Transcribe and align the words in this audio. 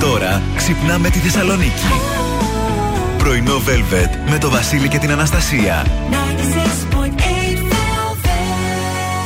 Τώρα 0.00 0.42
ξυπνάμε 0.56 1.10
τη 1.10 1.18
Θεσσαλονίκη. 1.18 1.86
Πρωινό 3.18 3.56
Velvet 3.56 4.30
με 4.30 4.38
το 4.38 4.50
Βασίλη 4.50 4.88
και 4.88 4.98
την 4.98 5.10
Αναστασία. 5.10 5.86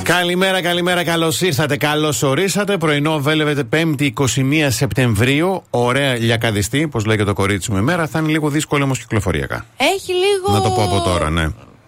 Καλημέρα, 0.02 0.62
καλημέρα, 0.62 1.04
καλώς 1.04 1.40
ήρθατε. 1.40 1.76
Καλώς 1.76 2.22
ορίσατε. 2.22 2.76
Πρωινό 2.76 3.22
Velvet 3.26 3.60
5η 3.70 4.10
21 4.12 4.24
Σεπτεμβρίου. 4.68 5.62
Ωραία 5.70 6.14
λιακαδιστή, 6.14 6.84
όπω 6.84 7.00
λέγεται 7.06 7.24
το 7.24 7.32
κορίτσι 7.32 7.72
μου 7.72 7.78
ημέρα. 7.78 8.06
Θα 8.06 8.18
είναι 8.18 8.30
λίγο 8.30 8.48
δύσκολο 8.48 8.84
όμως 8.84 8.98
κυκλοφοριακά. 8.98 9.66
Έχει 9.76 10.12
λίγο. 10.12 10.52
Να 10.52 10.60
το 10.60 10.70
πω 10.70 10.82
από 10.82 11.00
τώρα, 11.00 11.30
ναι. 11.30 11.46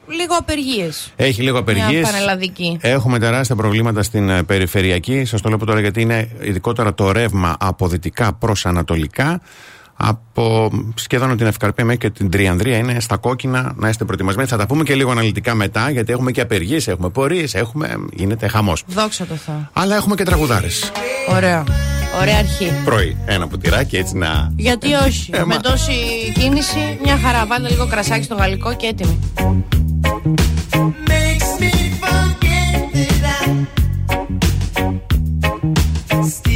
Λίγο 0.08 0.34
απεργίες. 0.38 1.12
Έχει 1.16 1.42
λίγο 1.42 1.58
απεργίες. 1.58 2.10
πανελλαδική. 2.10 2.78
Έχουμε 2.80 3.18
τεράστια 3.18 3.56
προβλήματα 3.56 4.02
στην 4.02 4.28
ε, 4.28 4.42
περιφερειακή. 4.42 5.24
Σας 5.24 5.40
το 5.40 5.48
λέω 5.48 5.58
τώρα 5.58 5.80
γιατί 5.80 6.00
είναι 6.00 6.28
ειδικότερα 6.40 6.94
το 6.94 7.12
ρεύμα 7.12 7.56
από 7.60 7.88
δυτικά 7.88 8.32
προς 8.32 8.66
ανατολικά. 8.66 9.40
Από 9.98 10.70
σχεδόν 10.94 11.36
την 11.36 11.46
Ευκαρπία 11.46 11.84
μέχρι 11.84 12.00
και 12.00 12.10
την 12.10 12.30
Τριανδρία 12.30 12.76
είναι 12.76 13.00
στα 13.00 13.16
κόκκινα 13.16 13.72
να 13.76 13.88
είστε 13.88 14.04
προετοιμασμένοι. 14.04 14.48
Θα 14.48 14.56
τα 14.56 14.66
πούμε 14.66 14.82
και 14.82 14.94
λίγο 14.94 15.10
αναλυτικά 15.10 15.54
μετά, 15.54 15.90
γιατί 15.90 16.12
έχουμε 16.12 16.30
και 16.30 16.40
απεργίες, 16.40 16.88
έχουμε 16.88 17.08
πορείες, 17.08 17.54
έχουμε. 17.54 17.94
γίνεται 18.12 18.48
χαμός. 18.48 18.82
Δόξα 18.86 19.24
τω 19.26 19.34
Θεώ. 19.34 19.68
Αλλά 19.72 19.96
έχουμε 19.96 20.14
και 20.14 20.22
τραγουδάρες. 20.24 20.92
Ωραία. 21.30 21.64
Ωραία 22.20 22.38
αρχή. 22.38 22.72
Πρωί. 22.84 23.16
Ένα 23.26 23.46
πουτυράκι 23.48 23.96
έτσι 23.96 24.16
να. 24.16 24.52
Γιατί 24.56 24.92
όχι. 24.94 25.30
Ε, 25.34 25.38
Με 25.38 25.44
μα- 25.44 25.60
τόση 25.60 25.92
κίνηση, 26.34 26.98
μια 27.02 27.18
χαρά. 27.18 27.46
Βάλτε 27.46 27.68
λίγο 27.68 27.86
κρασάκι 27.86 28.24
στο 28.24 28.34
γαλλικό 28.34 28.76
και 28.76 28.86
έτοιμη. 28.86 29.18
Makes 31.08 31.60
me 31.60 31.72
forget 32.02 32.92
that 33.22 33.66
I 36.10 36.22
still 36.22 36.55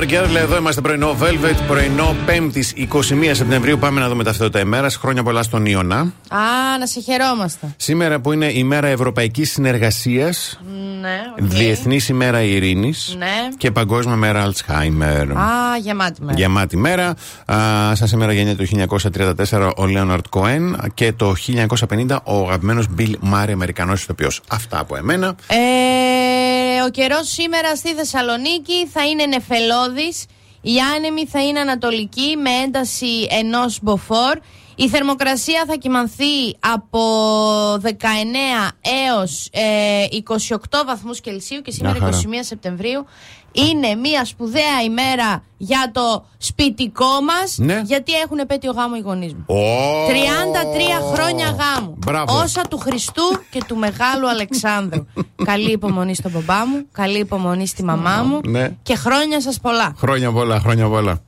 Super 0.00 0.36
εδώ 0.36 0.56
είμαστε 0.56 0.80
πρωινό 0.80 1.16
Velvet, 1.20 1.56
πρωινό 1.66 2.16
5η 2.26 2.88
21 2.92 3.30
Σεπτεμβρίου. 3.32 3.78
Πάμε 3.78 4.00
να 4.00 4.08
δούμε 4.08 4.24
ταυτότητα 4.24 4.60
ημέρας. 4.60 4.96
Χρόνια 4.96 5.22
πολλά 5.22 5.42
στον 5.42 5.66
Ιωνά. 5.66 5.98
Α, 6.28 6.78
να 6.78 6.86
σε 6.86 7.00
χαιρόμαστε. 7.00 7.74
Σήμερα 7.76 8.20
που 8.20 8.32
είναι 8.32 8.46
η 8.52 8.64
μέρα 8.64 8.86
Ευρωπαϊκής 8.86 9.50
Συνεργασίας. 9.50 10.60
Ναι, 11.00 11.20
okay. 11.36 11.42
Διεθνής 11.42 12.08
ημέρα 12.08 12.42
Ειρήνης. 12.42 13.14
Ναι. 13.18 13.26
Και 13.56 13.70
Παγκόσμια 13.70 14.16
μέρα 14.16 14.42
Αλτσχάιμερ. 14.42 15.30
Α, 15.30 15.76
γεμάτη 15.80 16.22
μέρα. 16.22 16.38
Γεμάτη 16.38 16.76
μέρα. 16.76 17.14
Α, 17.52 17.94
σαν 17.94 18.08
σήμερα 18.08 18.32
γεννιέται 18.32 18.64
το 18.64 18.68
1934 19.50 19.72
ο 19.76 19.86
Λέοναρτ 19.86 20.24
Κοέν 20.28 20.76
και 20.94 21.12
το 21.12 21.34
1950 21.34 22.22
ο 22.24 22.42
αγαπημένος 22.42 22.86
Μπίλ 22.90 23.18
Murray, 23.32 23.50
Αμερικανός 23.52 24.02
ηθοποιός. 24.02 24.40
Αυτά 24.48 24.78
από 24.78 24.96
εμένα. 24.96 25.34
Ε, 25.46 25.54
καιρό 27.00 27.22
σήμερα 27.22 27.76
στη 27.76 27.94
Θεσσαλονίκη 27.94 28.86
θα 28.86 29.06
είναι 29.06 29.26
νεφελώδης. 29.26 30.26
Η 30.60 30.72
άνεμοι 30.96 31.26
θα 31.26 31.42
είναι 31.44 31.60
ανατολική 31.60 32.36
με 32.36 32.50
ένταση 32.50 33.26
ενός 33.30 33.78
μποφόρ. 33.82 34.38
Η 34.80 34.88
θερμοκρασία 34.88 35.64
θα 35.66 35.74
κυμανθεί 35.74 36.56
από 36.60 37.00
19 37.74 37.78
έως 38.80 39.48
ε, 39.52 40.04
28 40.48 40.56
βαθμούς 40.86 41.20
Κελσίου 41.20 41.60
και 41.60 41.70
σήμερα 41.70 42.10
21 42.10 42.12
Σεπτεμβρίου 42.40 43.06
είναι 43.52 43.94
μια 43.94 44.24
σπουδαία 44.24 44.82
ημέρα 44.84 45.42
για 45.56 45.90
το 45.92 46.24
σπιτικό 46.38 47.20
μας. 47.26 47.58
Ναι. 47.58 47.82
Γιατί 47.84 48.12
έχουν 48.12 48.38
επέτειο 48.38 48.72
γάμο 48.72 48.94
οι 48.98 49.00
γονείς 49.00 49.34
μου. 49.34 49.44
Oh! 49.48 50.10
33 51.10 51.14
χρόνια 51.14 51.46
γάμου. 51.46 51.94
Μπράβο. 52.06 52.38
Όσα 52.38 52.62
του 52.62 52.78
Χριστού 52.78 53.22
και 53.50 53.62
του 53.66 53.76
Μεγάλου 53.76 54.28
Αλεξάνδρου. 54.28 55.06
καλή 55.50 55.72
υπομονή 55.72 56.14
στον 56.14 56.30
μπαμπά 56.30 56.66
μου, 56.66 56.86
καλή 56.92 57.18
υπομονή 57.18 57.66
στη 57.66 57.84
μαμά 57.84 58.22
μου. 58.22 58.40
Ναι. 58.44 58.70
Και 58.82 58.96
χρόνια 58.96 59.40
σας 59.40 59.60
πολλά. 59.60 59.94
Χρόνια 59.96 60.32
πολλά, 60.32 60.60
χρόνια 60.60 60.88
πολλά. 60.88 61.20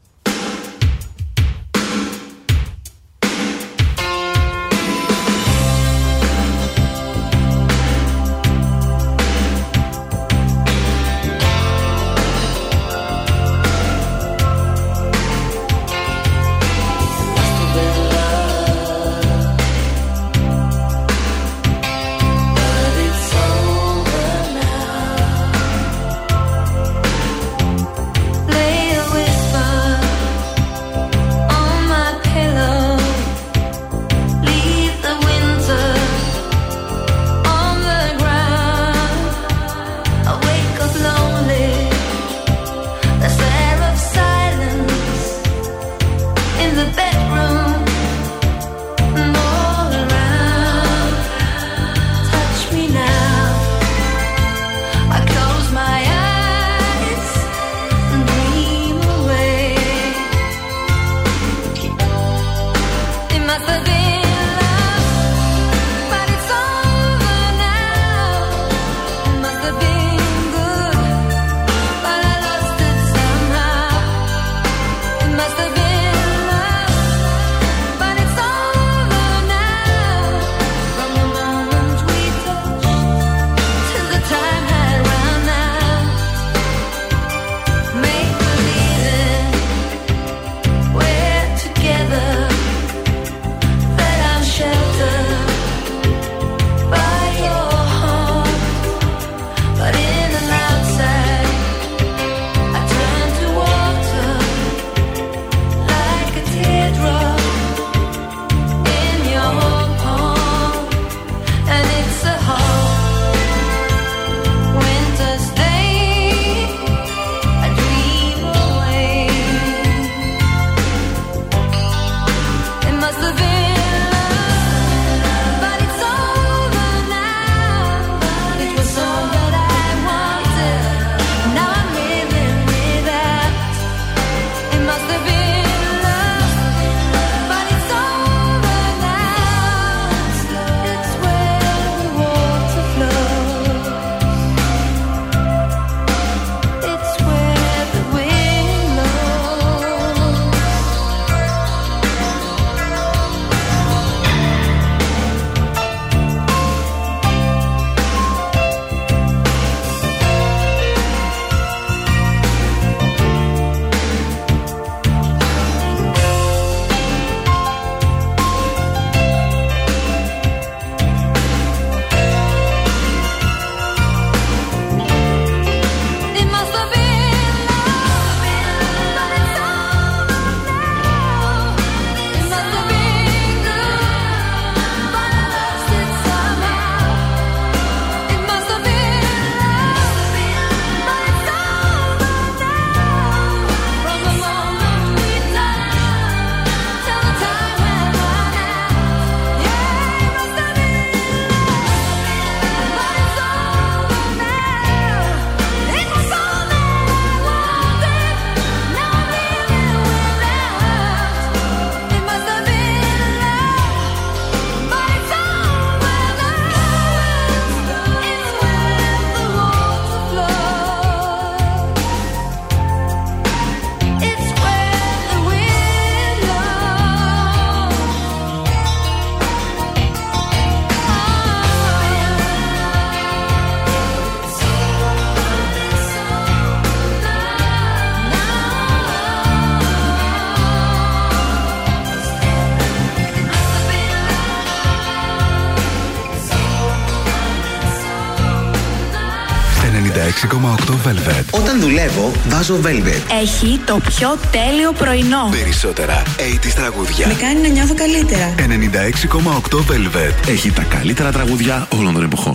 Όταν 251.51 251.81
δουλεύω, 251.81 252.33
βάζω 252.49 252.79
Velvet. 252.85 253.41
Έχει 253.43 253.81
το 253.85 254.01
πιο 254.09 254.39
τέλειο 254.51 254.93
πρωινό. 254.93 255.49
Περισσότερα 255.51 256.23
80 256.39 256.73
τραγούδια. 256.75 257.27
Με 257.27 257.35
κάνει 257.35 257.61
να 257.61 257.69
νιώθω 257.69 257.95
καλύτερα. 257.95 258.55
96,8 258.59 259.79
Velvet. 259.79 260.49
Έχει 260.49 260.71
τα 260.71 260.83
καλύτερα 260.83 261.33
τραγούδια 261.33 261.89
όλων 261.99 262.15
των 262.15 262.23
εποχών. 262.23 262.55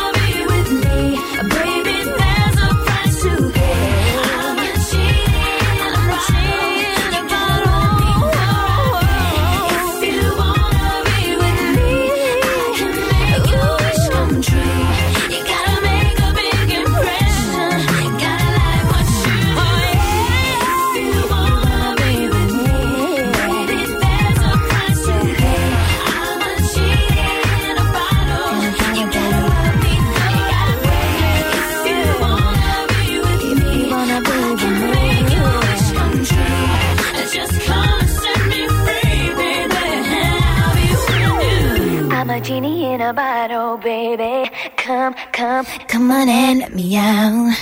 in 42.93 43.01
a 43.01 43.13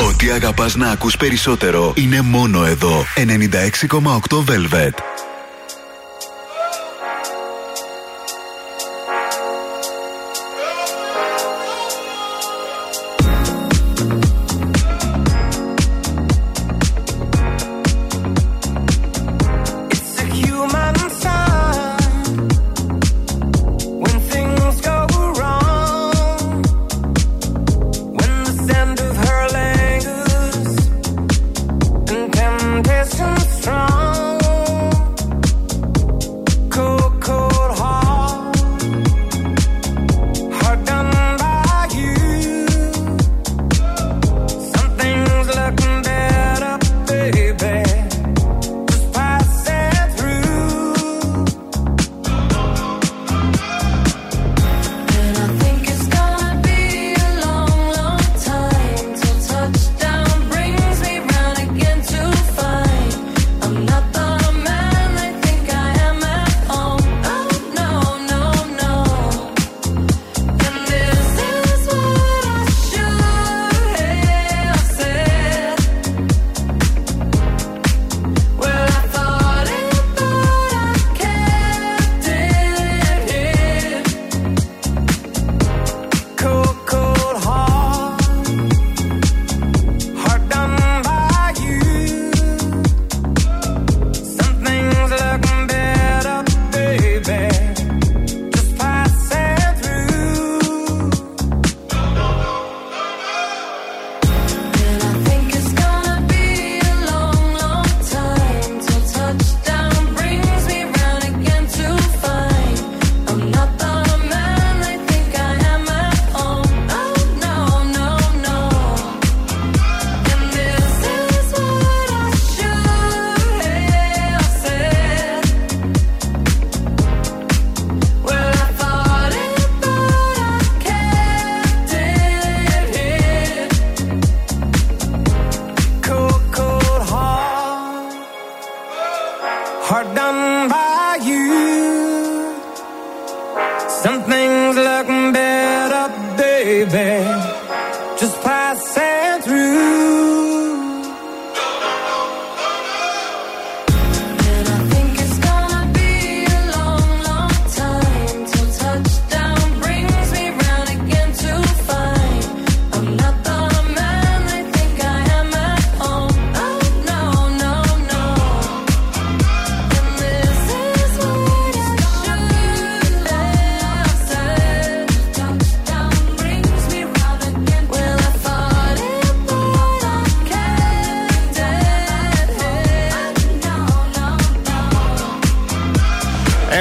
Ό,τι 0.09 0.29
αγαπάς 0.29 0.75
να 0.75 0.89
ακούς 0.89 1.17
περισσότερο 1.17 1.93
είναι 1.95 2.21
μόνο 2.21 2.65
εδώ. 2.65 3.03
96,8 3.15 4.43
Velvet. 4.47 5.18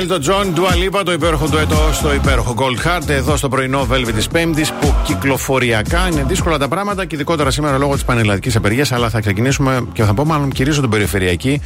Το 0.08 0.20
John, 0.22 0.58
Dua 0.58 0.96
Lipa, 0.96 1.02
το 1.04 1.12
υπέροχο 1.12 1.48
του 1.48 1.56
έτο 1.56 1.90
στο 1.92 2.14
υπέροχο 2.14 2.54
Gold 2.56 2.86
Heart, 2.86 3.08
εδώ 3.08 3.36
στο 3.36 3.48
πρωινό 3.48 3.86
Velvet 3.90 4.12
της 4.14 4.28
Πέμπτης, 4.28 4.72
που 4.72 4.94
κυκλοφοριακά 5.04 6.08
είναι 6.08 6.24
δύσκολα 6.28 6.58
τα 6.58 6.68
πράγματα 6.68 7.04
και 7.04 7.14
ειδικότερα 7.14 7.50
σήμερα 7.50 7.78
λόγω 7.78 7.94
της 7.94 8.04
πανελλαδικής 8.04 8.56
απεργίας. 8.56 8.92
Αλλά 8.92 9.10
θα 9.10 9.20
ξεκινήσουμε 9.20 9.86
και 9.92 10.02
θα 10.02 10.14
πω 10.14 10.24
μάλλον 10.24 10.50
κυρίως 10.50 10.80
την 10.80 10.88
περιφερειακή. 10.88 11.60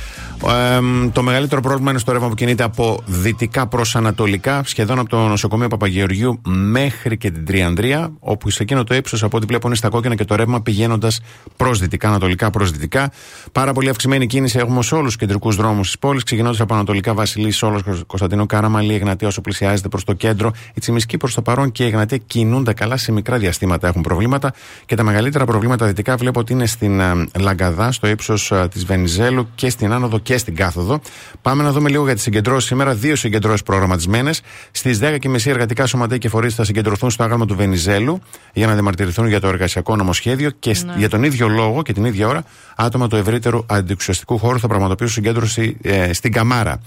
Ε, 0.46 0.80
το 1.12 1.22
μεγαλύτερο 1.22 1.60
πρόβλημα 1.60 1.90
είναι 1.90 1.98
στο 1.98 2.12
ρεύμα 2.12 2.28
που 2.28 2.34
κινείται 2.34 2.62
από 2.62 3.02
δυτικά 3.06 3.66
προς 3.66 3.96
ανατολικά, 3.96 4.62
σχεδόν 4.64 4.98
από 4.98 5.08
το 5.08 5.16
νοσοκομείο 5.16 5.68
Παπαγεωργίου 5.68 6.40
μέχρι 6.44 7.16
και 7.16 7.30
την 7.30 7.44
Τριανδρία, 7.44 8.12
όπου 8.18 8.50
σε 8.50 8.62
εκείνο 8.62 8.84
το 8.84 8.94
ύψος 8.94 9.22
από 9.22 9.36
ό,τι 9.36 9.46
βλέπω 9.46 9.66
είναι 9.66 9.76
στα 9.76 9.88
κόκκινα 9.88 10.14
και 10.14 10.24
το 10.24 10.34
ρεύμα 10.34 10.62
πηγαίνοντας 10.62 11.20
προς 11.56 11.78
δυτικά, 11.78 12.08
ανατολικά 12.08 12.50
προς 12.50 12.70
δυτικά. 12.70 13.10
Πάρα 13.52 13.72
πολύ 13.72 13.88
αυξημένη 13.88 14.26
κίνηση 14.26 14.58
έχουμε 14.58 14.82
σε 14.82 14.94
όλους 14.94 15.06
τους 15.06 15.16
κεντρικούς 15.16 15.56
δρόμους 15.56 15.86
της 15.86 15.98
πόλης, 15.98 16.22
ξεκινώντας 16.22 16.60
από 16.60 16.74
Ανατολικά 16.74 17.14
Βασιλής, 17.14 17.56
Σόλος 17.56 17.82
Κωνσταντινό 18.06 18.46
Κάραμαλή, 18.46 18.94
Εγνατία 18.94 19.28
όσο 19.28 19.40
πλησιάζεται 19.40 19.88
προς 19.88 20.04
το 20.04 20.12
κέντρο. 20.12 20.52
Η 20.74 20.80
Τσιμισκή 20.80 21.16
προς 21.16 21.34
το 21.34 21.42
παρόν 21.42 21.72
και 21.72 21.84
η 21.84 21.86
Εγνατία 21.86 22.16
κινούνται 22.16 22.72
καλά 22.72 22.96
σε 22.96 23.12
μικρά 23.12 23.38
διαστήματα 23.38 23.88
έχουν 23.88 24.02
προβλήματα. 24.02 24.52
Και 24.86 24.94
τα 24.94 25.02
μεγαλύτερα 25.02 25.44
προβλήματα 25.44 25.86
δυτικά 25.86 26.16
βλέπω 26.16 26.40
ότι 26.40 26.52
είναι 26.52 26.66
στην 26.66 27.00
Λαγκαδά, 27.38 27.92
στο 27.92 28.06
ύψος 28.06 28.52
της 28.70 28.84
Βενιζέλου 28.84 29.48
και 29.54 29.70
στην 29.70 29.92
άνοδο 29.92 30.18
και 30.18 30.36
στην 30.36 30.56
κάθοδο. 30.56 31.00
Πάμε 31.42 31.62
να 31.62 31.72
δούμε 31.72 31.88
λίγο 31.88 32.04
για 32.04 32.14
τις 32.14 32.22
συγκεντρώσεις 32.22 32.68
σήμερα. 32.68 32.94
Δύο 32.94 33.16
συγκεντρώσεις 33.16 33.62
προγραμματισμένες. 33.62 34.40
Στις 34.70 34.98
10.30 35.02 35.46
εργατικά 35.46 35.86
σωματεία 35.86 36.18
και 36.18 36.28
φορείς 36.28 36.54
θα 36.54 36.64
συγκεντρωθούν 36.64 37.10
στο 37.10 37.22
άγαλμα 37.22 37.46
του 37.46 37.56
Βενιζέλου 37.56 38.20
για 38.52 38.66
να 38.66 38.72
διαμαρτυρηθούν 38.72 39.26
για 39.26 39.40
το 39.40 39.48
εργασιακό 39.48 39.96
νομοσχέδιο 39.96 40.50
και 40.50 40.76
ναι. 40.84 40.94
για 40.96 41.08
τον 41.08 41.22
ίδιο 41.22 41.48
λόγο 41.48 41.82
και 41.82 41.92
την 41.92 42.04
ίδια 42.04 42.28
ώρα 42.28 42.44
άτομα 42.76 43.08
του 43.08 43.16
ευρύτερου 43.16 43.41
αντιξουσιαστικού 43.66 44.38
χώρου 44.38 44.60
θα 44.60 44.68
πραγματοποιήσουν 44.68 45.14
συγκέντρωση 45.14 45.76
ε, 45.82 46.12
στην 46.12 46.32
Καμάρα. 46.32 46.80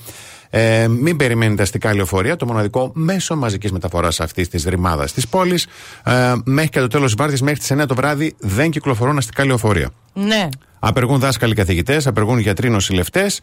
Ε, 0.50 0.88
μην 0.88 1.18
περιμένετε 1.18 1.62
αστικά 1.62 1.96
λεωφορεία, 1.96 2.36
το 2.36 2.46
μοναδικό 2.46 2.92
μέσο 2.94 3.36
μαζικής 3.36 3.72
μεταφοράς 3.72 4.20
αυτής 4.20 4.48
της 4.48 4.64
ρημάδας 4.64 5.14
της 5.14 5.28
πόλης. 5.28 5.68
Ε, 6.04 6.34
μέχρι 6.44 6.70
και 6.70 6.80
το 6.80 6.88
τέλος 6.88 7.06
της 7.06 7.16
βάρδη, 7.16 7.44
μέχρι 7.44 7.60
τις 7.60 7.72
9 7.72 7.86
το 7.86 7.96
βράδυ, 7.96 8.36
δεν 8.40 8.70
κυκλοφορούν 8.70 9.18
αστικά 9.18 9.46
λεωφορεία. 9.46 9.90
Ναι. 10.14 10.50
Απεργούν 10.80 11.20
δάσκαλοι 11.20 11.56
καθηγητές, 11.56 12.08
απεργούν 12.08 12.40
γιατροί 12.40 12.70
νοσηλευτές. 12.70 13.42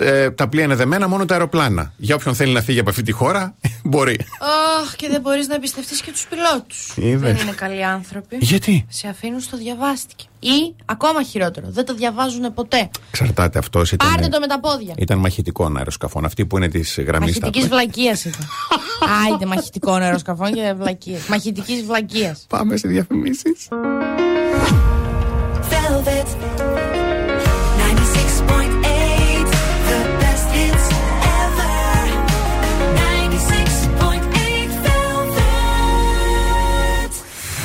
Ε, 0.00 0.30
τα 0.30 0.48
πλοία 0.48 0.64
είναι 0.64 0.74
δεμένα, 0.74 1.08
μόνο 1.08 1.24
τα 1.24 1.34
αεροπλάνα. 1.34 1.92
Για 1.96 2.14
όποιον 2.14 2.34
θέλει 2.34 2.52
να 2.52 2.62
φύγει 2.62 2.78
από 2.78 2.90
αυτή 2.90 3.02
τη 3.02 3.12
χώρα, 3.12 3.54
μπορεί. 3.84 4.18
Αχ, 4.82 4.96
και 4.96 5.08
δεν 5.08 5.20
μπορείς 5.20 5.48
να 5.48 5.54
εμπιστευτείς 5.54 6.00
και 6.00 6.10
τους 6.10 6.26
πιλότους. 6.26 6.92
Είδες. 6.96 7.32
Δεν 7.32 7.42
είναι 7.46 7.54
καλοί 7.56 7.84
άνθρωποι. 7.84 8.36
Γιατί; 8.40 8.86
Σε 8.88 9.08
αφήνουν 9.08 9.40
στο 9.40 9.56
διαβάστηκε. 9.56 10.24
Ή 10.38 10.74
ακόμα 10.84 11.22
χειρότερο, 11.22 11.66
δεν 11.70 11.84
το 11.84 11.94
διαβάζουν 11.94 12.54
ποτέ. 12.54 12.90
Εξαρτάται 13.08 13.58
αυτός. 13.58 13.92
Ήταν, 13.92 14.08
Πάρτε 14.08 14.28
το 14.28 14.40
με 14.40 14.46
τα 14.46 14.60
πόδια. 14.60 14.94
ήταν 14.98 15.18
μαχητικών 15.18 15.76
αεροσκαφών. 15.76 16.24
Αυτοί 16.24 16.46
που 16.46 16.56
είναι 16.56 16.68
της 16.68 16.98
γραμμής 17.06 17.38
Μαχητικής 17.40 17.68
βλακεία 17.68 18.18
ήταν. 18.24 18.48
Άιντε, 19.26 19.46
μαχητικών 19.46 20.02
αεροσκαφών 20.02 20.52
και 20.52 20.74
βλακεία. 20.76 21.18
Μαχητικής 21.28 21.82
βλακεία. 21.84 22.36
Πάμε 22.48 22.76
σε 22.76 22.88
διαφημίσεις. 22.88 23.68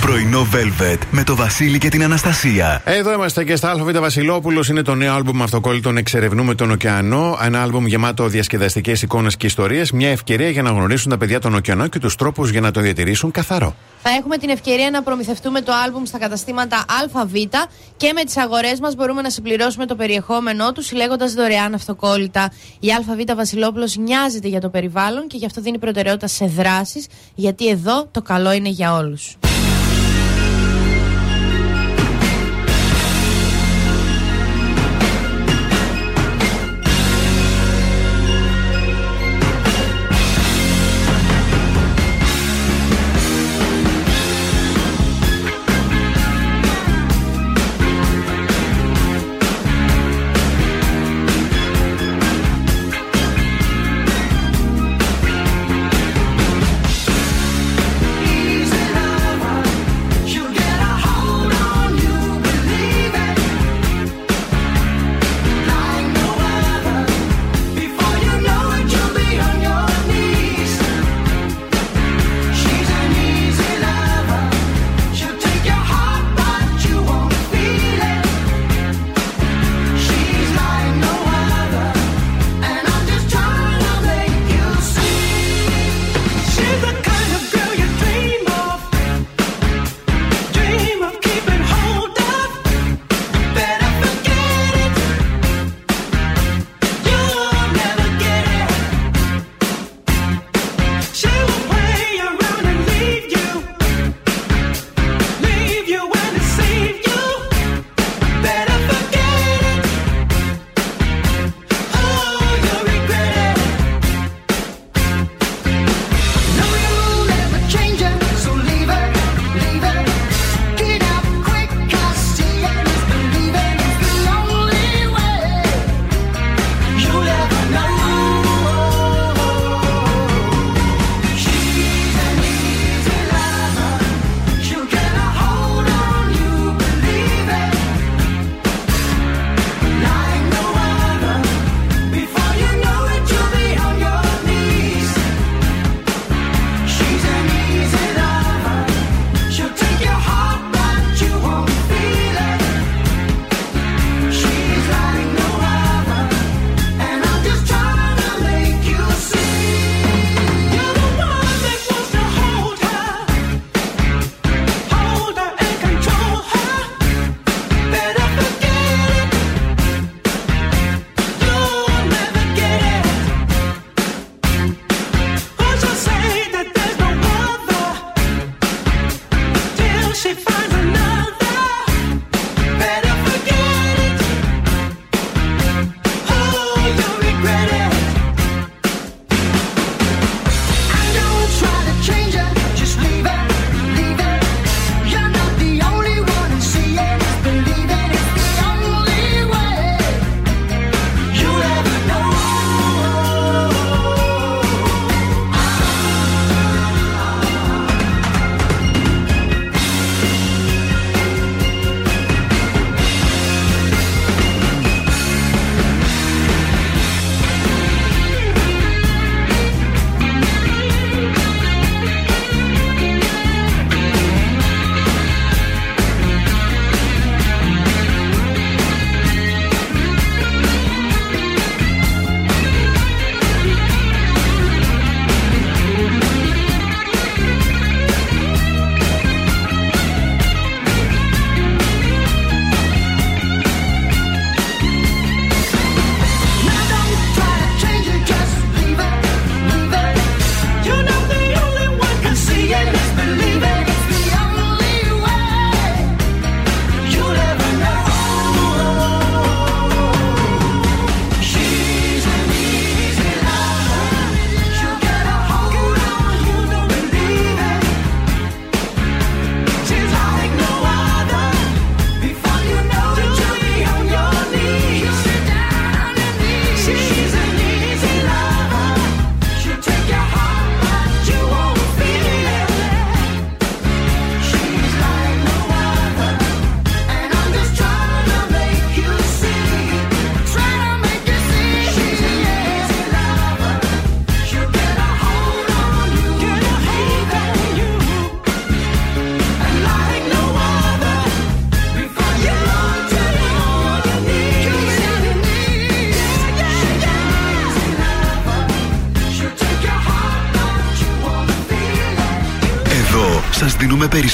Πρωινό 0.05 0.47
Velvet 0.53 0.97
με 1.11 1.23
το 1.23 1.35
Βασίλη 1.35 1.77
και 1.77 1.89
την 1.89 2.03
Αναστασία. 2.03 2.81
Εδώ 2.85 3.13
είμαστε 3.13 3.43
και 3.43 3.55
στα 3.55 3.71
ΑΒ 3.71 3.91
Βασιλόπουλος. 3.91 4.69
Είναι 4.69 4.81
το 4.81 4.95
νέο 4.95 5.13
άλμπουμ 5.13 5.43
αυτοκόλλητων 5.43 5.97
Εξερευνούμε 5.97 6.55
τον 6.55 6.71
ωκεανό. 6.71 7.37
Ένα 7.41 7.61
άλμπουμ 7.61 7.85
γεμάτο 7.85 8.27
διασκεδαστικές 8.27 9.01
εικόνες 9.01 9.37
και 9.37 9.45
ιστορίες. 9.45 9.91
Μια 9.91 10.09
ευκαιρία 10.09 10.49
για 10.49 10.61
να 10.61 10.69
γνωρίσουν 10.69 11.09
τα 11.11 11.17
παιδιά 11.17 11.39
τον 11.39 11.55
ωκεανό 11.55 11.87
και 11.87 11.99
τους 11.99 12.15
τρόπους 12.15 12.49
για 12.49 12.61
να 12.61 12.71
το 12.71 12.81
διατηρήσουν 12.81 13.31
καθαρό. 13.31 13.75
Θα 14.01 14.09
έχουμε 14.09 14.37
την 14.37 14.49
ευκαιρία 14.49 14.89
να 14.89 15.03
προμηθευτούμε 15.03 15.61
το 15.61 15.71
άλμπουμ 15.85 16.03
στα 16.03 16.17
καταστήματα 16.17 16.85
ΑΒ 17.03 17.31
και 17.97 18.13
με 18.13 18.23
τις 18.23 18.37
αγορές 18.37 18.79
μας 18.79 18.95
μπορούμε 18.95 19.21
να 19.21 19.29
συμπληρώσουμε 19.29 19.85
το 19.85 19.95
περιεχόμενό 19.95 20.71
τους 20.71 20.85
συλλέγοντας 20.85 21.33
δωρεάν 21.33 21.73
αυτοκόλλητα. 21.73 22.51
Η 22.79 22.87
ΑΒ 22.97 23.35
Βασιλόπουλος 23.35 23.95
νοιάζεται 23.97 24.47
για 24.47 24.61
το 24.61 24.69
περιβάλλον 24.69 25.27
και 25.27 25.37
γι' 25.37 25.45
αυτό 25.45 25.61
δίνει 25.61 25.79
προτεραιότητα 25.79 26.27
σε 26.27 26.45
δράσεις 26.45 27.07
γιατί 27.35 27.67
εδώ 27.67 28.07
το 28.11 28.21
καλό 28.21 28.51
είναι 28.51 28.69
για 28.69 28.93
όλους. 28.93 29.37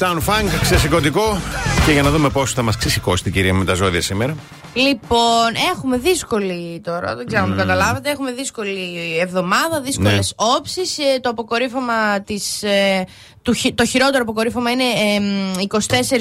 Uptown 0.00 0.16
Funk, 0.16 0.60
ξεσηκωτικό. 0.60 1.40
Και 1.86 1.92
για 1.92 2.02
να 2.02 2.10
δούμε 2.10 2.28
πώς 2.28 2.52
θα 2.52 2.62
μας 2.62 2.76
ξεσηκώσει 2.76 3.22
την 3.22 3.32
κυρία 3.32 3.54
με 3.54 3.64
τα 3.64 3.74
ζώδια 3.74 4.00
σήμερα. 4.00 4.36
Λοιπόν, 4.74 5.54
έχουμε 5.74 5.96
δύσκολη 5.98 6.80
τώρα, 6.84 7.16
δεν 7.16 7.26
ξέρω 7.26 7.42
αν 7.42 7.50
το 7.50 7.56
καταλάβατε. 7.56 8.10
Έχουμε 8.10 8.32
δύσκολη 8.32 9.18
εβδομάδα, 9.20 9.80
δύσκολες 9.80 10.34
Ναι. 10.38 10.46
όψεις. 10.56 10.98
Το 11.20 11.28
αποκορύφωμα 11.28 12.20
της, 12.20 12.62
ε, 12.62 13.04
του, 13.50 13.56
χει- 13.56 13.74
το 13.74 13.84
χειρότερο 13.86 14.22
αποκορύφωμα 14.22 14.70
είναι 14.70 14.82
ε, 14.84 15.20
μ, 15.20 15.52
24 15.68 15.78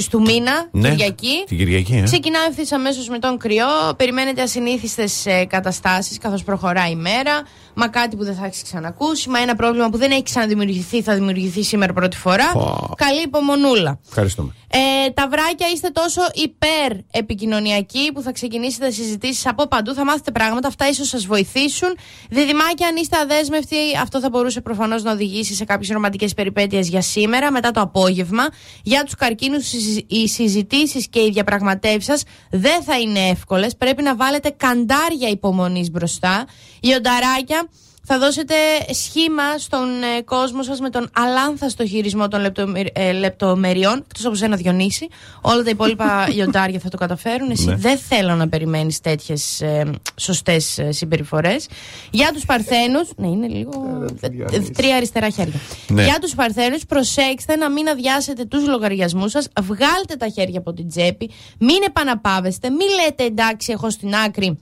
του 0.09 0.21
μήνα, 0.21 0.67
Ναι, 0.71 0.89
Κυριακή. 0.89 1.43
την 1.47 1.57
Κυριακή, 1.57 1.93
ε. 1.95 2.01
Ξεκινάμε 2.01 2.45
ευθύς 2.49 2.71
αμέσως 2.71 3.07
με 3.09 3.19
τον 3.19 3.37
κρυό. 3.37 3.65
Περιμένετε 3.97 4.41
ασυνήθιστες 4.41 5.25
καταστάσεις 5.47 6.17
καθώς 6.17 6.43
προχωράει 6.43 6.91
η 6.91 6.95
μέρα. 6.95 7.41
Μα 7.73 7.87
κάτι 7.87 8.15
που 8.15 8.23
δεν 8.23 8.35
θα 8.35 8.45
έχεις 8.45 8.61
ξανακούσει. 8.63 9.29
Μα 9.29 9.39
ένα 9.39 9.55
πρόβλημα 9.55 9.89
που 9.89 9.97
δεν 9.97 10.11
έχει 10.11 10.23
ξαναδημιουργηθεί 10.23 11.01
θα 11.01 11.13
δημιουργηθεί 11.13 11.63
σήμερα 11.63 11.93
πρώτη 11.93 12.17
φορά. 12.17 12.51
Πω. 12.51 12.93
Καλή 12.97 13.21
υπομονούλα. 13.21 13.99
Ευχαριστούμε. 14.07 14.53
Ε, 14.71 15.09
τα 15.09 15.27
βράκια 15.27 15.67
είστε 15.73 15.89
τόσο 15.89 16.21
υπέρ 16.33 16.97
επικοινωνιακοί 17.11 18.11
που 18.13 18.21
θα 18.21 18.31
ξεκινήσετε 18.31 18.91
συζητήσεις 18.91 19.45
από 19.47 19.67
παντού. 19.67 19.93
Θα 19.93 20.05
μάθετε 20.05 20.31
πράγματα. 20.31 20.67
Αυτά 20.67 20.87
ίσως 20.89 21.07
σας 21.07 21.25
βοηθήσουν. 21.25 21.97
Διδυμάκια, 22.29 22.87
αν 22.87 22.95
είστε 22.95 23.17
αδέσμευτοι, 23.17 23.75
αυτό 24.01 24.19
θα 24.19 24.29
μπορούσε 24.29 24.61
προφανώς 24.61 25.03
να 25.03 25.11
οδηγήσει 25.11 25.53
σε 25.53 25.65
κάποιες 25.65 25.89
ρομαντικές 25.89 26.33
περιπέτειες 26.33 26.87
για 26.89 27.01
σήμερα, 27.01 27.18
μετά 27.27 27.71
το 27.71 27.81
απόγευμα. 27.81 28.47
Για 28.83 29.03
τους 29.03 29.15
καρκίνους, 29.15 29.73
οι 30.07 30.27
συζητήσεις 30.27 31.07
και 31.07 31.19
οι 31.19 31.29
διαπραγματεύσεις 31.29 32.05
σας 32.05 32.23
δεν 32.49 32.83
θα 32.83 32.99
είναι 32.99 33.19
εύκολες. 33.19 33.75
Πρέπει 33.75 34.01
να 34.01 34.15
βάλετε 34.15 34.49
καντάρια 34.49 35.29
υπομονής 35.29 35.91
μπροστά. 35.91 36.45
Οι 36.79 36.93
ονταράκια, 36.93 37.69
θα 38.11 38.19
δώσετε 38.19 38.53
σχήμα 38.91 39.57
στον 39.57 39.87
ε, 40.17 40.21
κόσμο 40.21 40.63
σας 40.63 40.79
με 40.79 40.89
τον 40.89 41.09
αλάνθαστο 41.13 41.85
χειρισμό 41.87 42.27
των 42.27 42.41
λεπτομερ- 42.41 42.97
ε, 42.99 43.11
λεπτομεριών, 43.11 43.97
εκτός 44.09 44.25
από 44.25 44.35
σένα 44.35 44.55
Διονύση. 44.55 45.07
Όλα 45.41 45.63
τα 45.63 45.69
υπόλοιπα 45.69 46.25
λιοντάρια 46.33 46.79
θα 46.79 46.89
το 46.89 46.97
καταφέρουν. 46.97 47.49
Εσύ 47.51 47.65
Ναι. 47.65 47.75
δεν 47.75 47.97
θέλω 47.97 48.35
να 48.35 48.49
περιμένεις 48.49 48.99
τέτοιες 48.99 49.61
ε, 49.61 49.91
σωστές 50.15 50.77
ε, 50.77 50.91
συμπεριφορές. 50.91 51.67
Για 52.11 52.31
τους 52.33 52.45
Παρθένους, 52.45 53.09
ναι 53.15 53.27
είναι 53.27 53.47
λίγο... 53.47 54.05
ε, 54.21 54.55
ε, 54.55 54.59
τρία 54.59 54.95
αριστερά 54.95 55.29
χέρια. 55.29 55.59
Ναι. 55.87 56.03
Για 56.03 56.17
τους 56.21 56.35
Παρθένους 56.35 56.85
προσέξτε 56.85 57.55
να 57.55 57.69
μην 57.69 57.87
αδειάσετε 57.89 58.45
τους 58.45 58.67
λογαριασμούς 58.67 59.31
σας, 59.31 59.47
βγάλτε 59.61 60.15
τα 60.17 60.27
χέρια 60.27 60.59
από 60.59 60.73
την 60.73 60.87
τσέπη, 60.89 61.29
μην 61.59 61.77
επαναπάβεστε, 61.87 62.69
μην 62.69 62.87
λέτε 63.03 63.23
εντάξει 63.23 63.71
έχω 63.71 63.89
στην 63.89 64.15
άκρη 64.15 64.59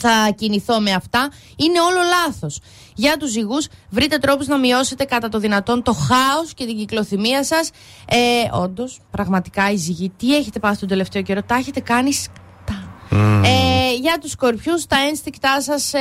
θα 0.00 0.30
κινηθώ 0.36 0.80
με 0.80 0.92
αυτά. 0.92 1.28
Είναι 1.56 1.80
όλο 1.80 2.00
λάθος. 2.08 2.60
Για 2.94 3.16
τους 3.16 3.30
ζυγούς, 3.30 3.66
βρείτε 3.90 4.18
τρόπους 4.18 4.46
να 4.46 4.58
μειώσετε 4.58 5.04
κατά 5.04 5.28
το 5.28 5.38
δυνατόν 5.38 5.82
το 5.82 5.92
χάος 5.92 6.54
και 6.54 6.64
την 6.64 6.76
κυκλοθυμία 6.76 7.44
σας. 7.44 7.70
Ε, 8.08 8.18
Όντως, 8.52 9.00
πραγματικά 9.10 9.70
οι 9.70 9.76
ζυγοί, 9.76 10.12
τι 10.16 10.36
έχετε 10.36 10.58
πάθει 10.58 10.78
τον 10.78 10.88
τελευταίο 10.88 11.22
καιρό, 11.22 11.42
τα 11.42 11.54
έχετε 11.54 11.80
κάνει 11.80 12.12
σκτά. 12.12 12.38
Ε, 13.44 13.94
για 14.00 14.18
τους 14.20 14.30
σκορπιού, 14.30 14.74
τα 14.88 14.96
ένστικτά 15.08 15.62
σας 15.62 15.92
ε, 15.92 15.98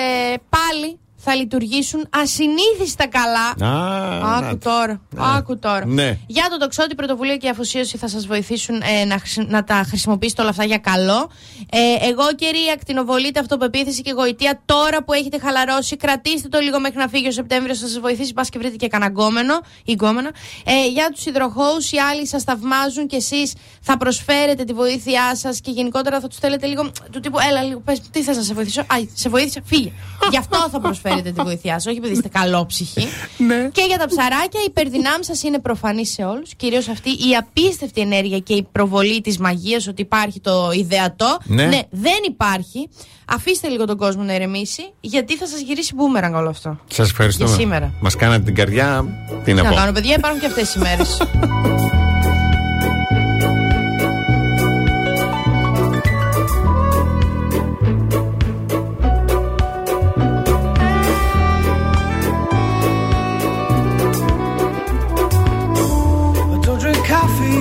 πάλι 0.50 1.00
θα 1.24 1.36
λειτουργήσουν 1.36 2.08
ασυνήθιστα 2.10 3.08
καλά. 3.08 3.72
Α, 3.74 4.38
Άκου 4.38 4.46
να- 4.46 4.58
τώρα. 4.58 5.02
Ναι. 5.10 5.22
Άκου 5.38 5.60
τώρα. 5.60 5.86
Ναι. 5.86 6.18
Για 6.28 6.48
το 6.50 6.58
τοξότη, 6.58 6.92
η 6.92 6.96
πρωτοβουλία 6.96 7.38
και 7.38 7.46
η 7.48 7.50
αφοσίωση 7.50 7.98
θα 7.98 8.08
σας 8.08 8.26
βοηθήσουν 8.28 8.82
ε, 9.02 9.06
να, 9.06 9.18
χρησι- 9.18 9.48
να 9.50 9.64
τα 9.64 9.84
χρησιμοποιήσετε 9.88 10.42
όλα 10.42 10.50
αυτά 10.50 10.64
για 10.64 10.78
καλό. 10.78 11.30
Ε, 11.72 12.08
εγώ 12.10 12.24
καιρή, 12.36 12.58
ακτινοβολείτε, 12.74 13.40
αυτοπεποίθηση 13.40 14.02
και 14.02 14.12
γοητεία. 14.12 14.62
Τώρα 14.66 15.04
που 15.04 15.14
έχετε 15.14 15.40
χαλαρώσει, 15.40 15.98
κρατήστε 15.98 16.48
το 16.48 16.60
λίγο 16.60 16.80
μέχρι 16.80 16.98
να 16.98 17.08
φύγει 17.08 17.28
ο 17.28 17.32
Σεπτέμβριος. 17.32 17.80
Θα 17.80 17.88
σας 17.88 18.00
βοηθήσει. 18.00 18.34
Πας 18.34 18.50
και 18.50 18.58
βρείτε 18.60 18.76
και 18.76 18.88
κανένα 18.88 19.12
γκόμενο 19.12 19.60
ή 19.86 19.92
γκόμενα. 19.92 20.32
Ε, 20.66 20.88
για 20.88 21.10
τους 21.14 21.26
υδροχώους, 21.26 21.92
οι 21.92 21.98
άλλοι 21.98 22.28
σας 22.28 22.44
θαυμάζουν 22.44 23.08
και 23.08 23.16
εσείς 23.16 23.54
θα 23.82 23.98
προσφέρετε 23.98 24.64
τη 24.64 24.74
βοήθειά 24.74 25.36
σας 25.36 25.60
και 25.62 25.72
γενικότερα 25.72 26.20
θα 26.20 26.28
τους 26.28 26.38
θέλετε 26.38 26.66
λίγο 26.68 26.92
του 27.12 27.20
τύπου 27.20 27.38
Έλα, 27.50 27.62
λίγο, 27.64 27.80
πες, 27.80 28.02
τι 28.12 28.22
θες 28.24 28.36
να 28.38 28.44
σε 28.44 28.54
βοηθήσω; 28.54 28.82
Α, 28.82 28.86
σε 29.14 29.30
βοήθησα, 29.30 29.62
φύγε. 29.66 29.92
Γι' 30.32 30.38
αυτό 30.38 30.58
θα 30.72 30.80
προσφέρετε 30.80 31.13
τη 31.22 31.32
βοήθειά 31.32 31.74
σας, 31.74 31.86
όχι 31.86 31.98
επειδή 31.98 32.14
είστε 32.14 32.28
καλόψυχοι. 32.28 33.08
Ναι. 33.38 33.70
Και 33.72 33.84
για 33.88 33.98
τα 33.98 34.06
ψαράκια, 34.08 34.60
η 34.60 34.66
υπερδυνάμεις 34.68 35.26
σας 35.26 35.44
είναι 35.44 35.60
προφανή 35.60 36.06
σε 36.06 36.24
όλους. 36.24 36.56
Κυρίως 36.56 36.88
αυτή 36.88 37.10
η 37.10 37.36
απίστευτη 37.40 38.02
ενέργεια 38.02 38.40
και 38.40 38.54
η 38.54 38.68
προβολή 38.72 39.22
της 39.22 39.38
μαγείας 39.38 39.88
ότι 39.88 40.02
υπάρχει 40.02 40.40
το 40.40 40.72
ιδεατό. 40.74 41.38
Ναι. 41.44 41.70
δεν 41.90 42.18
υπάρχει. 42.28 42.90
Αφήστε 43.26 43.68
λίγο 43.68 43.86
τον 43.86 43.98
κόσμο 43.98 44.24
να 44.24 44.36
ηρεμήσει, 44.36 44.92
γιατί 45.02 45.38
θα 45.38 45.48
σας 45.48 45.60
γυρίσει 45.62 45.96
μπούμεραγκ 45.96 46.34
όλο 46.34 46.50
αυτό. 46.50 46.80
Σας 46.88 47.10
ευχαριστούμε. 47.10 47.50
Για 47.50 47.58
σήμερα. 47.58 47.94
Μας 48.02 48.16
κάνατε 48.16 48.44
την 48.44 48.56
καρδιά. 48.56 49.06
Τι 49.28 49.34
να 49.34 49.42
Τι 49.44 49.54
να 49.54 49.70
πω. 49.70 49.76
κάνω, 49.76 49.92
παιδιά, 49.92 50.16
υπάρχουν 50.18 50.40
και 50.40 50.46
αυτές 50.46 50.76
οι 50.76 50.80
μέρες. 50.80 51.18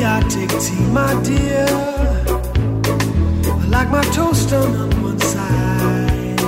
I 0.05 0.21
take 0.29 0.51
tea, 0.61 0.85
my 0.91 1.15
dear. 1.23 1.67
I 3.47 3.67
like 3.69 3.89
my 3.91 4.03
toast 4.13 4.51
done 4.51 4.75
on 4.75 5.03
one 5.03 5.19
side. 5.21 6.41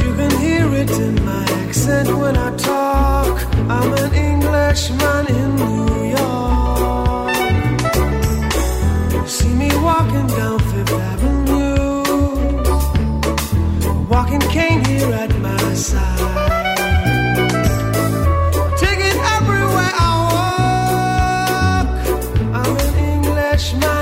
You 0.00 0.14
can 0.14 0.30
hear 0.38 0.72
it 0.74 0.90
in 0.90 1.24
my 1.24 1.44
accent 1.62 2.08
when 2.16 2.36
I 2.36 2.54
talk. 2.56 3.42
I'm 3.68 3.92
an 3.92 4.14
Englishman 4.14 5.26
in 5.40 5.56
New 5.56 6.04
York. 6.16 7.34
See 9.26 9.52
me 9.54 9.70
walking 9.82 10.28
down 10.28 10.58
Fifth 10.60 10.92
Avenue, 10.92 12.04
walking 14.08 14.40
cane 14.40 14.84
here 14.84 15.12
at 15.12 15.36
my 15.40 15.74
side. 15.74 16.57
touch 23.58 23.74
my 23.74 23.97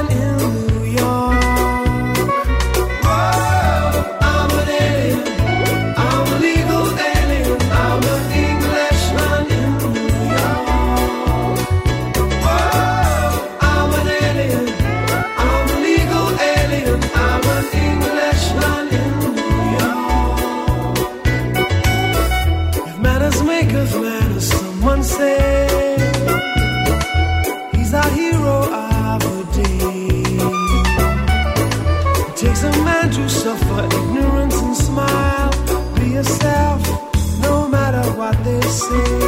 you. 38.97 39.26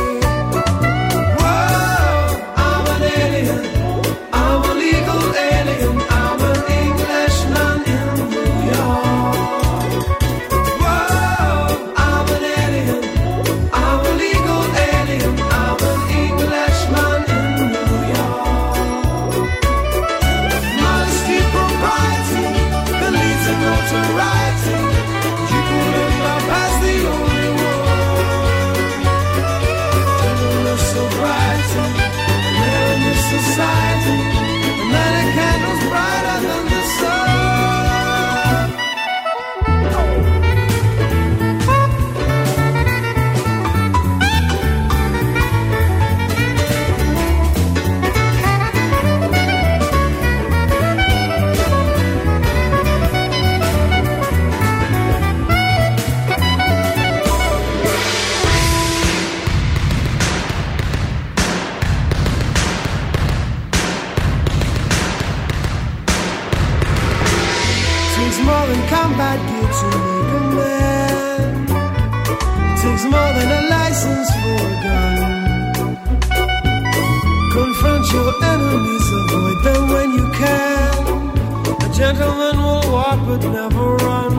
Gentleman 82.14 82.56
will 82.56 82.92
walk 82.92 83.20
but 83.26 83.42
never 83.58 83.96
run. 84.06 84.32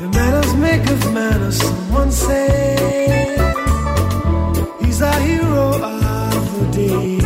Your 0.00 0.10
manners 0.18 0.54
make 0.54 0.84
of 0.90 1.12
manners, 1.14 1.56
someone 1.58 2.10
say. 2.10 3.36
He's 4.80 5.00
our 5.00 5.20
hero 5.20 5.66
of 6.34 6.44
the 6.58 6.66
day. 6.72 7.18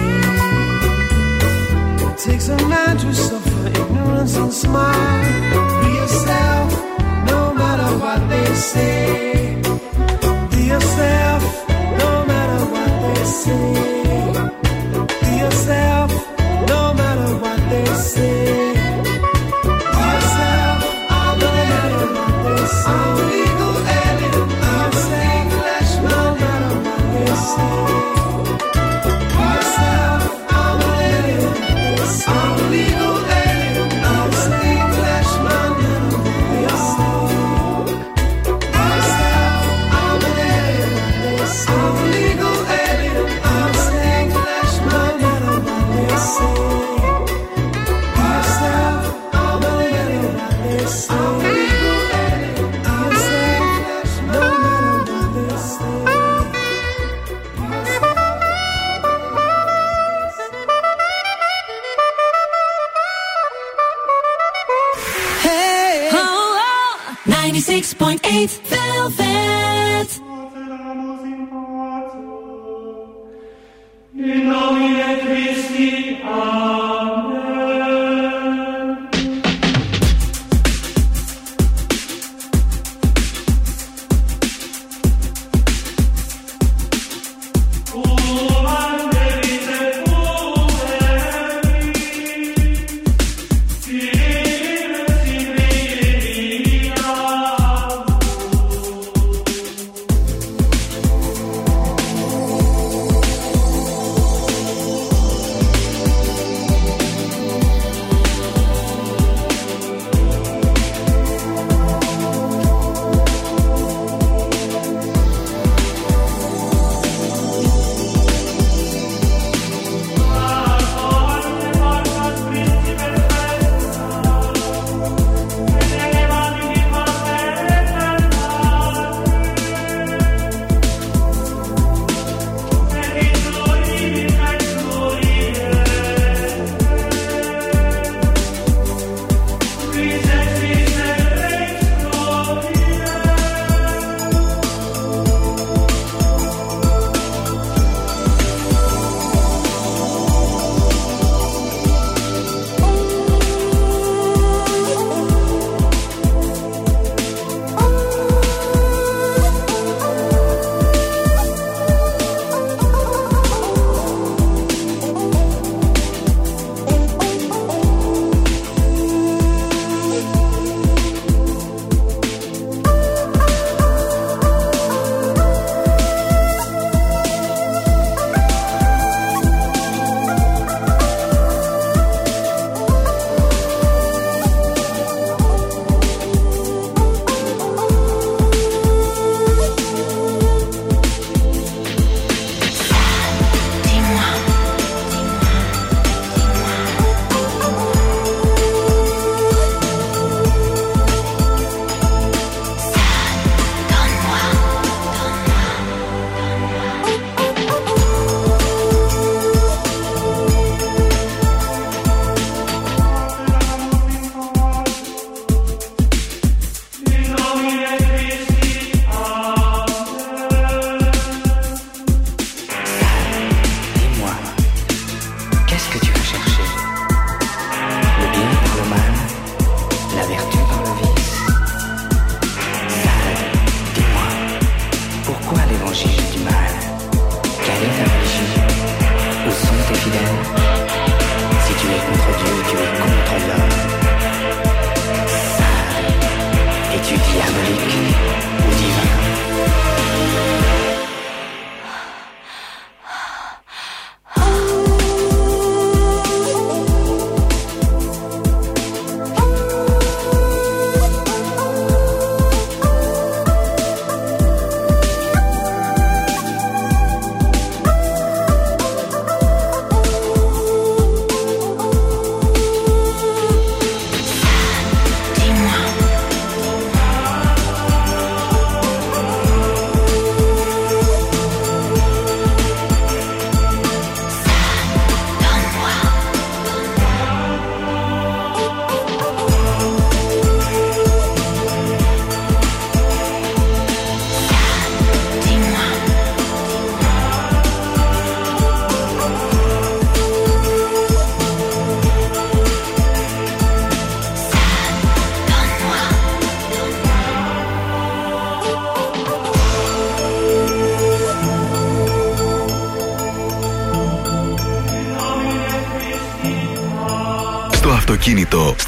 It 2.09 2.18
takes 2.18 2.49
a 2.49 2.59
man 2.68 2.99
to 2.99 3.14
suffer 3.14 3.68
ignorance 3.68 4.37
and 4.37 4.53
smile. 4.53 5.83
Be 5.83 5.89
yourself, 6.01 6.70
no 7.31 7.55
matter 7.55 7.91
what 8.03 8.20
they 8.29 8.55
say. 8.55 9.12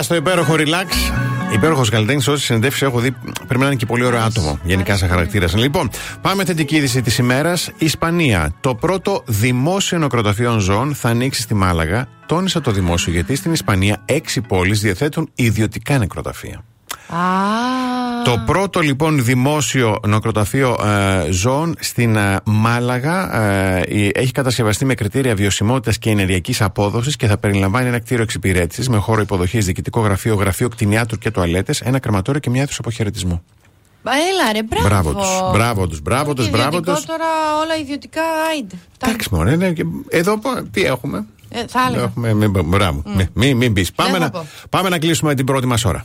Μίκα 0.00 0.14
στο 0.14 0.30
υπέροχο 0.30 0.54
relax. 0.56 1.12
Υπέροχος 1.52 1.90
καλλιτέχνης, 1.90 2.28
όσες 2.28 2.44
συνεντεύξεις 2.44 2.82
έχω 2.82 2.98
δει, 2.98 3.10
πρέπει 3.46 3.60
να 3.60 3.66
είναι 3.66 3.74
και 3.74 3.86
πολύ 3.86 4.04
ωραίο 4.04 4.20
άτομο. 4.20 4.58
Γενικά 4.62 4.96
σαν 4.96 5.08
χαρακτήρας. 5.08 5.56
Λοιπόν, 5.56 5.90
πάμε 6.20 6.44
θετική 6.44 6.76
είδηση 6.76 7.02
της 7.02 7.18
ημέρας. 7.18 7.70
Ισπανία. 7.78 8.54
Το 8.60 8.74
πρώτο 8.74 9.22
δημόσιο 9.26 9.98
νεκροταφείο 9.98 10.58
ζώων 10.58 10.94
θα 10.94 11.08
ανοίξει 11.08 11.40
στη 11.42 11.54
Μάλαγα. 11.54 12.06
Τόνισα 12.26 12.60
το 12.60 12.70
δημόσιο 12.70 13.12
γιατί 13.12 13.34
στην 13.34 13.52
Ισπανία 13.52 14.02
έξι 14.04 14.40
πόλεις 14.40 14.80
διαθέτουν 14.80 15.30
ιδιωτικά 15.34 15.98
νεκροταφεία. 15.98 16.64
Α, 17.08 17.18
Το 18.24 18.42
πρώτο 18.46 18.80
λοιπόν 18.80 19.24
δημόσιο 19.24 19.98
νεκροταφείο 20.06 20.76
ε, 20.84 21.30
ζώων 21.30 21.74
στην 21.78 22.16
ε, 22.16 22.36
Μάλαγα 22.44 23.42
ε, 23.42 23.82
η- 23.88 24.10
έχει 24.14 24.32
κατασκευαστεί 24.32 24.84
με 24.84 24.94
κριτήρια 24.94 25.34
βιωσιμότητας 25.34 25.98
και 25.98 26.10
ενεργειακής 26.10 26.60
απόδοσης 26.62 27.16
και 27.16 27.26
θα 27.26 27.38
περιλαμβάνει 27.38 27.88
ένα 27.88 27.98
κτίριο 27.98 28.22
εξυπηρέτησης 28.22 28.88
με 28.88 28.96
χώρο 28.96 29.20
υποδοχής, 29.20 29.64
διοικητικό 29.64 30.00
γραφείο, 30.00 30.34
γραφείο 30.34 30.68
κτηνιάτρου 30.68 31.18
και 31.18 31.30
τουαλέτες, 31.30 31.80
ένα 31.80 31.98
κρεματόριο 31.98 32.40
και 32.40 32.50
μια 32.50 32.62
αίθουσα 32.62 32.80
αποχαιρετισμού. 32.80 33.42
Μπα, 34.04 34.10
Έλα 34.12 34.52
ρε, 34.52 34.62
μπράβο. 34.62 34.88
Μπράβο 34.88 35.12
τους. 35.14 35.50
Μπράβο 35.52 35.86
τους. 35.86 36.00
Μπράβο 36.00 36.34
τους. 36.34 36.50
Μπράβο 36.50 36.66
Ιδιωτικό 36.68 36.94
τους. 36.94 37.04
τώρα 37.04 37.24
όλα 37.64 37.76
ιδιωτικά, 37.80 38.22
άιντε. 38.52 38.74
Εντάξει, 39.04 39.28
μωρέ, 39.32 39.56
ναι, 39.56 39.72
και 39.72 39.84
εδώ 40.08 40.38
πο- 40.38 40.62
τι 40.72 40.84
έχουμε; 40.84 41.26
Ε, 41.48 41.64
θα 41.68 41.80
έλεγα. 41.88 42.02
Έχουμε, 42.02 42.34
μην, 42.34 42.50
μπράβο. 42.64 43.02
Μην, 43.16 43.28
μην, 43.32 43.56
μην 43.56 43.72
πεις. 43.72 43.92
Πάμε, 43.92 44.10
θα 44.12 44.18
να, 44.18 44.30
πω. 44.30 44.46
πάμε 44.70 44.88
να 44.88 44.98
κλείσουμε 44.98 45.34
την 45.34 45.44
πρώτη 45.46 45.66
μας 45.66 45.84
ώρα. 45.84 46.04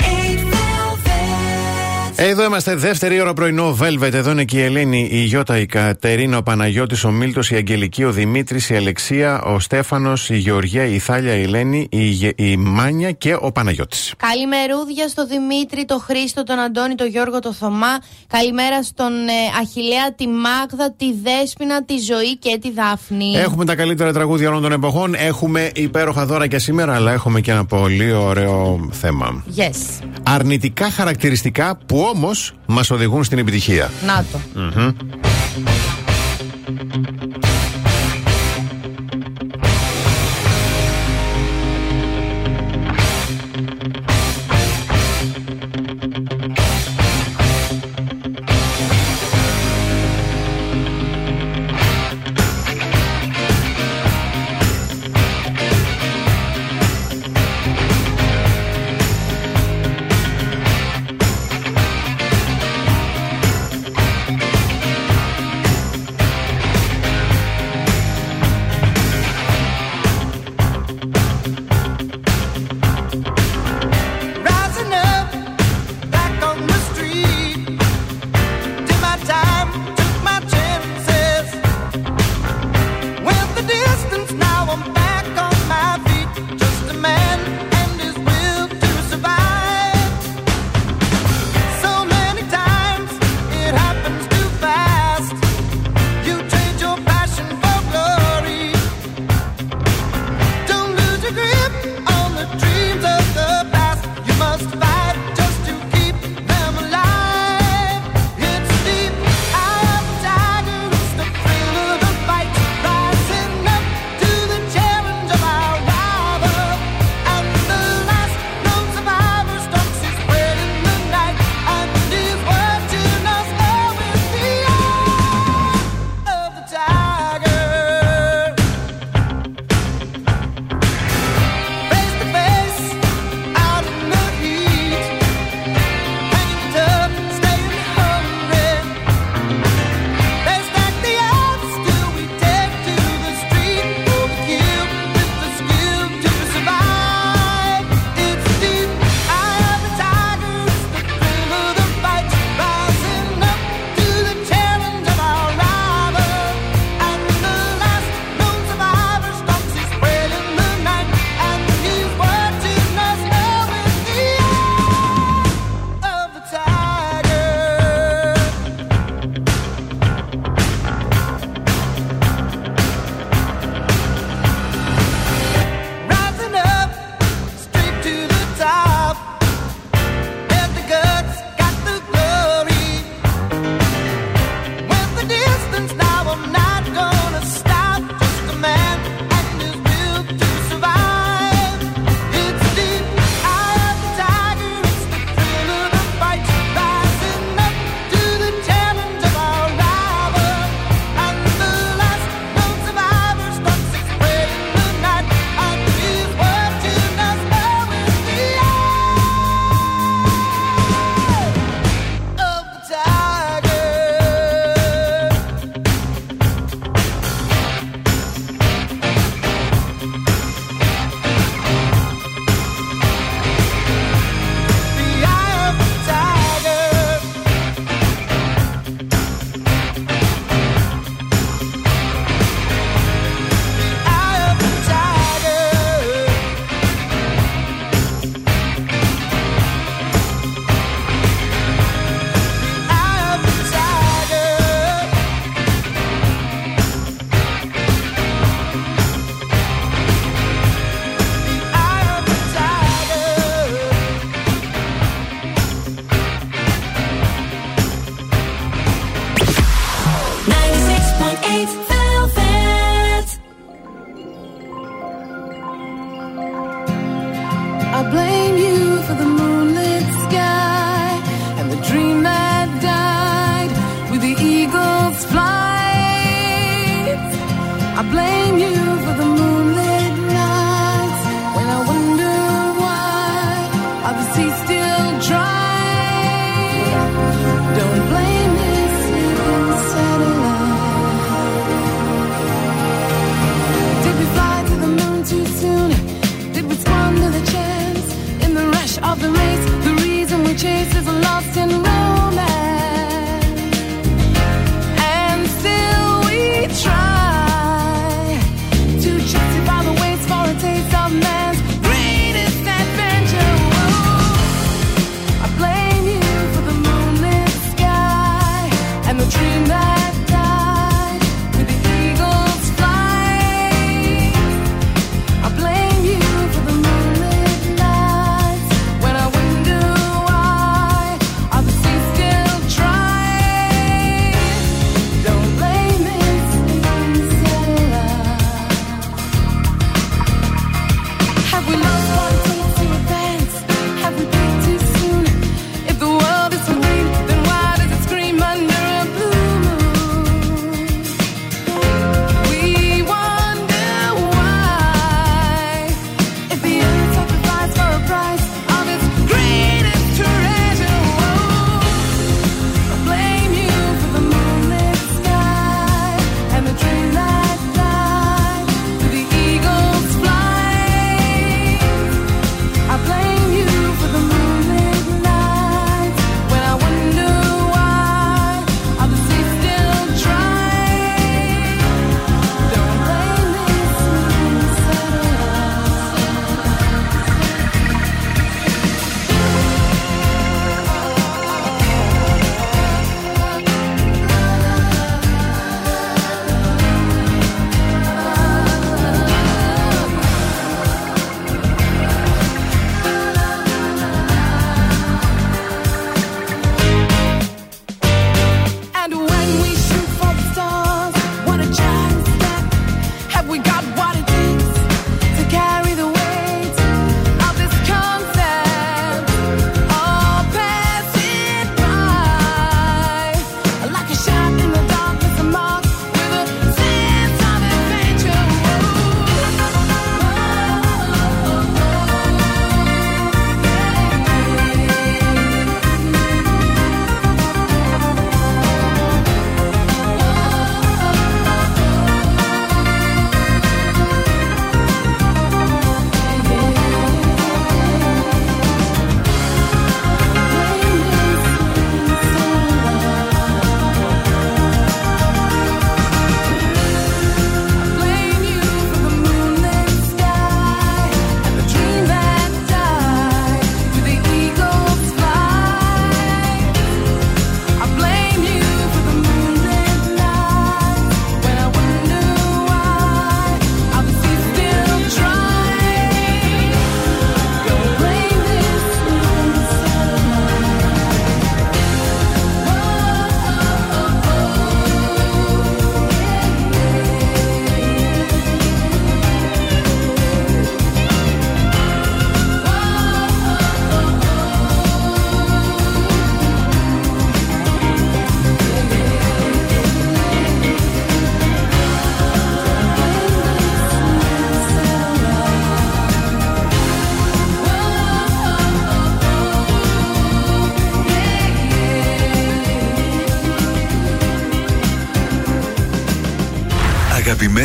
Εδώ 2.23 2.43
είμαστε, 2.43 2.75
δεύτερη 2.75 3.21
ώρα 3.21 3.33
πρωινό 3.33 3.77
Velvet. 3.81 4.13
Εδώ 4.13 4.31
είναι 4.31 4.43
και 4.43 4.57
η 4.57 4.61
Ελένη, 4.61 5.07
η 5.11 5.17
Γιώτα, 5.17 5.57
η 5.57 5.65
Κατερίνα, 5.65 6.37
ο 6.37 6.43
Παναγιώτης, 6.43 7.03
ο 7.03 7.11
Μίλτος, 7.11 7.51
η 7.51 7.55
Αγγελική, 7.55 8.03
ο 8.03 8.11
Δημήτρης, 8.11 8.69
η 8.69 8.75
Αλεξία, 8.75 9.41
ο 9.41 9.59
Στέφανος, 9.59 10.29
η 10.29 10.37
Γεωργία, 10.37 10.85
η 10.85 10.99
Θάλια, 10.99 11.35
η 11.35 11.41
Ελένη, 11.41 11.87
η, 11.91 12.03
Γε- 12.03 12.39
η 12.39 12.57
Μάνια 12.57 13.11
και 13.11 13.37
ο 13.39 13.51
Παναγιώτης. 13.51 14.13
Καλημερούδια 14.17 15.07
στο 15.07 15.25
Δημήτρη, 15.27 15.85
το 15.85 15.99
Χρήστο, 15.99 16.43
τον 16.43 16.59
Αντώνη, 16.59 16.95
τον 16.95 17.07
Γιώργο, 17.07 17.39
τον 17.39 17.53
Θωμά. 17.53 17.97
Καλημέρα 18.27 18.83
στον 18.83 19.11
ε, 19.13 19.59
Αχιλέα, 19.61 20.13
τη 20.15 20.27
Μάγδα, 20.27 20.93
τη 20.97 21.05
Δέσποινα, 21.23 21.83
τη 21.83 21.97
Ζωή 21.97 22.37
και 22.37 22.57
τη 22.61 22.71
Δάφνη. 22.71 23.33
Έχουμε 23.35 23.65
τα 23.65 23.75
καλύτερα 23.75 24.13
τραγούδια 24.13 24.49
όλων 24.49 24.61
των 24.61 24.71
εποχών. 24.71 25.15
Έχουμε 25.17 25.69
υπέροχα 25.75 26.25
δώρα 26.25 26.47
και 26.47 26.59
σήμερα, 26.59 26.95
αλλά 26.95 27.11
έχουμε 27.11 27.41
και 27.41 27.51
ένα 27.51 27.65
πολύ 27.65 28.11
ωραίο 28.11 28.89
θέμα. 28.91 29.43
Yes. 29.57 30.03
Αρνητικά 30.23 30.89
χαρακτηριστικά 30.89 31.77
που 31.85 32.10
όμως 32.11 32.53
μας 32.65 32.89
οδηγούν 32.89 33.23
στην 33.23 33.37
επιτυχία. 33.37 33.91
Να 34.05 34.25
το. 34.31 34.39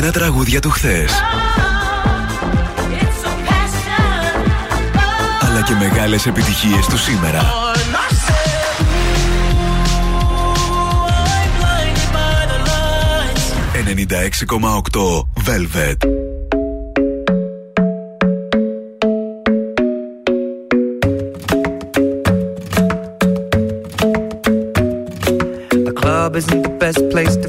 αγαπημένα 0.06 0.12
τραγούδια 0.12 0.60
του 0.60 0.70
χθες. 0.70 1.12
Αλλά 5.40 5.62
και 5.62 5.74
μεγάλες 5.74 6.26
επιτυχίες 6.26 6.86
του 6.86 6.98
σήμερα. 6.98 7.42
96,8 13.86 15.28
Velvet. 15.46 15.98
isn't 26.36 26.62
the 26.62 26.74
best 26.84 27.00
place 27.12 27.34
to 27.36 27.48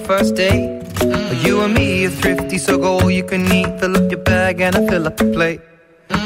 first 0.00 0.34
date. 0.34 0.82
You 1.44 1.62
and 1.62 1.74
me 1.74 2.06
are 2.06 2.10
thrifty, 2.10 2.58
so 2.58 2.78
go 2.78 2.98
all 3.00 3.10
you 3.10 3.24
can 3.24 3.50
eat. 3.52 3.80
Fill 3.80 3.96
up 3.96 4.10
your 4.10 4.20
bag 4.20 4.60
and 4.60 4.76
I 4.76 4.86
fill 4.86 5.06
up 5.06 5.16
the 5.16 5.32
plate. 5.32 5.60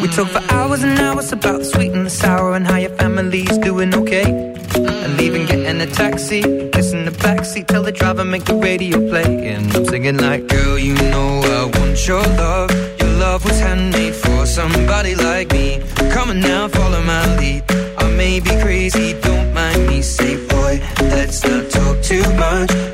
We 0.01 0.09
talk 0.09 0.29
for 0.29 0.43
hours 0.53 0.83
and 0.83 0.99
hours 0.99 1.33
about 1.33 1.59
the 1.59 1.65
sweet 1.65 1.93
and 1.93 2.07
the 2.07 2.11
sour 2.11 2.55
and 2.55 2.67
how 2.67 2.77
your 2.77 2.91
family's 2.97 3.59
doing 3.59 3.95
okay. 3.95 4.55
And 4.75 5.17
leaving, 5.19 5.47
getting 5.47 5.81
a 5.81 5.87
taxi, 5.87 6.43
kissing 6.71 7.05
the 7.05 7.11
backseat, 7.11 7.67
tell 7.67 7.83
the 7.83 7.93
driver 7.93 8.25
make 8.25 8.45
the 8.45 8.55
radio 8.55 8.99
play. 9.09 9.49
And 9.53 9.75
I'm 9.77 9.85
singing 9.85 10.17
like, 10.19 10.47
girl, 10.49 10.79
you 10.79 10.95
know 10.95 11.41
I 11.43 11.79
want 11.79 12.07
your 12.07 12.23
love. 12.23 12.71
Your 13.01 13.11
love 13.19 13.45
was 13.45 13.61
handmade 13.61 14.15
for 14.15 14.47
somebody 14.47 15.15
like 15.15 15.53
me. 15.53 15.83
Come 16.13 16.31
on 16.31 16.41
now, 16.41 16.69
follow 16.69 17.03
my 17.03 17.37
lead. 17.39 17.63
I 17.99 18.11
may 18.17 18.41
be 18.41 18.51
crazy, 18.63 19.19
don't 19.21 19.53
mind 19.55 19.87
me. 19.87 20.03
Say, 20.03 20.37
boy, 20.49 20.81
let's 21.01 21.45
not 21.45 21.71
talk 21.71 22.03
too 22.03 22.25
much. 22.35 22.94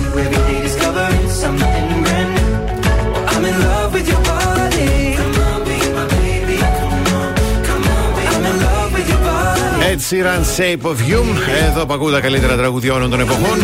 Body. 10.11 10.19
Ed 10.19 10.23
Sheeran, 10.23 10.41
Shape 10.57 10.89
of 10.89 10.95
You. 10.95 11.23
Εδώ 11.69 11.85
που 11.85 11.93
ακούω 11.93 12.11
τα 12.11 12.19
καλύτερα 12.19 12.55
τραγούδια 12.55 12.93
όλων 12.93 13.09
των 13.09 13.19
εποχών. 13.19 13.59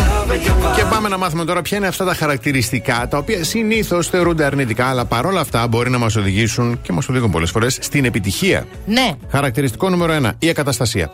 Και 0.76 0.82
πάμε 0.90 1.08
να 1.08 1.18
μάθουμε 1.18 1.44
τώρα 1.44 1.62
ποια 1.62 1.76
είναι 1.76 1.86
αυτά 1.86 2.04
τα 2.04 2.14
χαρακτηριστικά 2.14 3.06
τα 3.10 3.18
οποία 3.18 3.44
συνήθως 3.44 4.08
θεωρούνται 4.08 4.44
αρνητικά, 4.44 4.86
αλλά 4.86 5.04
παρόλα 5.04 5.40
αυτά 5.40 5.68
μπορεί 5.68 5.90
να 5.90 5.98
μας 5.98 6.16
οδηγήσουν 6.16 6.80
και 6.82 6.92
μας 6.92 7.08
οδηγούν 7.08 7.30
πολλές 7.30 7.50
φορές 7.50 7.78
στην 7.80 8.04
επιτυχία. 8.04 8.66
Ναι. 8.86 9.12
Χαρακτηριστικό 9.30 9.88
νούμερο 9.88 10.14
1. 10.28 10.30
Η 10.38 10.48
ακαταστασία. 10.48 11.10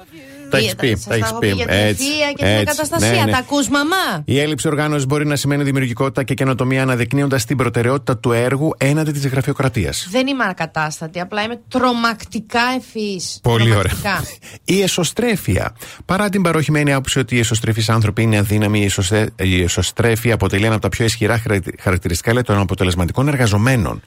Τα 0.55 0.61
έχεις 0.63 0.75
πει. 0.75 0.89
Σας 0.89 1.05
Τα 1.05 1.15
έχεις 1.15 1.31
έχω 1.31 1.39
πει. 1.39 1.49
πει 1.49 1.55
για 1.55 1.67
την 1.67 1.75
Έτσι, 1.75 2.05
ευθεία 2.05 2.29
και 2.29 2.35
την 2.45 2.47
έτσι. 2.47 2.61
ακαταστασία. 2.69 3.11
Ναι, 3.11 3.25
ναι. 3.25 3.31
Τα 3.33 3.39
ακούς 3.39 3.69
μαμά; 3.69 4.23
Η 4.25 4.39
έλλειψη 4.41 4.69
οργάνωση 4.69 5.07
μπορεί 5.07 5.27
να 5.27 5.37
σημαίνει 5.37 5.63
δημιουργικότητα 5.63 6.23
και 6.23 6.35
καινοτομία 6.35 6.83
αναδεικνύοντας 6.83 7.45
την 7.45 7.57
προτεραιότητα 7.57 8.19
του 8.19 8.33
έργου 8.33 8.75
έναντι 8.79 9.13
της 9.13 9.27
γραφειοκρατίας. 9.27 10.07
Δεν 10.11 10.27
είμαι 10.27 10.45
ακατάστατη, 10.49 11.21
απλά 11.21 11.43
είμαι 11.43 11.61
τρομακτικά 11.69 12.61
ευφυής. 12.77 13.39
Πολύ 13.43 13.75
ωραία. 13.75 13.93
Η 14.65 14.83
εσωστρέφεια. 14.83 15.75
Παρά 16.05 16.29
την 16.29 16.43
παροχημένη 16.43 16.93
άποψη 16.93 17.19
ότι 17.19 17.37
οι 17.37 17.39
εσωστρεφεί 17.39 17.93
άνθρωποι 17.93 18.23
είναι 18.23 18.39
αδύναμοι, 18.39 18.81
η, 18.81 18.85
εσωστε- 18.85 19.41
η 19.43 19.63
εσωστρέφεια 19.63 20.35
αποτελεί 20.35 20.65
ένα 20.65 20.73
από 20.75 20.83
τα 20.83 20.89
πιο 20.89 21.05
ισχυρά 21.05 21.39
χαρακτη- 21.39 21.81
χαρακτηριστικά 21.81 22.33
λέει, 22.33 22.43
των 22.43 22.59
αποτελεσματικών 22.59 23.29
εργαζομένων. 23.29 24.03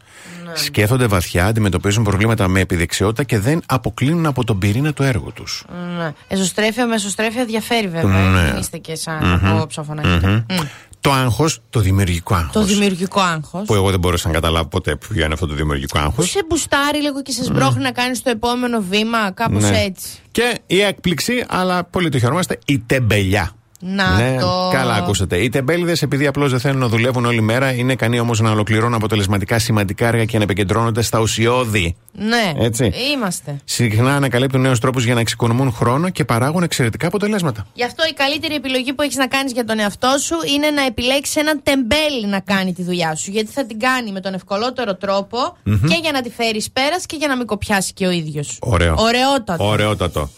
Ναι. 0.45 0.55
Σκέφτονται 0.55 1.05
βαθιά, 1.07 1.45
αντιμετωπίζουν 1.45 2.03
προβλήματα 2.03 2.47
με 2.47 2.59
επιδεξιότητα 2.59 3.23
και 3.23 3.39
δεν 3.39 3.61
αποκλίνουν 3.65 4.25
από 4.25 4.43
τον 4.43 4.59
πυρήνα 4.59 4.93
του 4.93 5.03
έργου 5.03 5.31
τους. 5.33 5.65
Ναι. 5.97 6.13
Εσωστρέφεια 6.37 6.85
με 6.87 6.95
εσωστρέφεια 6.95 7.45
διαφέρει 7.45 7.87
βέβαια. 7.87 8.29
Ναι. 8.29 8.41
Δεν 8.51 8.57
είστε 8.59 8.77
και 8.77 8.95
σαν 8.95 9.39
Μμμ. 9.41 9.47
από 9.55 9.67
ψοφωνακίτα. 9.67 10.27
Μμμ. 10.27 10.43
Μμ. 10.49 10.57
Το 11.01 11.11
άγχος, 11.11 11.59
το 11.69 11.79
δημιουργικό 11.79 12.33
άγχος. 12.35 12.51
Το 12.51 12.63
δημιουργικό 12.63 13.19
άγχος. 13.19 13.65
Που 13.65 13.73
εγώ 13.73 13.89
δεν 13.89 13.99
μπορούσα 13.99 14.27
να 14.27 14.33
καταλάβω 14.33 14.67
ποτέ 14.67 14.95
ποιο 14.95 15.25
είναι 15.25 15.33
αυτό 15.33 15.47
το 15.47 15.53
δημιουργικό 15.53 15.97
άγχος. 15.99 16.15
Που 16.15 16.23
σε 16.23 16.39
μπουστάρει 16.49 17.01
λίγο 17.01 17.21
και 17.21 17.31
σε 17.31 17.43
σμπρώχνει 17.43 17.83
να 17.83 17.91
κάνεις 17.91 18.21
το 18.21 18.29
επόμενο 18.29 18.81
βήμα, 18.89 19.31
κάπως 19.31 19.63
Ναι. 19.63 19.81
έτσι. 19.81 20.07
Και 20.31 20.57
η 20.67 20.81
έκπληξη, 20.81 21.45
αλλά 21.47 21.83
πολύ 21.83 22.09
το 22.09 22.19
χαιρόμαστε, 22.19 22.59
η 22.65 22.79
τεμπελιά. 22.79 23.51
Να 23.79 24.15
ναι, 24.17 24.37
το. 24.39 24.69
καλά 24.73 24.93
ακούσατε. 24.93 25.37
Οι 25.37 25.49
τεμπέληδες, 25.49 26.01
επειδή 26.01 26.27
απλώς 26.27 26.51
δεν 26.51 26.59
θέλουν 26.59 26.79
να 26.79 26.87
δουλεύουν 26.87 27.25
όλη 27.25 27.41
μέρα, 27.41 27.71
είναι 27.73 27.91
ικανοί 27.91 28.19
όμως 28.19 28.39
να 28.39 28.51
ολοκληρώνουν 28.51 28.93
αποτελεσματικά 28.93 29.59
σημαντικά 29.59 30.07
έργα 30.07 30.25
και 30.25 30.37
να 30.37 30.43
επικεντρώνονται 30.43 31.01
στα 31.01 31.19
ουσιώδη. 31.19 31.95
Ναι, 32.11 32.53
Έτσι. 32.65 32.91
είμαστε. 33.13 33.55
Συχνά 33.63 34.15
ανακαλύπτουν 34.15 34.61
νέους 34.61 34.79
τρόπους 34.79 35.05
για 35.05 35.13
να 35.13 35.19
εξοικονομούν 35.19 35.71
χρόνο 35.71 36.09
και 36.09 36.25
παράγουν 36.25 36.63
εξαιρετικά 36.63 37.07
αποτελέσματα. 37.07 37.67
Γι' 37.73 37.83
αυτό 37.83 38.03
η 38.09 38.13
καλύτερη 38.13 38.55
επιλογή 38.55 38.93
που 38.93 39.01
έχεις 39.01 39.15
να 39.15 39.27
κάνεις 39.27 39.51
για 39.51 39.65
τον 39.65 39.79
εαυτό 39.79 40.15
σου 40.21 40.35
είναι 40.55 40.69
να 40.69 40.85
επιλέξεις 40.85 41.35
έναν 41.35 41.59
τεμπέλη 41.63 42.27
να 42.27 42.39
κάνει 42.39 42.73
τη 42.73 42.83
δουλειά 42.83 43.15
σου. 43.15 43.31
Γιατί 43.31 43.51
θα 43.51 43.65
την 43.65 43.79
κάνει 43.79 44.11
με 44.11 44.19
τον 44.19 44.33
ευκολότερο 44.33 44.95
τρόπο 44.95 45.37
Μμμ. 45.63 45.79
και 45.87 45.99
για 46.01 46.11
να 46.11 46.21
τη 46.21 46.29
φέρεις 46.29 46.71
πέρας 46.71 47.05
και 47.05 47.15
για 47.15 47.27
να 47.27 47.37
μην 47.37 47.45
κοπιάσει 47.45 47.93
και 47.93 48.05
ο 48.05 48.11
ίδιος. 48.11 48.57
Ωραίο. 48.61 48.95
Ωραιότατο. 48.97 49.67
Ωραιότατο. 49.67 50.29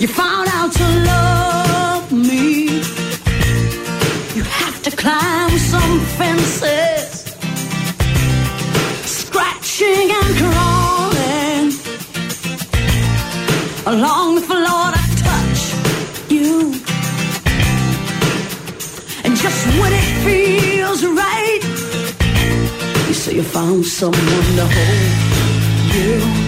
You 0.00 0.06
found 0.06 0.48
out 0.52 0.70
to 0.72 0.84
love 1.10 2.12
me. 2.12 2.66
You 4.36 4.42
have 4.44 4.80
to 4.82 4.90
climb 4.90 5.50
some 5.58 6.00
fences, 6.18 7.24
scratching 9.04 10.08
and 10.18 10.30
crawling 10.40 11.72
along 13.86 14.36
the 14.36 14.42
floor 14.42 14.92
to 14.94 15.02
touch 15.24 15.62
you. 16.30 16.74
And 19.24 19.36
just 19.36 19.66
when 19.80 19.92
it 19.92 20.08
feels 20.24 21.04
right, 21.04 21.60
you 23.08 23.14
say 23.14 23.34
you 23.34 23.42
found 23.42 23.84
someone 23.84 24.48
to 24.58 24.66
hold 24.76 25.94
you. 25.96 26.47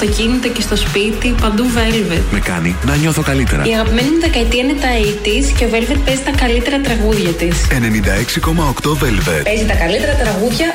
Αυτοκίνητο 0.00 0.48
και 0.48 0.60
στο 0.60 0.76
σπίτι, 0.76 1.34
παντού 1.40 1.64
Velvet. 1.76 2.22
Με 2.32 2.40
κάνει 2.40 2.76
να 2.86 2.94
νιώθω 2.96 3.22
καλύτερα. 3.22 3.62
Η 3.64 3.72
αγαπημένη 3.72 4.08
μου 4.10 4.20
δεκαετία 4.20 4.62
είναι 4.62 4.72
τα 4.72 4.88
80s 5.04 5.46
και 5.58 5.64
ο 5.64 5.68
Velvet 5.72 6.00
παίζει 6.04 6.22
τα 6.22 6.30
καλύτερα 6.30 6.80
τραγούδια 6.80 7.30
της. 7.30 7.56
96,8 7.70 8.90
Velvet. 9.02 9.42
Παίζει 9.44 9.64
τα 9.64 9.74
καλύτερα 9.74 10.14
τραγούδια 10.22 10.66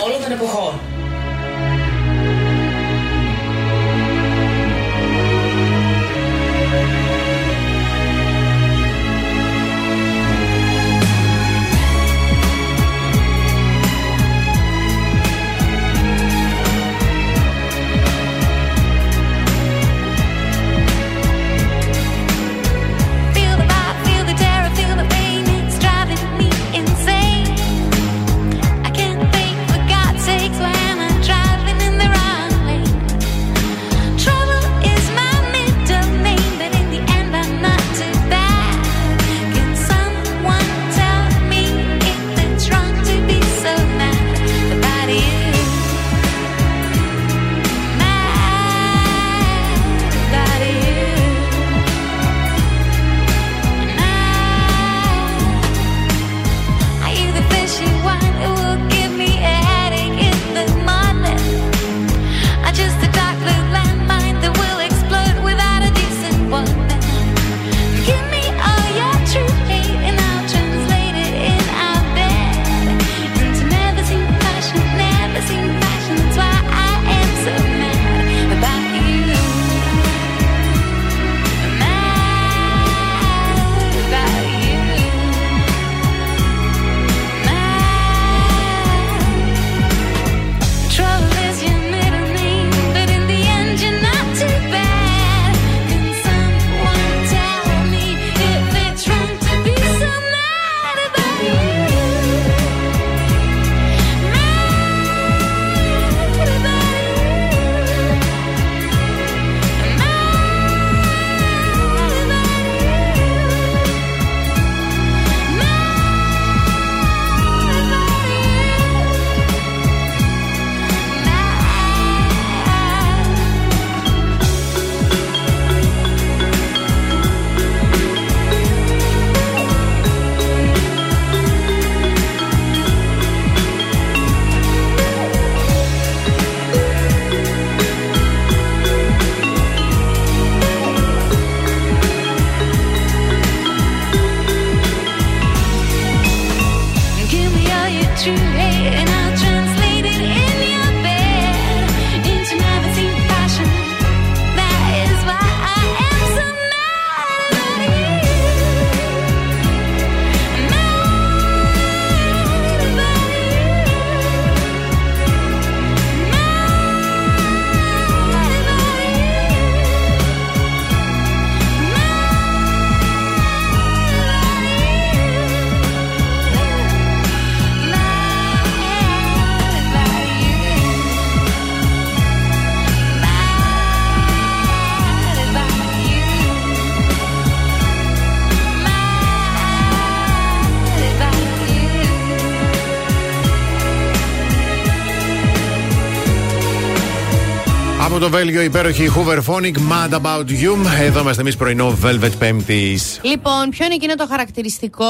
Βέλγιο 198.34 198.62
υπέροχη 198.62 199.10
Hooverphonic 199.16 199.74
Mad 199.76 200.20
About 200.22 200.50
You. 200.50 200.76
Εδώ 201.02 201.20
είμαστε 201.20 201.42
εμείς 201.42 201.56
πρωινό 201.58 201.98
Velvet 202.04 202.32
Πέμπτη. 202.40 203.00
Λοιπόν, 203.22 203.70
ποιο 203.70 203.86
είναι 203.86 203.94
εκείνο 203.94 204.16
το 204.16 204.26
χαρακτηριστικό 204.30 205.06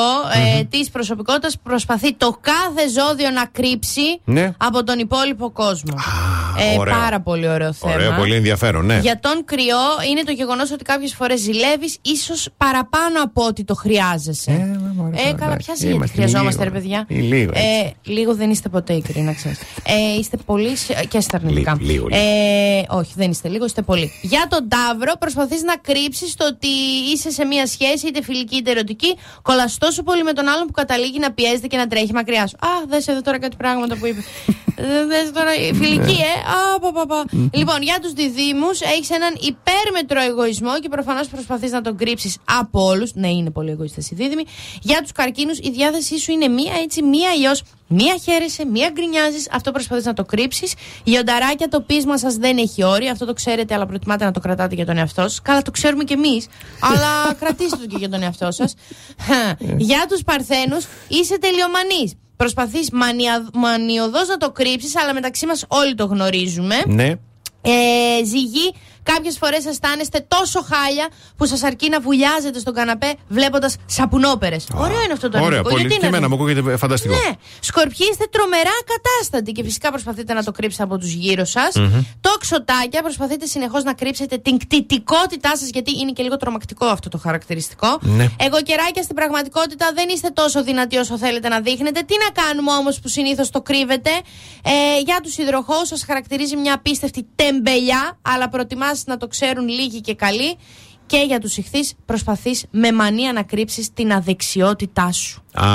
ε, 0.58 0.64
της 0.64 0.90
προσωπικότητας 0.90 1.54
που 1.54 1.62
προσπαθεί 1.64 2.14
το 2.14 2.38
κάθε 2.42 2.88
ζώδιο 3.00 3.30
να 3.30 3.46
κρύψει 3.52 4.02
Ναι. 4.24 4.52
από 4.58 4.84
τον 4.84 5.00
υπόλοιπο 5.00 5.52
κόσμο; 5.52 5.94
Ε, 6.58 6.78
ωραίο. 6.80 6.94
πάρα 6.94 7.22
πολύ 7.22 7.48
ωραίο 7.48 7.74
θέμα. 7.74 7.94
Ωραίο, 7.94 8.12
πολύ 8.18 8.36
ενδιαφέρον, 8.36 8.86
ναι. 8.86 9.00
Για 9.00 9.20
τον 9.20 9.44
κρυό 9.46 9.78
είναι 10.12 10.24
το 10.24 10.32
γεγονός 10.32 10.72
ότι 10.72 10.84
κάποιες 10.84 11.14
φορές 11.14 11.40
ζηλεύεις 11.40 11.98
ίσως 12.02 12.50
παραπάνω 12.58 13.24
από 13.24 13.46
ό,τι 13.46 13.64
το 13.64 13.74
χρειάζεσαι. 13.76 14.52
Ε, 15.30 15.34
καλά, 15.34 15.56
ποια 15.58 15.74
γιατί 15.78 15.94
Είμαστε 15.96 16.16
χρειαζόμαστε, 16.16 16.64
ρε 16.64 16.70
λίγο, 16.70 16.82
παιδιά. 16.82 17.06
ε, 17.10 17.14
λίγο, 17.22 17.52
ε, 17.56 17.92
λίγο 18.04 18.36
δεν 18.36 18.50
είστε 18.50 18.70
ποτέ 18.70 18.94
ικροί, 18.94 19.22
να 19.22 19.34
ξέρει. 19.34 19.56
Ε, 19.84 20.18
είστε 20.20 20.38
πολύ 20.46 20.76
σ- 20.76 21.08
και 21.08 21.20
στα 21.20 21.38
αρνητικά. 21.38 21.78
Λίγο, 21.80 22.08
λίγο, 22.08 22.22
Ε, 22.22 22.84
όχι, 22.90 23.12
δεν 23.16 23.32
είστε 23.32 23.48
λίγο, 23.50 23.66
είστε 23.66 23.82
πολύ. 23.82 24.12
Για 24.22 24.48
τον 24.50 24.68
Ταύρο, 24.70 25.14
προσπαθείς 25.20 25.62
να 25.64 25.76
κρύψεις 25.78 26.36
το 26.36 26.46
ότι 26.48 26.68
είσαι 27.14 27.30
σε 27.32 27.46
μια 27.46 27.68
σχέση, 27.68 28.08
είτε 28.08 28.24
φιλική 28.24 28.56
είτε 28.56 28.72
ερωτική, 28.72 29.16
κολλά 29.42 29.70
τόσο 29.78 30.04
πολύ 30.04 30.24
με 30.24 30.34
τον 30.34 30.48
άλλον 30.48 30.66
που 30.66 30.72
καταλήγει 30.74 31.20
να 31.20 31.32
πιέζεται 31.32 31.68
και 31.68 31.78
να 31.78 31.88
τρέχει 31.88 32.14
μακριά 32.14 32.48
σου. 32.48 32.56
Α, 32.60 32.68
δες 32.90 33.08
εδώ 33.08 33.22
τώρα 33.22 33.40
κάτι 33.40 33.56
πράγματα 33.56 33.96
που 33.98 34.06
είπε. 34.06 34.24
Δες 35.08 35.32
τώρα, 35.34 35.56
η 35.56 35.74
φιλική, 35.74 36.18
ε. 36.22 36.50
Α, 36.76 36.80
πα, 36.80 36.92
πα, 36.92 37.06
πα. 37.06 37.26
Λοιπόν, 37.52 37.82
για 37.82 38.00
τους 38.02 38.14
διδήμου, 38.14 38.68
έχεις 38.94 39.10
έναν 39.10 39.38
υπέρμετρο 39.40 40.22
εγωισμό 40.22 40.80
και 40.80 40.90
προφανώς 40.90 41.28
προσπαθείς 41.28 41.72
να 41.72 41.82
τον 41.82 41.98
κρύψεις 41.98 42.38
από 42.60 42.86
όλους. 42.86 43.14
Ναι, 43.14 43.28
είναι 43.30 43.50
πολύ 43.50 43.72
εγωιστές 43.72 44.12
οι 44.12 44.16
δίδυμοι. 44.16 44.44
Για 44.82 45.02
τους 45.02 45.12
καρκίνους, 45.12 45.58
η 45.58 45.72
διάθεσή 45.72 46.20
σου 46.20 46.32
είναι 46.32 46.48
μία 46.48 46.74
έτσι, 46.84 47.04
μία 47.04 47.30
αλλιώ. 47.30 47.52
Μία 47.88 48.18
χαίρεσαι, 48.24 48.66
μία 48.66 48.90
γκρινιάζεις. 48.90 49.48
Αυτό 49.52 49.72
προσπαθείς 49.72 50.06
να 50.06 50.14
το 50.14 50.24
κρύψεις. 50.24 50.74
Γιονταράκια, 51.04 51.68
το 51.68 51.82
πείσμα 51.82 52.18
σας 52.18 52.36
δεν 52.36 52.58
έχει 52.58 52.84
όρια. 52.84 53.12
Αυτό 53.12 53.26
το 53.26 53.34
ξέρετε, 53.34 53.74
αλλά 53.74 53.86
προτιμάτε 53.86 54.26
να 54.26 54.32
το 54.32 54.40
κρατάτε 54.40 54.76
για 54.76 54.86
τον 54.86 54.98
εαυτό 54.98 55.22
σας. 55.22 55.42
Καλά, 55.42 55.62
το 55.62 55.72
ξέρουμε 55.72 56.04
κι 56.04 56.14
εμείς. 56.14 56.48
αλλά 56.80 57.10
κρατήστε 57.40 57.78
το 57.78 57.86
και 57.86 57.96
για 57.98 58.10
τον 58.10 58.24
εαυτό 58.24 58.52
σας. 58.52 58.74
για 59.78 60.06
τους 60.10 60.24
παρθένους, 60.24 60.86
είσαι 61.08 61.40
τελειομανής. 61.40 62.14
Προσπαθείς 62.36 62.90
μανιωδώς 63.54 64.28
να 64.28 64.38
το 64.38 64.52
κρύψεις, 64.52 64.96
αλλά 64.96 65.14
μεταξύ 65.14 65.46
μας 65.46 65.66
όλοι 65.68 65.96
το 65.96 66.06
γνωρίζουμε. 66.06 66.76
Ναι. 66.88 67.14
Ε, 67.62 68.26
ζυγή, 68.26 68.74
Κάποιες 69.04 69.38
φορές 69.38 69.66
αισθάνεστε 69.66 70.26
τόσο 70.28 70.62
χάλια 70.62 71.08
που 71.38 71.46
σας 71.46 71.64
αρκεί 71.64 71.90
να 71.90 72.00
βουλιάζετε 72.00 72.60
στον 72.60 72.74
καναπέ 72.74 73.14
βλέποντας 73.28 73.76
σαπουνόπερες. 73.86 74.68
Ωραίο 74.76 75.02
είναι 75.04 75.14
αυτό 75.14 75.30
το 75.30 75.38
Ωραία, 75.38 75.48
αρνητικό. 75.48 75.70
πολύ. 75.70 75.82
Γιατί 75.82 75.94
Και 76.00 76.06
είναι 76.08 76.18
εμένα 76.18 76.28
μου 76.30 76.36
αρνητικό; 76.44 76.62
ακούγεται 76.62 76.78
φανταστικό. 76.78 77.14
Ναι. 77.14 77.32
Σκορπιοί 77.60 78.08
είστε 78.12 78.26
τρομερά 78.32 78.76
κατάστατοι 78.94 79.52
και 79.52 79.64
φυσικά 79.64 79.90
προσπαθείτε 79.90 80.34
να 80.34 80.44
το 80.44 80.52
κρύψετε 80.52 80.84
από 80.84 80.98
τους 80.98 81.12
γύρω 81.12 81.46
σας. 81.46 81.76
Μμμ. 81.76 82.02
Τοξοτάκια, 82.22 83.02
προσπαθείτε 83.02 83.46
συνεχώς 83.46 83.84
να 83.84 83.94
κρύψετε 83.94 84.38
την 84.38 84.58
κτητικότητά 84.58 85.58
σας, 85.58 85.70
γιατί 85.70 85.92
είναι 86.00 86.12
και 86.12 86.24
λίγο 86.24 86.38
τρομακτικό 86.38 86.86
αυτό 86.86 87.10
το 87.10 87.18
χαρακτηριστικό. 87.18 88.00
Ναι. 88.02 88.28
Εγώ 88.40 88.62
καιράκια 88.62 89.04
στην 89.04 89.16
πραγματικότητα 89.16 89.92
δεν 89.96 90.10
είστε 90.10 90.30
τόσο 90.30 90.64
δυνατοί 90.64 90.98
όσο 90.98 91.18
θέλετε 91.18 91.48
να 91.48 91.60
δείχνετε. 91.62 92.02
Τι 92.02 92.16
να 92.26 92.42
κάνουμε 92.44 92.72
όμως 92.72 93.00
που 93.00 93.08
συνήθως 93.08 93.50
το 93.50 93.62
κρύβετε; 93.62 94.10
Ε, 94.64 95.00
για 95.06 95.20
τους 95.24 95.38
υδροχώου 95.38 95.86
σας 95.86 96.04
χαρακτηρίζει 96.06 96.56
μια 96.56 96.74
απίστευτη 96.74 97.28
τεμπελιά, 97.36 98.18
αλλά 98.22 98.50
προτιμά 98.50 98.93
να 99.06 99.18
το 99.18 99.28
ξέρουν 99.28 99.68
λίγοι 99.68 100.02
και 100.02 100.16
καλοί. 100.16 100.58
Και 101.06 101.24
για 101.28 101.40
τους 101.40 101.58
ηχθείς 101.58 101.94
προσπαθείς 102.06 102.66
με 102.72 102.92
μανία 102.92 103.34
να 103.34 103.44
κρύψεις 103.44 103.94
την 103.94 104.14
αδεξιότητά 104.14 105.12
σου. 105.12 105.44
Α, 105.54 105.66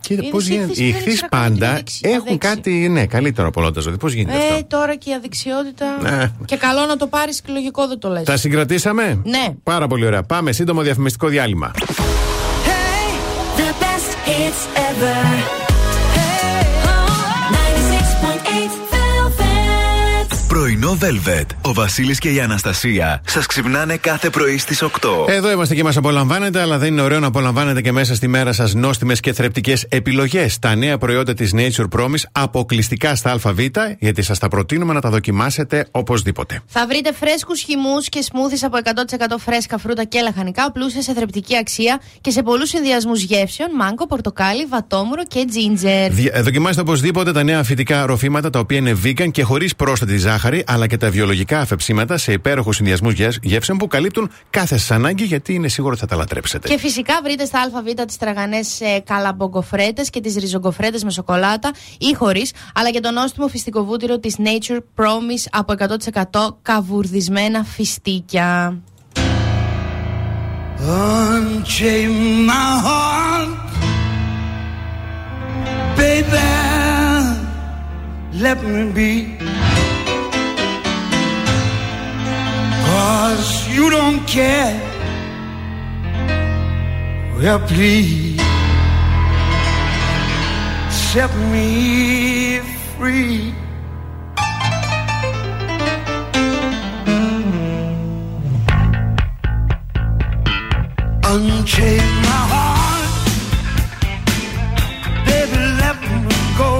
κοίτα 0.00 0.14
Είδες, 0.22 0.28
πώς 0.30 0.48
οι 0.48 0.52
γίνεται; 0.52 0.66
ηχθείς 0.66 0.78
Οι 0.78 0.90
δεν 0.90 0.98
ηχθείς 1.00 1.12
ήξερα 1.12 1.28
καν 1.28 1.40
ότι 1.40 1.50
πάντα 1.52 1.64
είναι 1.66 1.74
αδεξι- 1.74 2.04
έχουν 2.06 2.18
αδέξιο. 2.28 2.38
κάτι 2.54 2.70
ναι, 2.88 3.06
καλύτερο 3.06 3.48
από 3.48 3.60
όλα 3.60 3.70
τα 3.70 3.80
ζώδια. 3.80 3.98
Πώς 3.98 4.12
γίνεται 4.12 4.36
Ε, 4.36 4.48
αυτό; 4.54 4.64
τώρα 4.66 4.94
και 4.96 5.10
η 5.10 5.14
αδεξιότητα. 5.14 5.86
Ναι. 6.00 6.32
Και 6.44 6.56
καλό 6.56 6.86
να 6.86 6.96
το 6.96 7.06
πάρεις 7.06 7.40
και 7.40 7.52
λογικό 7.52 7.86
δεν 7.88 7.98
το 7.98 8.08
λες. 8.08 8.22
Τα 8.24 8.36
συγκρατήσαμε; 8.36 9.20
Ναι. 9.24 9.46
Πάρα 9.62 9.86
πολύ 9.86 10.06
ωραία. 10.06 10.22
Πάμε 10.22 10.52
σύντομο 10.52 10.82
διαφημιστικό 10.82 11.28
διάλειμμα. 11.28 11.70
The 13.56 13.70
best 13.82 14.28
hits 14.28 14.78
ever. 14.88 15.63
Πρωινό 20.84 20.98
Velvet. 21.02 21.46
Ο 21.62 21.72
Βασίλης 21.72 22.18
και 22.18 22.28
η 22.28 22.40
Αναστασία 22.40 23.22
σας 23.26 23.46
ξυπνάνε 23.46 23.96
κάθε 23.96 24.30
πρωί 24.30 24.58
στις 24.58 24.82
8. 24.82 24.88
Εδώ 25.28 25.50
είμαστε 25.50 25.74
και 25.74 25.82
μας 25.82 25.96
απολαμβάνετε, 25.96 26.60
αλλά 26.60 26.78
δεν 26.78 26.92
είναι 26.92 27.00
ωραίο 27.02 27.20
να 27.20 27.26
απολαμβάνετε 27.26 27.80
και 27.80 27.92
μέσα 27.92 28.14
στη 28.14 28.28
μέρα 28.28 28.52
σας 28.52 28.74
νόστιμες 28.74 29.20
και 29.20 29.32
θρεπτικές 29.32 29.86
επιλογές. 29.88 30.58
Τα 30.58 30.74
νέα 30.74 30.98
προϊόντα 30.98 31.34
της 31.34 31.52
Nature 31.56 31.98
Promise 31.98 32.22
αποκλειστικά 32.32 33.14
στα 33.14 33.30
ΑΒ, 33.30 33.58
γιατί 33.98 34.22
σας 34.22 34.38
τα 34.38 34.48
προτείνουμε 34.48 34.92
να 34.92 35.00
τα 35.00 35.10
δοκιμάσετε 35.10 35.86
οπωσδήποτε. 35.90 36.60
Θα 36.66 36.86
βρείτε 36.86 37.12
φρέσκους 37.12 37.60
χυμούς 37.60 38.08
και 38.08 38.22
σμούθι 38.22 38.64
από 38.64 38.76
100% 38.76 39.38
φρέσκα 39.38 39.78
φρούτα 39.78 40.04
και 40.04 40.20
λαχανικά, 40.20 40.72
πλούσια 40.72 41.02
σε 41.02 41.14
θρεπτική 41.14 41.56
αξία 41.56 42.00
και 42.20 42.30
σε 42.30 42.42
πολλούς 42.42 42.68
συνδυασμούς 42.68 43.22
γεύσεων, 43.22 43.68
μάγκο, 43.76 44.06
πορτοκάλι, 44.06 44.66
βατόμουρο 44.66 45.22
και 45.28 45.44
ginger. 45.48 46.08
Δι- 46.10 46.30
ε, 46.32 46.40
Δοκιμάστε 46.42 46.80
οπωσδήποτε 46.80 47.32
τα 47.32 47.42
νέα 47.42 47.62
φυτικά 47.62 48.06
ροφήματα 48.06 48.50
τα 48.50 48.58
οποία 48.58 48.76
είναι 48.76 48.96
vegan 49.04 49.30
και 49.30 49.42
χωρίς 49.42 49.76
πρόσθετη 49.76 50.16
ζάχαρη, 50.16 50.64
αλλά 50.74 50.86
και 50.86 50.96
τα 50.96 51.10
βιολογικά 51.10 51.60
αφεψίματα 51.60 52.16
σε 52.16 52.32
υπέροχου 52.32 52.72
συνδυασμού 52.72 53.10
γεύσεων 53.42 53.78
που 53.78 53.86
καλύπτουν 53.86 54.30
κάθε 54.50 54.78
σας 54.78 54.90
ανάγκη, 54.90 55.24
γιατί 55.24 55.54
είναι 55.54 55.68
σίγουρο 55.68 55.92
ότι 55.92 56.00
θα 56.00 56.06
τα 56.06 56.16
λατρέψετε. 56.16 56.68
Και 56.68 56.78
φυσικά 56.78 57.20
βρείτε 57.22 57.44
στα 57.44 57.60
ΑΒ 57.60 58.04
τις 58.06 58.16
τραγανές 58.16 58.80
ε, 58.80 59.02
καλαμπογκοφρέτε 59.06 60.02
και 60.10 60.20
τις 60.20 60.36
ριζογκοφρέτες 60.36 61.04
με 61.04 61.10
σοκολάτα 61.10 61.70
ή 61.98 62.14
χωρίς, 62.14 62.52
αλλά 62.74 62.90
και 62.90 63.00
το 63.00 63.10
νόστιμο 63.10 63.48
φυστικό 63.48 63.84
βούτυρο 63.84 64.18
της 64.18 64.36
Nature 64.38 64.78
Promise 64.96 65.46
από 65.50 65.74
100% 66.32 66.56
καβουρδισμένα 66.62 67.64
φιστίκια. 67.64 68.78
Unchain 70.86 72.12
my 72.48 72.70
heart, 72.86 73.50
baby. 75.96 76.74
Let 78.44 78.58
me 78.64 78.82
be. 78.96 79.10
Cause 82.94 83.68
you 83.74 83.90
don't 83.90 84.20
care. 84.36 84.74
Well, 87.36 87.58
please 87.66 88.40
set 91.10 91.30
me 91.52 92.60
free. 92.96 93.52
Unchain 101.32 102.08
my 102.30 102.42
heart, 102.52 103.12
baby, 105.26 105.60
let 105.82 105.96
me 106.26 106.36
go. 106.60 106.70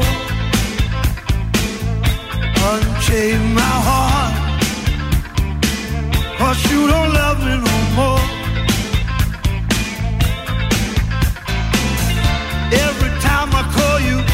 Unchain 2.70 3.41
my 3.61 3.74
heart, 3.89 4.14
cause 6.55 6.73
you 6.73 6.87
don't 6.87 7.13
love 7.13 7.39
me 7.41 7.57
no 7.69 7.77
more. 7.99 8.21
Every 12.87 13.13
time 13.21 13.51
I 13.61 13.63
call 13.77 13.99
you 14.01 14.34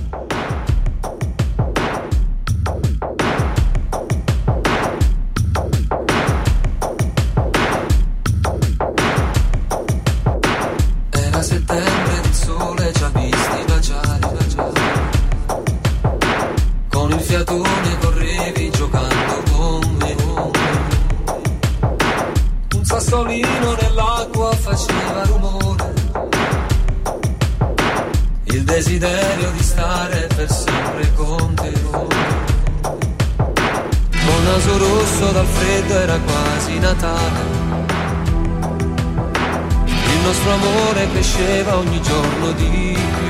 Nostro 40.41 40.53
amore 40.53 41.07
cresceva 41.11 41.77
ogni 41.77 42.01
giorno 42.01 42.51
di 42.53 42.97
più. 42.97 43.29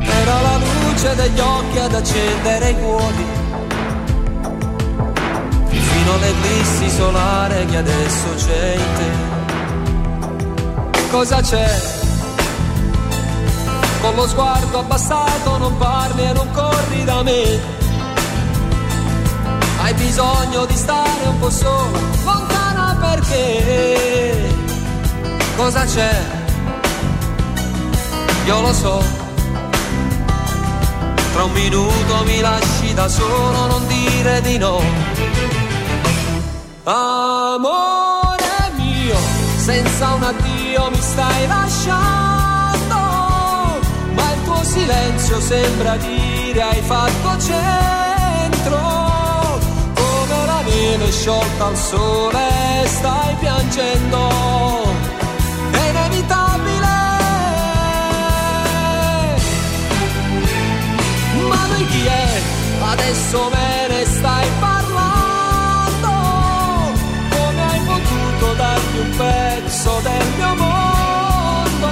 Era 0.00 0.40
la 0.40 0.58
luce 0.58 1.14
degli 1.14 1.38
occhi 1.38 1.78
ad 1.78 1.94
accendere 1.94 2.70
i 2.70 2.78
cuori. 2.80 3.26
Fino 5.68 6.12
all'eclissi 6.14 6.90
solare 6.90 7.64
che 7.66 7.76
adesso 7.76 8.34
c'è 8.36 8.74
in 8.74 8.92
te. 8.96 9.10
Cosa 11.10 11.40
c'è? 11.40 11.80
Con 14.00 14.14
lo 14.16 14.26
sguardo 14.26 14.78
abbassato 14.80 15.58
non 15.58 15.76
parli 15.76 16.24
e 16.24 16.32
non 16.32 16.50
corri 16.50 17.04
da 17.04 17.22
me. 17.22 17.60
Hai 19.78 19.94
bisogno 19.94 20.64
di 20.64 20.74
stare 20.74 21.26
un 21.28 21.38
po' 21.38 21.50
sola, 21.50 22.00
lontana 22.24 22.96
perché? 23.00 24.55
Cosa 25.56 25.84
c'è? 25.84 26.14
Io 28.44 28.60
lo 28.60 28.72
so. 28.72 29.02
Tra 31.32 31.44
un 31.44 31.52
minuto 31.52 32.24
mi 32.24 32.40
lasci 32.40 32.94
da 32.94 33.08
solo, 33.08 33.66
non 33.66 33.86
dire 33.86 34.40
di 34.42 34.58
no. 34.58 34.80
Amore 36.84 38.44
mio, 38.76 39.16
senza 39.56 40.14
un 40.14 40.22
addio 40.22 40.90
mi 40.90 41.00
stai 41.00 41.46
lasciando, 41.48 42.98
ma 44.14 44.32
il 44.32 44.42
tuo 44.44 44.62
silenzio 44.62 45.40
sembra 45.40 45.96
dire 45.96 46.62
hai 46.62 46.82
fatto 46.82 47.38
centro, 47.40 48.96
neve 50.96 51.10
sciolta 51.10 51.66
al 51.66 51.76
sole 51.76 52.84
stai 52.84 53.34
piangendo, 53.40 54.28
chi 61.96 62.06
è? 62.06 62.42
Adesso 62.80 63.50
me 63.50 63.86
ne 63.88 64.04
stai 64.04 64.48
parlando. 64.60 66.14
Come 67.30 67.62
hai 67.70 67.80
potuto 67.80 68.54
darmi 68.54 68.98
un 68.98 69.16
pezzo 69.16 70.00
del 70.02 70.26
mio 70.36 70.54
mondo? 70.54 71.88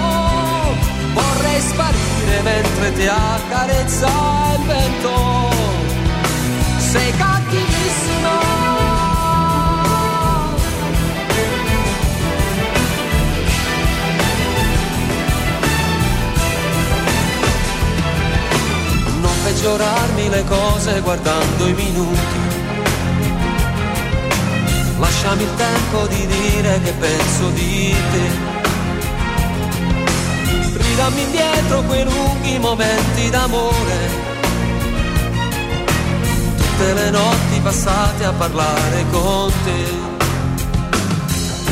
Vorrei 1.15 1.61
sparire 1.61 2.43
mentre 2.43 2.93
ti 2.93 3.07
accarezza 3.07 4.09
il 4.57 4.65
vento. 4.67 5.84
Non 19.65 19.79
peggiorarmi 19.79 20.29
le 20.29 20.45
cose 20.45 21.01
guardando 21.01 21.67
i 21.67 21.73
minuti. 21.73 22.39
Lasciami 24.99 25.43
il 25.43 25.55
tempo 25.57 26.07
di 26.07 26.27
dire 26.27 26.81
che 26.83 26.93
penso 26.93 27.49
di 27.49 27.95
te. 28.13 28.29
Ridammi 30.77 31.23
indietro 31.23 31.83
quei 31.85 32.05
lunghi 32.05 32.59
momenti 32.59 33.31
d'amore. 33.31 34.11
Tutte 36.57 36.93
le 36.93 37.09
notti 37.11 37.61
passate 37.63 38.25
a 38.25 38.33
parlare 38.33 39.05
con 39.11 39.51
te. 39.65 39.85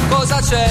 Cosa 0.08 0.40
c'è? 0.40 0.70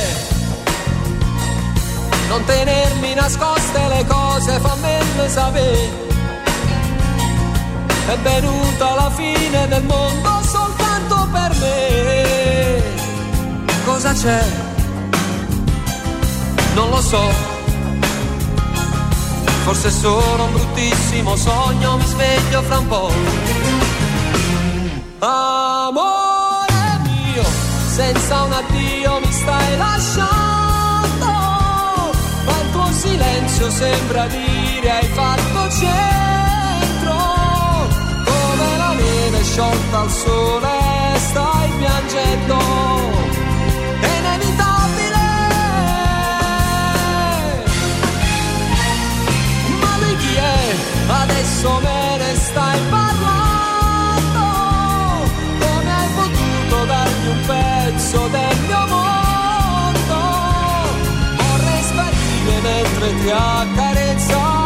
Non 2.29 2.43
tenermi 2.45 3.13
nascoste 3.13 3.87
le 3.89 4.05
cose, 4.07 4.59
fammele 4.59 5.29
sapere. 5.29 6.00
È 8.11 8.17
venuta 8.17 8.93
la 8.95 9.09
fine 9.11 9.67
del 9.69 9.83
mondo 9.83 10.41
soltanto 10.43 11.29
per 11.31 11.55
me. 11.61 12.83
Cosa 13.85 14.11
c'è? 14.11 14.43
Non 16.73 16.89
lo 16.89 17.01
so. 17.01 17.23
Forse 19.63 19.87
è 19.87 19.91
solo 19.91 20.43
un 20.43 20.51
bruttissimo 20.51 21.37
sogno, 21.37 21.95
mi 21.95 22.05
sveglio 22.05 22.61
fra 22.63 22.79
un 22.79 22.87
po'. 22.87 23.11
Amore 25.19 26.99
mio, 27.03 27.45
senza 27.95 28.41
un 28.41 28.51
addio 28.51 29.19
mi 29.19 29.31
stai 29.31 29.77
lasciando, 29.77 31.31
ma 32.45 32.59
il 32.61 32.71
tuo 32.73 32.91
silenzio 32.91 33.69
sembra 33.69 34.25
dire 34.25 34.91
hai 34.91 35.07
fatto 35.13 35.69
centro, 35.69 36.40
sciolta 39.43 39.99
al 39.99 40.09
sole 40.09 40.69
stai 41.17 41.69
piangendo, 41.77 42.57
è 43.99 44.17
inevitabile. 44.19 45.25
Ma 49.81 49.97
lui 49.97 50.15
chi 50.17 50.35
è? 50.35 50.75
Adesso 51.07 51.79
me 51.81 52.17
ne 52.17 52.35
stai 52.35 52.79
parlando, 52.89 54.45
come 55.59 55.91
hai 55.95 56.09
potuto 56.15 56.85
darmi 56.85 57.27
un 57.27 57.41
pezzo 57.45 58.27
del 58.27 58.57
mio 58.67 58.85
mondo? 58.87 60.19
Vorrei 61.35 61.83
sparire 61.83 62.61
mentre 62.61 63.15
ti 63.21 63.29
accarezza 63.29 64.60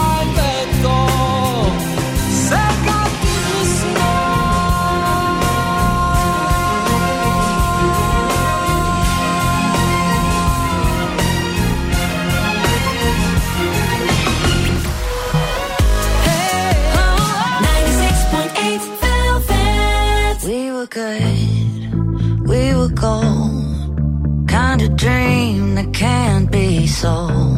good, 20.95 22.47
we 22.47 22.73
were 22.73 22.87
gold. 22.87 24.47
Kind 24.47 24.81
of 24.81 24.95
dream 24.95 25.75
that 25.75 25.93
can't 25.93 26.49
be 26.49 26.87
sold. 26.87 27.54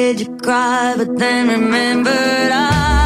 Started 0.00 0.18
to 0.24 0.42
cry, 0.42 0.94
but 0.96 1.18
then 1.18 1.48
remembered. 1.48 2.14
I 2.14 2.99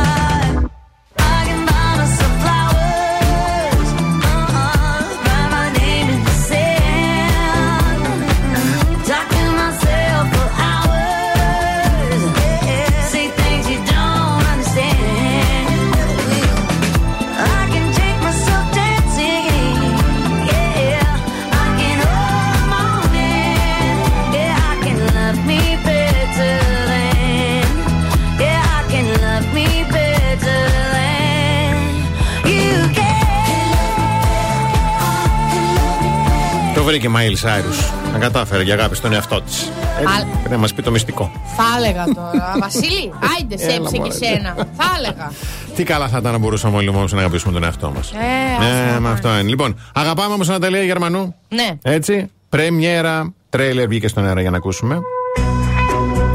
Το 36.94 37.00
βρήκε 37.00 37.06
η 37.06 37.10
Μάιλ 37.18 37.36
Σάιρου. 37.36 37.68
Να 38.12 38.18
κατάφερε 38.18 38.62
για 38.62 38.74
αγάπη 38.74 38.96
στον 38.96 39.12
εαυτό 39.12 39.40
της. 39.40 39.62
Α- 39.62 40.26
Πρέπει 40.38 40.50
να 40.50 40.58
μας 40.58 40.74
πει 40.74 40.82
το 40.82 40.90
μυστικό. 40.90 41.30
Θα 41.56 41.64
έλεγα 41.78 42.04
τώρα. 42.04 42.54
Βασίλη, 42.62 43.12
άιντε 43.36 43.56
σε 43.58 43.64
Έλα, 43.64 43.74
έψε 43.74 43.90
και 43.92 43.98
μωρέ. 43.98 44.12
σένα. 44.12 44.54
Θα 44.76 44.84
έλεγα. 44.98 45.32
Τι 45.76 45.82
καλά 45.82 46.08
θα 46.08 46.18
ήταν 46.18 46.32
να 46.32 46.38
μπορούσαμε 46.38 46.76
όλοι 46.76 46.88
όμω 46.88 47.04
να 47.10 47.18
αγαπήσουμε 47.20 47.52
τον 47.52 47.64
εαυτό 47.64 47.92
μας. 47.96 48.10
Ε, 48.10 48.64
Ναι, 48.64 48.66
άστα, 48.86 49.00
με 49.00 49.10
αυτό 49.10 49.28
είναι. 49.28 49.42
Λοιπόν, 49.48 49.78
αγαπάμε 49.94 50.34
όμως 50.34 50.48
Ναταλία 50.48 50.82
Γερμανού. 50.82 51.34
Ναι. 51.48 51.68
Έτσι. 51.82 52.30
Πρέμιέρα, 52.48 53.32
τρέιλερ 53.50 53.86
βγήκε 53.88 54.08
στον 54.08 54.26
αέρα 54.26 54.40
για 54.40 54.50
να 54.50 54.56
ακούσουμε. 54.56 54.98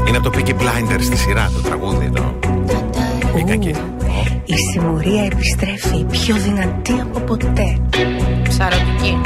Είναι 0.08 0.16
από 0.16 0.30
το 0.30 0.38
Peaky 0.38 0.50
Blinders 0.50 1.02
στη 1.02 1.16
σειρά 1.16 1.50
το 1.54 1.60
τραγούδι. 1.60 2.10
Το... 2.14 2.34
Μπήκα 3.34 3.52
εκεί. 3.52 3.74
Η 4.44 4.56
συμμορία 4.72 5.24
επιστρέφει 5.24 6.04
πιο 6.04 6.34
δυνατή 6.36 7.00
από 7.00 7.20
ποτέ. 7.20 7.78
Ψαρωτική. 8.48 9.20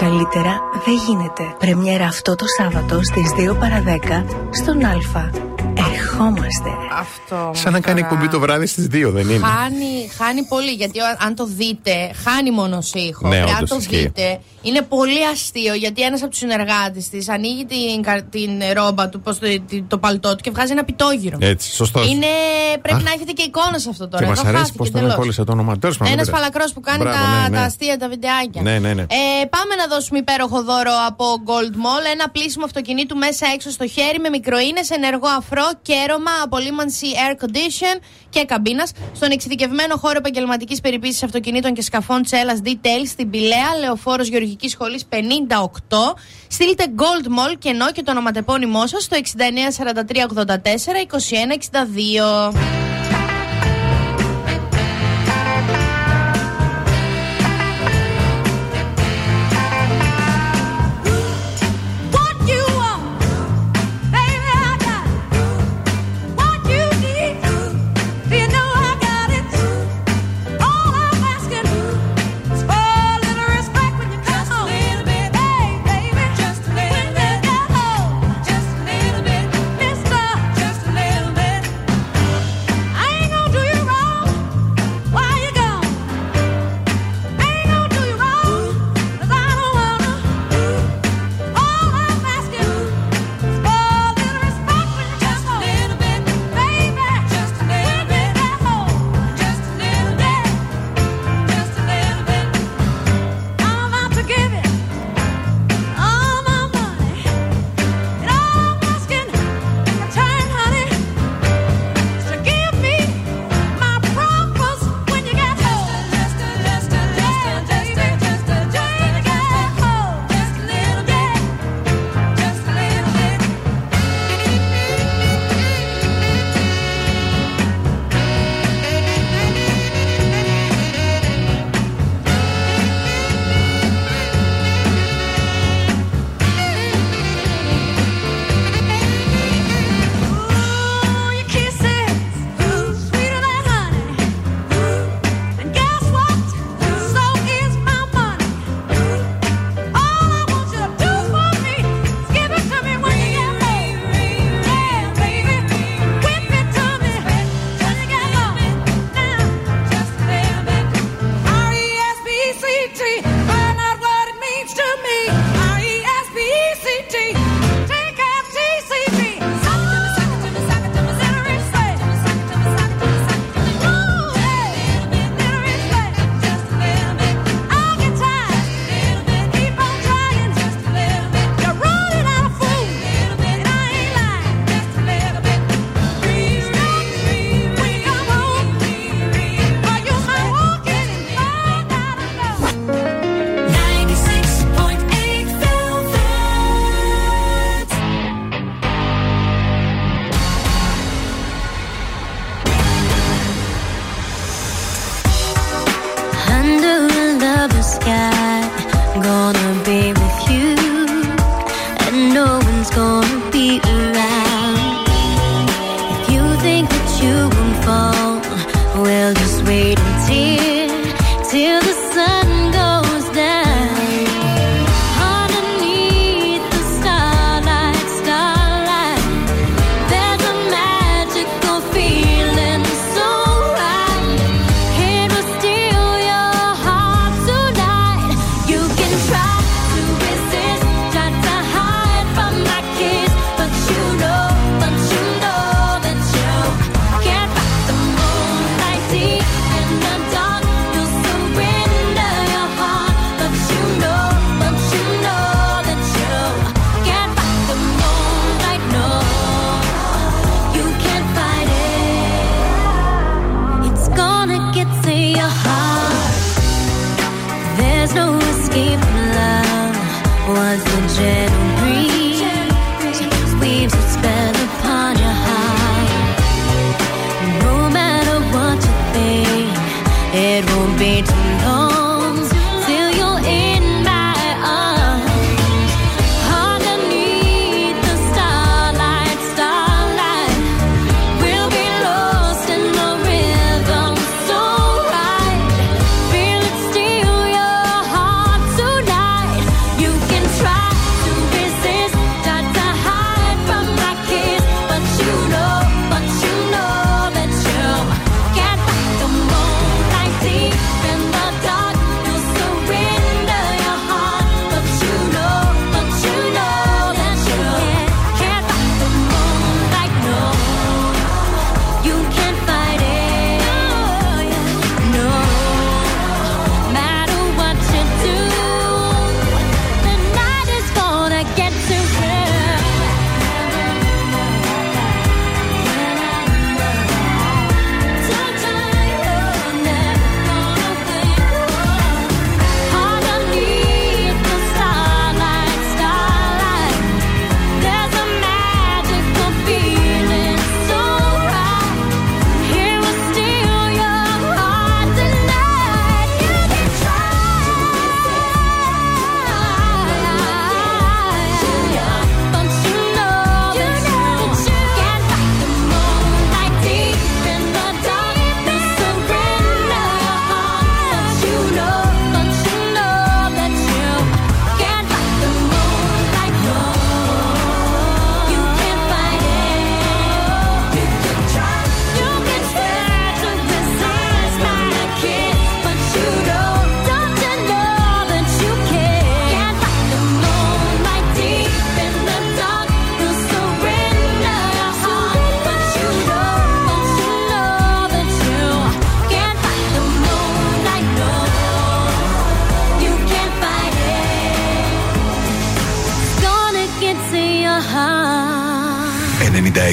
Καλύτερα 0.00 0.60
δεν 0.84 0.94
γίνεται. 1.06 1.54
Πρεμιέρα 1.58 2.04
αυτό 2.04 2.34
το 2.34 2.44
Σάββατο 2.58 3.02
στις 3.02 3.32
2 3.50 3.58
παρα 3.58 3.82
10 3.86 4.24
στον 4.50 4.84
Α. 4.84 5.99
Ερχόμαστε. 6.24 6.70
Αυτό. 6.92 7.50
Σαν 7.54 7.72
να 7.72 7.80
κάνει 7.80 8.00
τώρα. 8.00 8.12
εκπομπή 8.12 8.28
το 8.32 8.40
βράδυ 8.40 8.66
στις 8.66 8.84
2, 8.86 9.10
δεν 9.10 9.28
είναι; 9.28 9.46
Χάνει, 9.46 10.10
χάνει 10.18 10.44
πολύ 10.48 10.70
γιατί 10.70 10.98
ο- 11.00 11.16
αν 11.26 11.34
το 11.34 11.44
δείτε, 11.46 12.10
χάνει 12.24 12.50
μόνο 12.50 12.78
ήχο. 12.92 13.28
Ναι, 13.28 13.36
αν 13.40 13.48
όντως 13.56 13.68
το 13.68 13.76
ισχύει. 13.80 13.96
δείτε, 13.96 14.40
είναι 14.62 14.82
πολύ 14.82 15.26
αστείο 15.32 15.74
γιατί 15.74 16.02
ένας 16.02 16.20
από 16.20 16.30
τους 16.30 16.38
συνεργάτες 16.38 17.08
της 17.08 17.28
ανοίγει 17.28 17.64
την, 17.64 18.02
κα- 18.02 18.22
την 18.22 18.50
ρόμπα 18.74 19.08
του, 19.08 19.20
πώς 19.20 19.38
το, 19.38 19.46
τη- 19.66 19.82
το 19.82 19.98
παλτό 19.98 20.30
του 20.36 20.42
και 20.42 20.50
βγάζει 20.50 20.72
ένα 20.72 20.84
πιτόγυρο. 20.84 21.38
Έτσι, 21.40 21.74
σωστός. 21.74 22.10
Είναι, 22.10 22.26
πρέπει 22.82 22.96
Αχ. 22.98 23.02
να 23.02 23.10
έχετε 23.10 23.32
και 23.32 23.42
εικόνα 23.42 23.78
σε 23.78 23.88
αυτό 23.90 24.08
τώρα. 24.08 24.22
Και 24.22 24.28
μας 24.30 24.38
Εδώ 24.38 24.48
αρέσει 24.48 24.62
χάθηκε 24.62 24.78
πώς 24.78 24.90
τον 24.90 25.00
εντελώς. 25.00 25.16
κόλλησε 25.16 25.44
το 25.44 25.52
όνομα. 25.52 25.78
Τέλος 25.78 25.96
πάντων. 25.96 26.12
Ένας 26.12 26.26
δεν 26.26 26.34
πειράζει. 26.34 26.50
παλακρό 26.52 26.74
που 26.74 26.80
κάνει 26.88 27.02
Μπράβο, 27.02 27.18
τα, 27.18 27.42
ναι, 27.42 27.48
ναι. 27.48 27.56
τα 27.56 27.62
αστεία, 27.62 27.96
τα 27.98 28.08
βιντεάκια. 28.08 28.62
Ναι, 28.62 28.78
ναι, 28.78 28.92
ναι. 28.94 29.02
Ε, 29.02 29.44
πάμε 29.56 29.72
να 29.80 29.86
δώσουμε 29.94 30.18
υπέροχο 30.18 30.62
δώρο 30.62 30.92
από 31.10 31.24
Gold 31.48 31.74
Mall. 31.84 32.04
Ένα 32.14 32.26
πλήσιμο 32.30 32.64
αυτοκινήτου 32.64 33.16
μέσα 33.16 33.44
έξω 33.54 33.70
στο 33.70 33.86
χέρι 33.86 34.18
με 34.24 34.28
μικροίνε, 34.28 34.82
ενεργό 34.98 35.28
αφρό, 35.40 35.68
κέρωμα, 36.10 36.30
απολύμανση 36.42 37.06
air 37.06 37.44
condition 37.44 38.00
και 38.28 38.44
καμπίνας. 38.44 38.92
Στον 39.12 39.30
εξειδικευμένο 39.30 39.96
χώρο 39.96 40.14
επαγγελματικής 40.16 40.80
περιποίησης 40.80 41.22
αυτοκινήτων 41.22 41.74
και 41.74 41.82
σκαφών 41.82 42.22
Τσέλα 42.22 42.60
Detail 42.64 43.02
στην 43.06 43.30
Πηλαία, 43.30 43.76
λεωφόρος 43.80 44.28
Γεωργικής 44.28 44.70
Σχολής 44.70 45.04
58. 45.08 46.14
Στείλτε 46.48 46.84
Gold 46.96 47.26
Mall 47.26 47.54
κενό 47.58 47.92
και 47.92 48.02
το 48.02 48.10
ονοματεπώνυμό 48.10 48.86
σας 48.86 49.02
στο 49.02 49.16
694384 49.16 51.06
2162. 51.06 53.19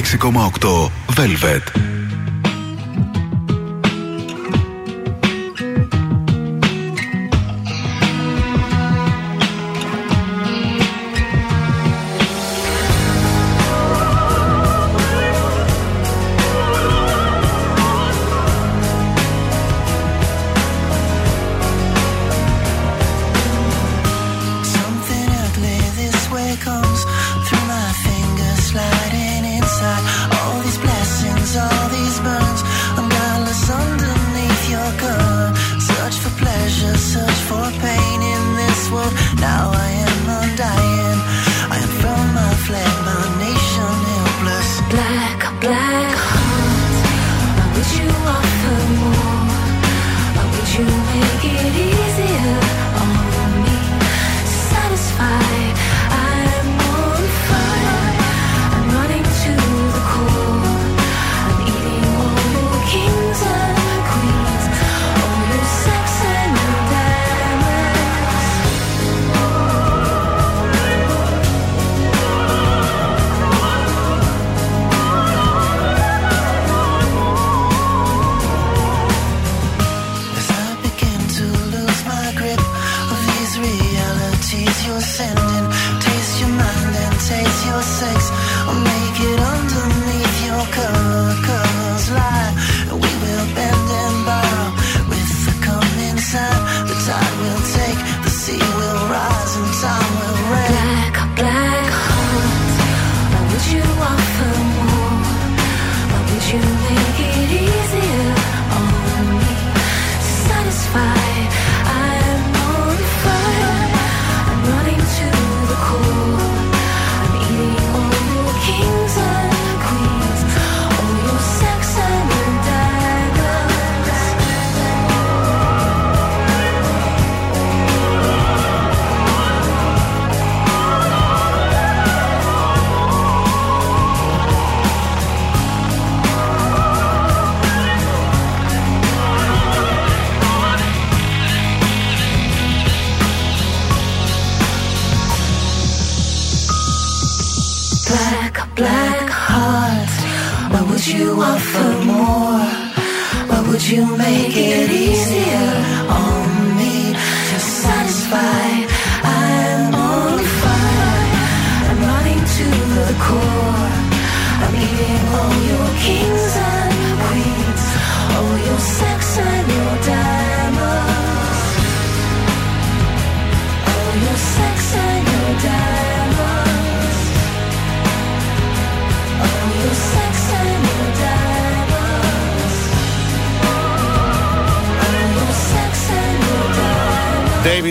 6,8 0.08 0.90
Velvet. 1.14 1.87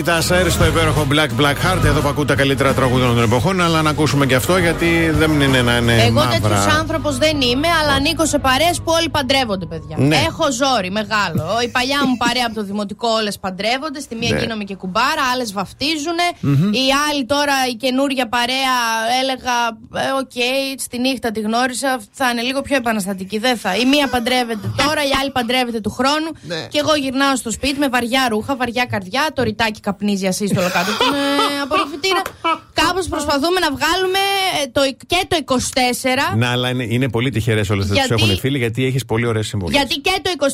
Diamonds. 0.08 0.28
David 0.28 0.44
Usher 0.44 0.50
στο 0.50 0.64
υπέροχο 0.66 1.06
Black 1.10 1.40
Black 1.40 1.54
Heart. 1.54 1.84
Εδώ 1.84 2.00
που 2.00 2.08
ακούτε 2.08 2.26
τα 2.26 2.34
καλύτερα 2.34 2.72
τραγούδια 2.74 3.06
των 3.06 3.22
εποχών. 3.22 3.60
Αλλά 3.60 3.82
να 3.82 3.90
ακούσουμε 3.90 4.26
και 4.26 4.34
αυτό 4.34 4.56
γιατί 4.56 5.10
δεν 5.10 5.40
είναι 5.40 5.62
να 5.62 5.76
είναι 5.76 6.02
Εγώ 6.02 6.12
μαύρα. 6.12 6.38
τέτοιος 6.40 6.66
άνθρωπος 6.66 7.18
δεν 7.18 7.40
είμαι, 7.40 7.68
αλλά 7.82 7.92
ανήκω 7.92 8.26
σε 8.26 8.38
παρέες 8.38 8.76
που 8.84 8.92
όλοι 8.98 9.08
παντρεύονται, 9.08 9.66
παιδιά. 9.66 9.96
Ναι. 9.98 10.16
Έχω 10.16 10.44
ζόρι 10.52 10.90
μεγάλο. 10.90 11.44
Η 11.64 11.68
παλιά 11.68 12.06
μου 12.06 12.16
παρέα 12.16 12.44
από 12.46 12.54
το 12.54 12.62
δημοτικό 12.64 13.08
όλες 13.08 13.38
παντρεύονται. 13.38 14.00
Στη 14.00 14.14
μία 14.14 14.30
Ναι. 14.32 14.40
γίνομαι 14.40 14.64
και 14.64 14.74
κουμπάρα, 14.74 15.22
άλλες 15.32 15.52
βαφτίζουν. 15.52 16.18
Μμμ. 16.40 16.72
Η 16.72 16.86
άλλη 17.10 17.24
τώρα, 17.26 17.54
η 17.72 17.74
καινούρια 17.74 18.28
παρέα, 18.28 18.74
έλεγα, 19.20 19.56
ε, 20.08 20.10
οκ, 20.20 20.36
στη 20.78 20.98
νύχτα 20.98 21.30
τη 21.30 21.40
γνώρισα, 21.40 22.00
θα 22.12 22.30
είναι 22.30 22.42
λίγο 22.42 22.60
πιο 22.62 22.76
επαναστατική. 22.76 23.38
Δεν 23.38 23.56
θα. 23.56 23.76
Η 23.76 23.84
μία 23.84 24.08
παντρεύεται 24.08 24.66
τώρα, 24.86 25.02
η 25.02 25.12
άλλη 25.20 25.30
παντρεύεται 25.30 25.80
του 25.80 25.90
χρόνου. 25.90 26.30
Ναι. 26.42 26.66
Και 26.72 26.78
εγώ 26.78 26.94
γυρνάω 26.94 27.36
στο 27.36 27.50
σπίτι 27.50 27.78
με 27.78 27.88
βαριά 27.88 28.26
ρούχα, 28.30 28.56
βαριά 28.56 28.84
καρδιά, 28.84 29.22
το 29.34 29.42
Ριτάκι 29.42 29.80
καπνίζει 29.98 30.26
ασύστολο 30.26 30.68
κάτω 30.72 30.90
από 30.90 31.04
την 31.04 31.14
ε, 31.14 31.60
απορροφητήρα. 31.62 32.22
Κάπως 32.72 33.06
προσπαθούμε 33.08 33.60
να 33.60 33.70
βγάλουμε 33.76 34.18
ε, 34.62 34.66
το, 34.72 34.80
και 35.06 35.20
το 35.28 35.36
24. 36.34 36.36
Να, 36.36 36.50
αλλά 36.50 36.68
είναι, 36.68 36.84
είναι 36.88 37.08
πολύ 37.08 37.30
τυχερές 37.30 37.70
όλες 37.70 37.84
αυτές 37.84 37.98
που 38.00 38.06
Γιατί- 38.14 38.22
έχουν 38.22 38.38
φίλοι 38.38 38.58
γιατί 38.58 38.84
έχεις 38.84 39.04
πολύ 39.04 39.26
ωραίες 39.26 39.46
συμβουλέ. 39.46 39.76
Γιατί 39.76 39.94
και 39.94 40.14
το 40.22 40.30
24 40.38 40.44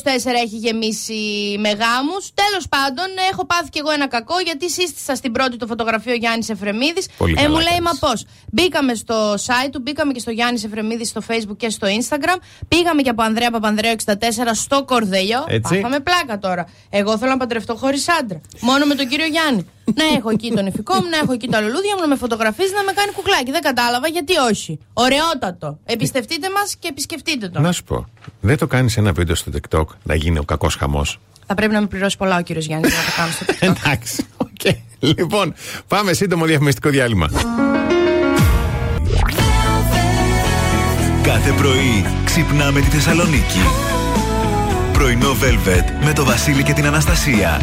έχει 0.43 0.55
γεμίσει 0.57 1.19
με 1.59 1.69
γάμου. 1.69 2.17
Τέλος 2.41 2.65
πάντων, 2.69 3.05
έχω 3.31 3.45
πάθει 3.45 3.69
κι 3.69 3.79
εγώ 3.79 3.91
ένα 3.91 4.07
κακό 4.07 4.35
γιατί 4.45 4.69
σύστησα 4.71 5.15
στην 5.15 5.31
πρώτη 5.31 5.57
το 5.57 5.67
φωτογραφείο 5.67 6.13
Γιάννης 6.13 6.49
Εφρεμίδης. 6.49 7.05
Πολύ 7.17 7.33
Ε, 7.37 7.41
καλά 7.41 7.49
μου 7.49 7.55
λέει, 7.55 7.65
κάνεις. 7.79 7.99
μα 8.01 8.07
πώς. 8.09 8.25
Μπήκαμε 8.51 8.93
στο 8.93 9.33
site 9.33 9.69
του, 9.71 9.79
μπήκαμε 9.81 10.11
και 10.13 10.19
στο 10.19 10.31
Γιάννης 10.31 10.63
Εφρεμίδης 10.63 11.09
στο 11.09 11.21
Facebook 11.27 11.57
και 11.57 11.69
στο 11.69 11.87
Instagram. 11.87 12.37
Πήγαμε 12.67 13.01
και 13.01 13.09
από 13.09 13.21
Ανδρέα 13.23 13.51
Παπανδρέου 13.51 13.93
64 14.05 14.13
στο 14.53 14.83
Κορδελιό. 14.85 15.43
Έτσι. 15.47 15.75
Πάθαμε 15.75 15.99
πλάκα 15.99 16.39
τώρα. 16.39 16.67
Εγώ 16.89 17.17
θέλω 17.17 17.31
να 17.31 17.37
παντρευτώ 17.37 17.75
χωρίς 17.75 18.05
άντρα. 18.21 18.41
Μόνο 18.59 18.85
με 18.85 18.95
τον 18.95 19.07
κύριο 19.07 19.25
Γιάννη. 19.35 19.61
να 19.99 20.05
έχω 20.17 20.29
εκεί 20.29 20.49
το 20.57 20.65
νυφικό 20.65 20.93
μου, 20.95 21.09
να 21.09 21.17
έχω 21.17 21.31
εκεί 21.33 21.47
τα 21.47 21.59
λουλούδια 21.61 21.93
μου, 21.95 22.01
να 22.01 22.07
με 22.07 22.15
φωτογραφίζει, 22.15 22.73
να 22.79 22.83
με 22.83 22.91
κάνει 22.91 23.11
κουκλάκι. 23.11 23.51
Δεν 23.51 23.61
κατάλαβα 23.61 24.07
γιατί 24.07 24.33
όχι. 24.51 24.79
Ωραιότατο. 24.93 25.79
Εμπιστευτείτε 25.85 26.47
μας 26.55 26.75
και 26.79 26.87
επισκεφτείτε 26.87 27.49
το. 27.49 27.59
Να 27.59 27.71
σου 27.71 27.83
πω, 27.83 28.05
δεν 28.41 28.57
το 28.57 28.67
κάνεις 28.67 28.97
ένα 28.97 29.11
βίντεο 29.11 29.35
στο 29.35 29.51
TikTok 29.55 29.85
να 30.03 30.15
γίνει 30.15 30.37
ο 30.39 30.43
κακός 30.43 30.75
χαμός; 30.75 31.19
Θα 31.47 31.53
πρέπει 31.53 31.73
να 31.73 31.81
με 31.81 31.87
πληρώσει 31.87 32.17
πολλά 32.17 32.37
ο 32.37 32.41
κύριος 32.41 32.65
Γιάννης 32.65 32.89
για 32.93 32.99
να 33.01 33.05
το 33.05 33.11
κάνω 33.17 33.31
στο 33.31 33.45
TikTok. 33.49 33.83
Εντάξει. 33.83 34.25
οκ. 34.37 34.73
Λοιπόν, 34.99 35.53
πάμε 35.87 36.13
σύντομο 36.13 36.45
διαφημιστικό 36.45 36.89
διάλειμμα. 36.89 37.29
Κάθε 41.23 41.51
πρωί 41.51 42.05
ξυπνάμε 42.25 42.79
τη 42.79 42.85
Θεσσαλονίκη. 42.85 43.59
Πρωινό 44.93 45.31
Velvet 45.31 46.05
με 46.05 46.13
το 46.13 46.23
Βασίλη 46.25 46.63
και 46.63 46.73
την 46.73 46.85
Αναστασία. 46.85 47.61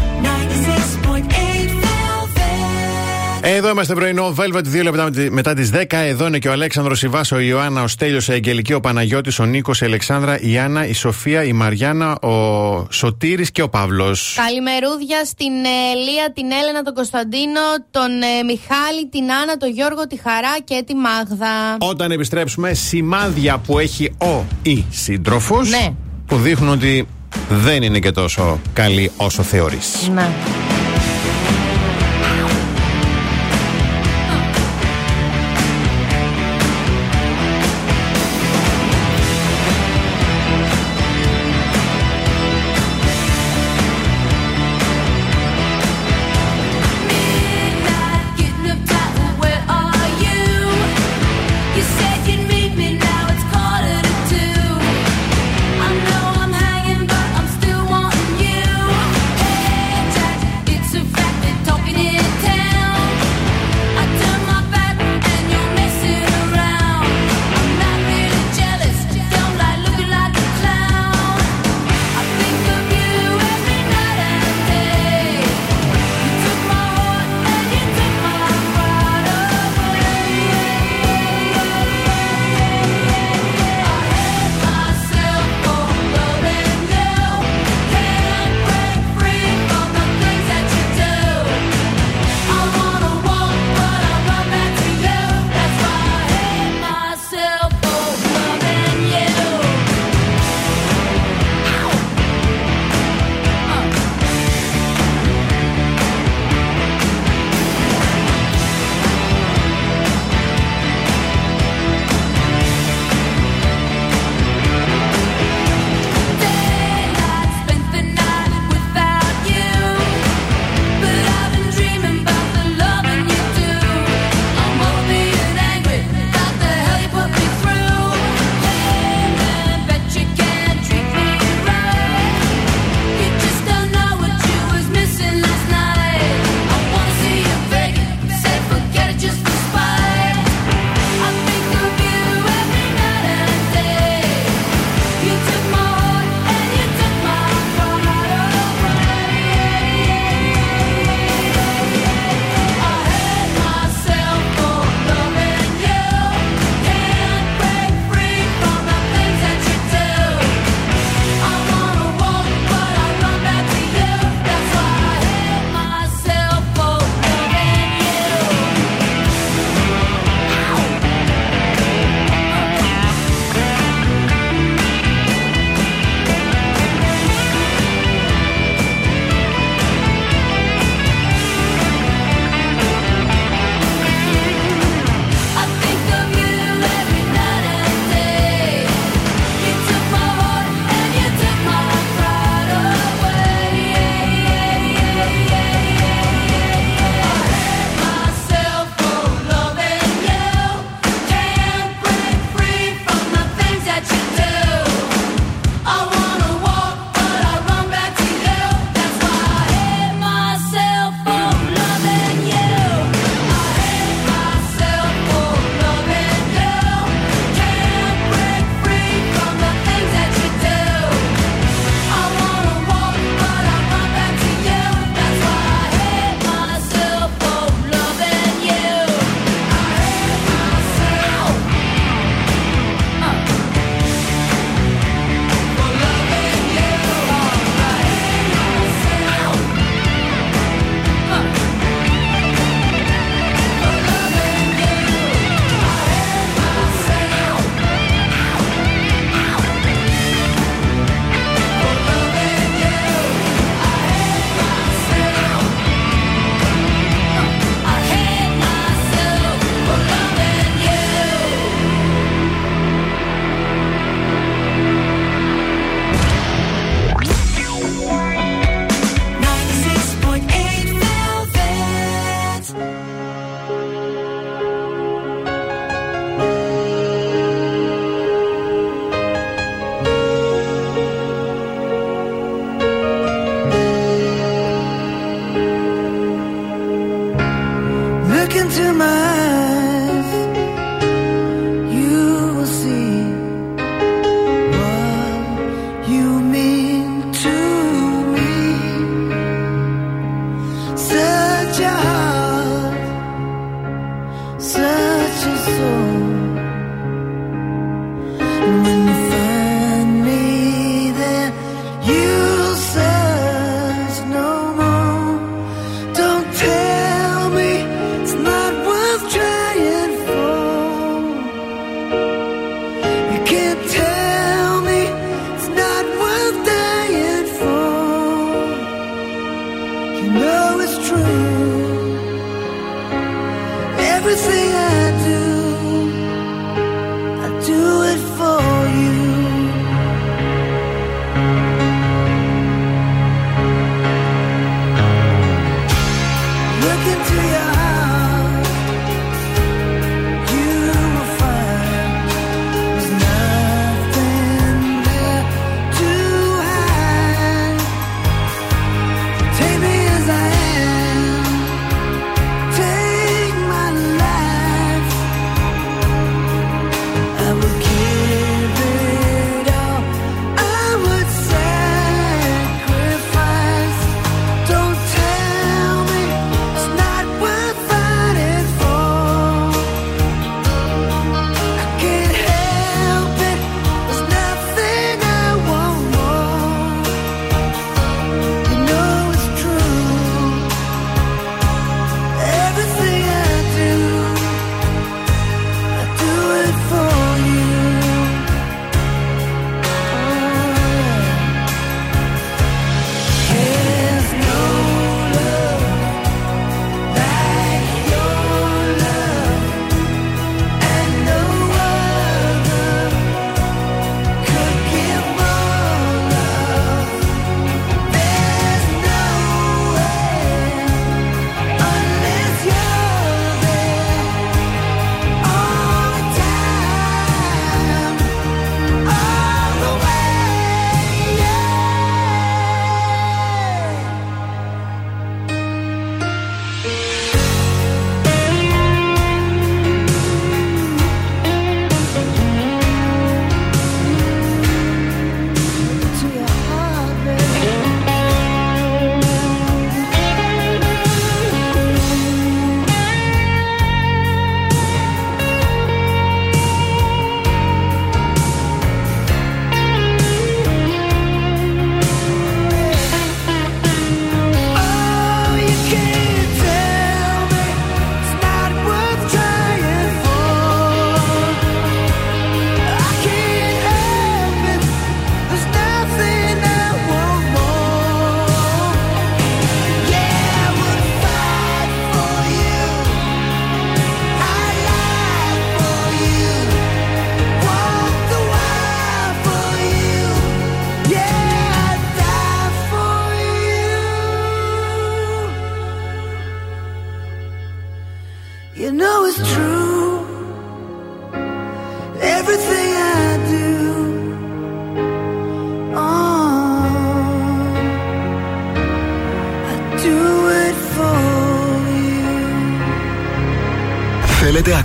96.8 3.43 3.49
Εδώ 3.49 3.69
είμαστε 3.71 3.95
πρωινό 3.95 4.35
Velvet, 4.39 4.63
δύο 4.63 4.83
λεπτά 4.83 5.11
μετά 5.31 5.55
τις 5.55 5.71
10. 5.75 5.85
Εδώ 5.91 6.27
είναι 6.27 6.39
και 6.39 6.49
ο 6.49 6.53
Αλέξανδρος 6.53 7.03
Ιβά, 7.03 7.21
ο 7.33 7.39
Ιωάννα, 7.39 7.83
ο 7.83 7.89
Στέλιος, 7.89 8.29
η 8.29 8.33
Αγγελική, 8.33 8.73
ο 8.73 8.81
Παναγιώτης, 8.81 9.39
ο 9.39 9.45
Νίκος, 9.45 9.81
η 9.81 9.85
Αλεξάνδρα, 9.85 10.41
η 10.41 10.59
Άννα, 10.59 10.87
η 10.87 10.93
Σοφία, 10.93 11.45
η 11.45 11.53
Μαριάννα, 11.53 12.19
ο 12.19 12.87
Σωτήρης 12.91 13.51
και 13.51 13.63
ο 13.63 13.69
Παύλος. 13.69 14.35
Καλημερούδια 14.37 15.25
στην 15.25 15.53
ε, 15.65 15.95
Λία, 16.11 16.33
την 16.35 16.45
Έλενα, 16.63 16.83
τον 16.83 16.95
Κωνσταντίνο, 16.95 17.61
τον 17.91 18.11
ε, 18.23 18.43
Μιχάλη, 18.47 19.09
την 19.11 19.33
Άννα, 19.33 19.57
τον 19.57 19.71
Γιώργο, 19.71 20.07
τη 20.07 20.17
Χαρά 20.21 20.57
και 20.65 20.83
τη 20.87 20.95
Μάγδα. 20.95 21.77
Όταν 21.79 22.11
επιστρέψουμε, 22.11 22.73
σημάδια 22.75 23.59
που 23.59 23.79
έχει 23.79 24.13
ο 24.19 24.45
ή 24.63 24.85
σύντροφος 24.91 25.71
Ναι. 25.71 25.95
που 26.27 26.37
δείχνουν 26.37 26.69
ότι 26.69 27.07
δεν 27.49 27.83
είναι 27.83 27.99
και 27.99 28.11
τόσο 28.11 28.61
καλή 28.73 29.11
όσο 29.17 29.43
θεωρείς. 29.43 30.09
Ναι. 30.15 30.31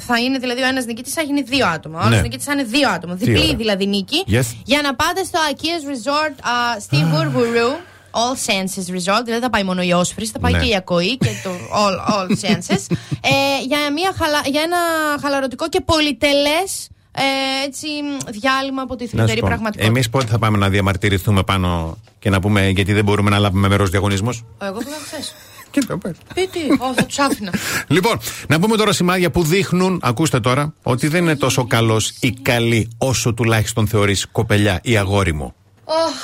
Θα 0.00 0.18
είναι 0.18 0.38
δηλαδή 0.38 0.62
ο 0.62 0.66
ένας 0.66 0.84
νικητής, 0.84 1.12
θα 1.12 1.22
γίνει 1.22 1.42
δύο 1.42 1.66
άτομα. 1.66 1.98
Ο 1.98 2.02
άλλος 2.02 2.16
Ναι. 2.16 2.20
νικητής 2.22 2.44
θα 2.44 2.52
είναι 2.52 2.62
δύο 2.62 2.88
άτομα. 2.90 3.16
Τι 3.16 3.24
Διπλή 3.24 3.42
ωραία. 3.42 3.56
δηλαδή 3.56 3.86
νίκη. 3.86 4.24
Yes. 4.28 4.54
Για 4.64 4.80
να 4.82 4.94
πάτε 4.94 5.24
στο 5.24 5.38
Akia's 5.50 5.84
Resort 5.92 6.34
α, 6.50 6.80
στη 6.80 6.96
Βουρβουρού. 6.96 7.70
All 8.12 8.50
Senses 8.50 8.94
Resort, 8.94 9.22
δηλαδή 9.24 9.42
θα 9.42 9.50
πάει 9.50 9.62
μόνο 9.62 9.82
η 9.82 9.92
Όσφρης, 9.92 10.30
θα 10.30 10.38
πάει 10.38 10.52
Ναι. 10.52 10.58
και 10.58 10.66
η 10.66 10.76
Ακοή 10.76 11.18
και 11.18 11.30
το 11.42 11.50
All, 11.50 12.12
all 12.12 12.30
Senses. 12.30 12.86
ε, 13.32 13.64
για, 13.66 13.92
μια 13.92 14.12
χαλα, 14.18 14.40
για 14.44 14.62
ένα 14.62 14.78
χαλαρωτικό 15.22 15.68
και 15.68 15.80
πολυτελές 15.80 16.88
ε, 17.12 17.22
έτσι, 17.66 17.86
διάλειμμα 18.30 18.82
από 18.82 18.96
τη 18.96 19.06
θλιβερή 19.06 19.40
πραγματικότητα. 19.40 19.86
Εμείς 19.86 20.08
πότε 20.10 20.26
θα 20.26 20.38
πάμε 20.38 20.58
να 20.58 20.68
διαμαρτυρηθούμε 20.68 21.42
πάνω 21.42 21.98
και 22.18 22.30
να 22.30 22.40
πούμε 22.40 22.68
γιατί 22.68 22.92
δεν 22.92 23.04
μπορούμε 23.04 23.30
να 23.30 23.38
λάβουμε 23.38 23.68
μέρος 23.68 23.90
διαγωνισμούς; 23.90 24.44
Εγώ 24.62 24.78
πήγα 24.78 24.96
χθες. 25.04 25.34
Κοίτα, 25.70 25.98
πες. 25.98 26.16
Τι, 26.34 26.46
τι, 26.48 26.60
Ω, 26.78 26.94
θα 26.94 27.04
τους 27.04 27.18
άφηνα. 27.18 27.52
Λοιπόν, 27.86 28.18
να 28.48 28.58
πούμε 28.60 28.76
τώρα 28.76 28.92
σημάδια 28.92 29.30
που 29.30 29.42
δείχνουν, 29.44 30.00
ακούστε 30.02 30.40
τώρα, 30.40 30.74
ότι 30.82 31.08
δεν 31.08 31.22
είναι 31.22 31.36
τόσο 31.36 31.66
καλός 31.66 32.08
ή 32.20 32.32
καλή 32.32 32.90
όσο 32.98 33.34
τουλάχιστον 33.34 33.86
θεωρείς 33.88 34.26
κοπελιά 34.32 34.80
ή 34.82 34.96
αγόρι 34.96 35.32
μου. 35.34 35.54
Ωχ, 35.84 36.14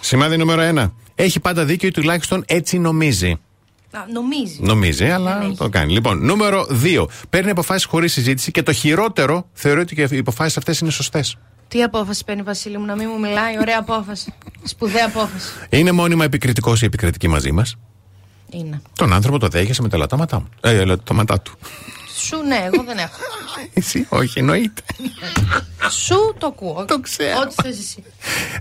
Σημάδι 0.00 0.36
νούμερο 0.36 0.62
1. 0.84 0.90
Έχει 1.14 1.40
πάντα 1.40 1.64
δίκιο 1.64 1.88
ή 1.88 1.90
τουλάχιστον 1.90 2.44
έτσι 2.46 2.78
νομίζει. 2.78 3.30
α, 3.90 3.98
νομίζει. 4.12 4.58
Νομίζει, 4.60 5.04
αλλά 5.10 5.52
το 5.56 5.68
κάνει. 5.68 5.92
Λοιπόν, 5.92 6.24
νούμερο 6.24 6.66
2. 6.84 7.06
Παίρνει 7.30 7.50
αποφάσεις 7.50 7.84
χωρίς 7.84 8.12
συζήτηση 8.12 8.50
και 8.50 8.62
το 8.62 8.72
χειρότερο 8.72 9.46
θεωρεί 9.52 9.80
ότι 9.80 9.94
και 9.94 10.08
οι 10.10 10.18
αποφάσεις 10.18 10.56
αυτές 10.56 10.78
είναι 10.78 10.90
σωστές. 10.90 11.36
Τι 11.68 11.82
απόφαση 11.82 12.24
παίρνει, 12.24 12.42
Βασίλη 12.42 12.78
μου, 12.78 12.84
να 12.84 12.96
μην 12.96 13.08
μου 13.12 13.20
μιλάει. 13.20 13.58
Ωραία 13.60 13.78
απόφαση. 13.78 14.32
Σπουδαία 14.62 15.06
απόφαση. 15.06 15.48
Είναι 15.70 15.92
μόνιμα 15.92 16.24
επικριτικός 16.24 16.82
ή 16.82 16.84
επικριτική 16.84 17.28
μαζί 17.28 17.52
μας; 17.52 17.76
Είναι. 18.50 18.82
Τον 18.96 19.12
άνθρωπο 19.12 19.38
το 19.38 19.48
δέχεσαι 19.48 19.82
με 19.82 19.88
τα 19.88 19.96
λατώματά 19.96 20.40
μου. 20.40 20.48
Ε, 20.60 20.84
λατώματά 20.84 21.40
του. 21.40 21.52
Σου, 22.26 22.42
ναι, 22.46 22.68
εγώ 22.72 22.82
δεν 22.82 22.98
έχω. 22.98 23.18
Εσύ, 23.74 24.06
όχι, 24.08 24.38
εννοείται. 24.38 24.82
Σου 25.90 26.34
το 26.38 26.46
ακούω. 26.46 26.84
Το 26.84 27.00
ξέρω. 27.00 27.38
Ό,τι 27.40 27.54
θες 27.62 27.78
εσύ. 27.78 28.02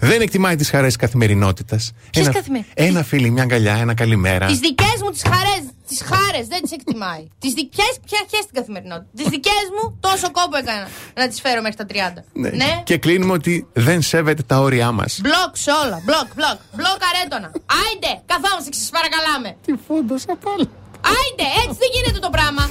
Δεν 0.02 0.22
εκτιμάει 0.22 0.56
τις 0.56 0.70
χαρές 0.70 0.96
καθημερινότητας. 0.96 1.92
Ποιες 2.10 2.26
Ένα, 2.26 2.34
καθημερι- 2.34 2.66
ένα 2.74 3.04
φίλι, 3.04 3.30
μια 3.30 3.44
αγκαλιά, 3.44 3.74
ένα 3.76 3.94
καλημέρα. 3.94 4.46
Τις 4.46 4.60
δικές 4.60 4.96
μου 5.04 5.10
τις 5.12 5.22
χαρές, 5.24 5.62
τις 5.88 6.02
χάρες 6.02 6.48
δεν 6.48 6.62
τις 6.62 6.72
εκτιμάει. 6.72 7.28
Τις 7.40 7.54
δικές, 7.54 7.92
ποια 8.06 8.20
χες 8.30 8.40
την 8.46 8.54
καθημερινότητα. 8.54 9.08
Τις 9.16 9.28
δικές 9.28 9.64
μου 9.76 9.98
τόσο 10.00 10.32
κόπο 10.32 10.58
έκανα 10.58 10.88
να 11.16 11.28
τις 11.28 11.42
φέρω 11.42 11.62
μέχρι 11.62 11.78
τα 11.78 11.86
30. 11.90 12.24
Ναι. 12.34 12.50
ναι. 12.50 12.82
Και 12.86 12.98
κλείνουμε 12.98 13.34
ότι 13.34 13.68
δεν 13.74 14.02
σέβεται 14.02 14.44
τα 14.44 14.60
όρια 14.60 14.92
μας. 14.92 15.20
Μπλοκ 15.24 15.52
σε 15.58 15.72
όλα. 15.84 16.02
Μπλοκ, 16.06 16.28
μπλοκ. 16.36 16.60
Μπλοκ 16.76 17.00
αρέτονα. 17.14 17.52
Άιντε, 17.82 18.22
καθόμαστε 18.26 18.70
και 18.70 18.78
σας 18.78 18.90
παρακαλάμε. 18.98 19.50
Τι 19.66 19.74
φόντοσα 19.88 20.34
πάλι. 20.46 20.70
Άιντε, 21.18 21.46
έτσι 21.64 21.78
δεν 21.84 21.90
γίνεται 21.96 22.20
το 22.20 22.30
πράγμα. 22.30 22.64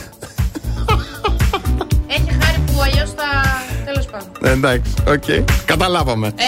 Έχει 2.09 2.31
χάρη 2.43 2.59
που 2.67 2.81
αλλιώς 2.83 3.11
θα. 3.11 3.25
Τέλος 3.85 4.07
πάντων. 4.07 4.29
Εντάξει, 4.43 4.93
οκ. 5.09 5.45
Καταλάβαμε. 5.65 6.27
Ε, 6.27 6.43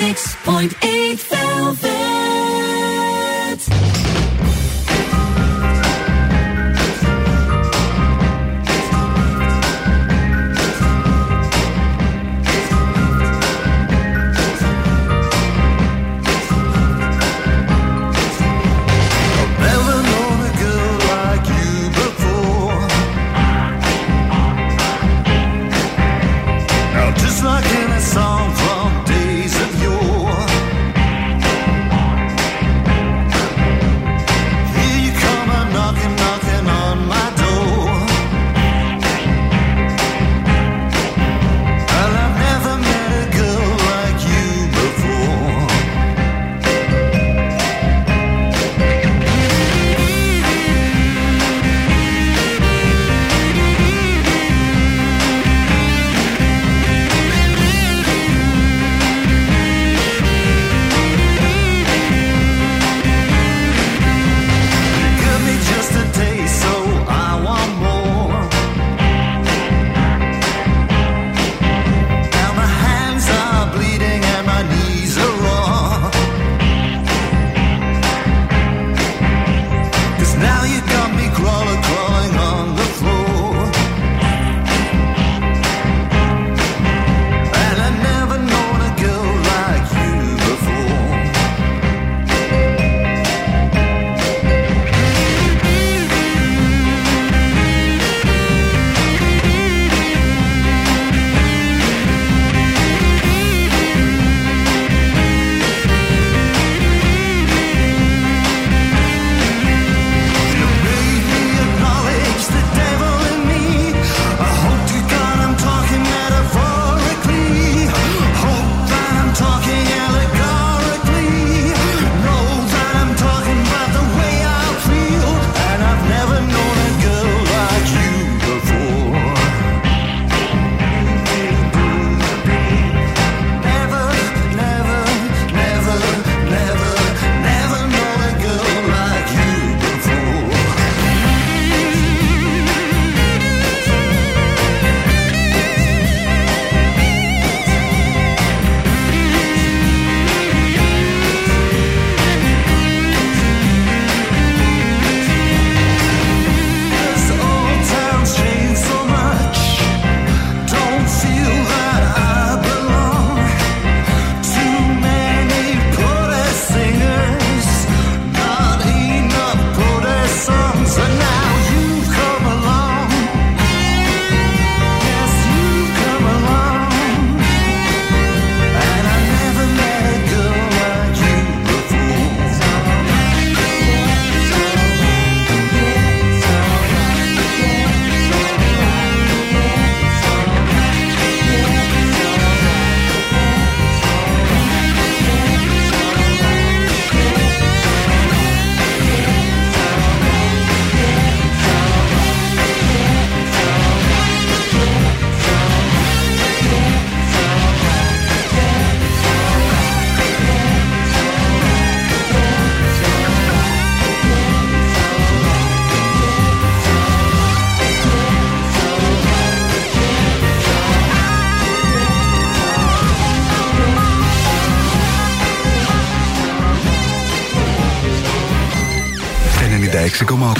Six 0.00 0.34
point 0.44 0.72
eight 0.82 1.20
velvet. 1.20 2.09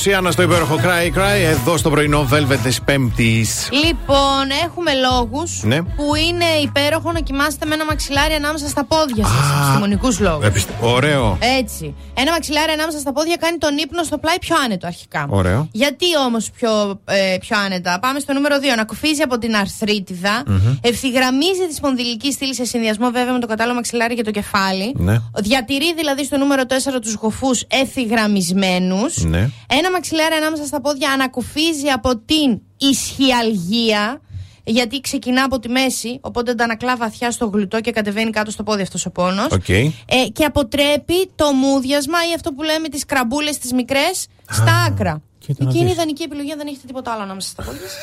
Όσοι 0.00 0.12
Άννα 0.12 0.30
στο 0.30 0.42
υπέροχο 0.42 0.76
Cry 0.82 1.18
Cry, 1.18 1.40
εδώ 1.50 1.76
στο 1.76 1.90
πρωινό 1.90 2.28
Velvet 2.32 2.58
της 2.62 2.82
Πέμπτης. 2.82 3.68
Λοιπόν, 3.84 4.44
έχουμε 4.64 4.90
λόγους 4.94 5.62
Ναι. 5.62 5.82
που 5.82 6.14
είναι 6.28 6.44
υπέροχο 6.62 7.12
να 7.12 7.20
κοιμάστε 7.20 7.66
με 7.66 7.74
ένα 7.74 7.84
μαξιλάρι 7.84 8.34
ανάμεσα 8.34 8.68
στα 8.68 8.84
πόδια 8.84 9.24
σας. 9.26 9.58
Επιστημονικούς 9.60 10.18
λόγους. 10.20 10.46
Επιστε- 10.46 10.74
Ωραίο. 10.80 11.38
Έτσι. 11.58 11.94
Ένα 12.14 12.30
μαξιλάρι 12.30 12.72
ανάμεσα 12.72 12.98
στα 12.98 13.12
πόδια 13.12 13.36
κάνει 13.36 13.58
τον 13.58 13.76
ύπνο 13.78 14.02
στο 14.02 14.18
πλάι 14.18 14.38
πιο 14.38 14.56
άνετο 14.64 14.86
αρχικά. 14.86 15.26
Ωραίο. 15.28 15.68
Γιατί 15.72 16.06
όμως 16.26 16.50
πιο, 16.50 17.00
ε, 17.04 17.36
πιο 17.40 17.58
άνετα; 17.64 17.98
Πάμε 18.00 18.18
στο 18.18 18.32
νούμερο 18.32 18.58
2. 18.58 18.72
Ανακουφίζει 18.72 19.22
από 19.22 19.38
την 19.38 19.56
αρθρίτιδα. 19.56 20.42
Μμμ. 20.46 20.76
Ευθυγραμμίζει 20.80 21.66
τη 21.68 21.74
σπονδυλική 21.74 22.32
στήλη 22.32 22.54
σε 22.54 22.64
συνδυασμό 22.64 23.10
βέβαια 23.10 23.32
με 23.32 23.38
το 23.38 23.46
κατάλληλο 23.46 23.74
μαξιλάρι 23.74 24.14
και 24.14 24.22
το 24.24 24.30
κεφάλι. 24.30 24.94
Ναι. 24.96 25.16
Διατηρεί 25.36 25.94
δηλαδή 25.94 26.24
στο 26.24 26.36
νούμερο 26.36 26.62
4 26.66 27.00
τους 27.00 27.14
γοφούς 27.14 27.64
ευθυγραμμισμένους. 27.68 29.16
Ναι. 29.24 29.48
Ένα 29.66 29.89
μαξιλάρι 29.90 30.34
ανάμεσα 30.34 30.64
στα 30.66 30.80
πόδια 30.80 31.10
ανακουφίζει 31.10 31.88
από 31.88 32.16
την 32.16 32.60
ισχυαλγία. 32.76 34.20
Γιατί 34.64 35.00
ξεκινά 35.00 35.44
από 35.44 35.58
τη 35.58 35.68
μέση, 35.68 36.18
οπότε 36.22 36.50
αντανακλά 36.50 36.96
βαθιά 36.96 37.30
στο 37.30 37.46
γλουτό 37.46 37.80
και 37.80 37.90
κατεβαίνει 37.90 38.30
κάτω 38.30 38.50
στο 38.50 38.62
πόδι 38.62 38.82
αυτός 38.82 39.06
ο 39.06 39.10
πόνος. 39.10 39.46
Οκ. 39.50 39.68
Ε, 39.68 39.84
και 40.32 40.44
αποτρέπει 40.44 41.30
το 41.34 41.52
μούδιασμα 41.52 42.18
ή 42.30 42.34
αυτό 42.34 42.52
που 42.52 42.62
λέμε 42.62 42.88
τις 42.88 43.04
κραμπούλες 43.04 43.58
τις 43.58 43.72
μικρές 43.72 44.26
στα 44.50 44.84
άκρα. 44.88 45.22
κοίτα 45.38 45.64
να 45.64 45.68
Εκεί 45.70 45.78
είναι 45.78 45.86
η 45.86 45.88
δεις. 45.88 45.96
ιδανική 45.96 46.22
επιλογή 46.22 46.50
αν 46.52 46.58
δεν 46.58 46.66
έχετε 46.66 46.86
τίποτα 46.86 47.12
άλλο 47.12 47.22
ανάμεσα 47.22 47.48
στα 47.48 47.62
πόδια. 47.62 47.80
σας. 47.80 47.96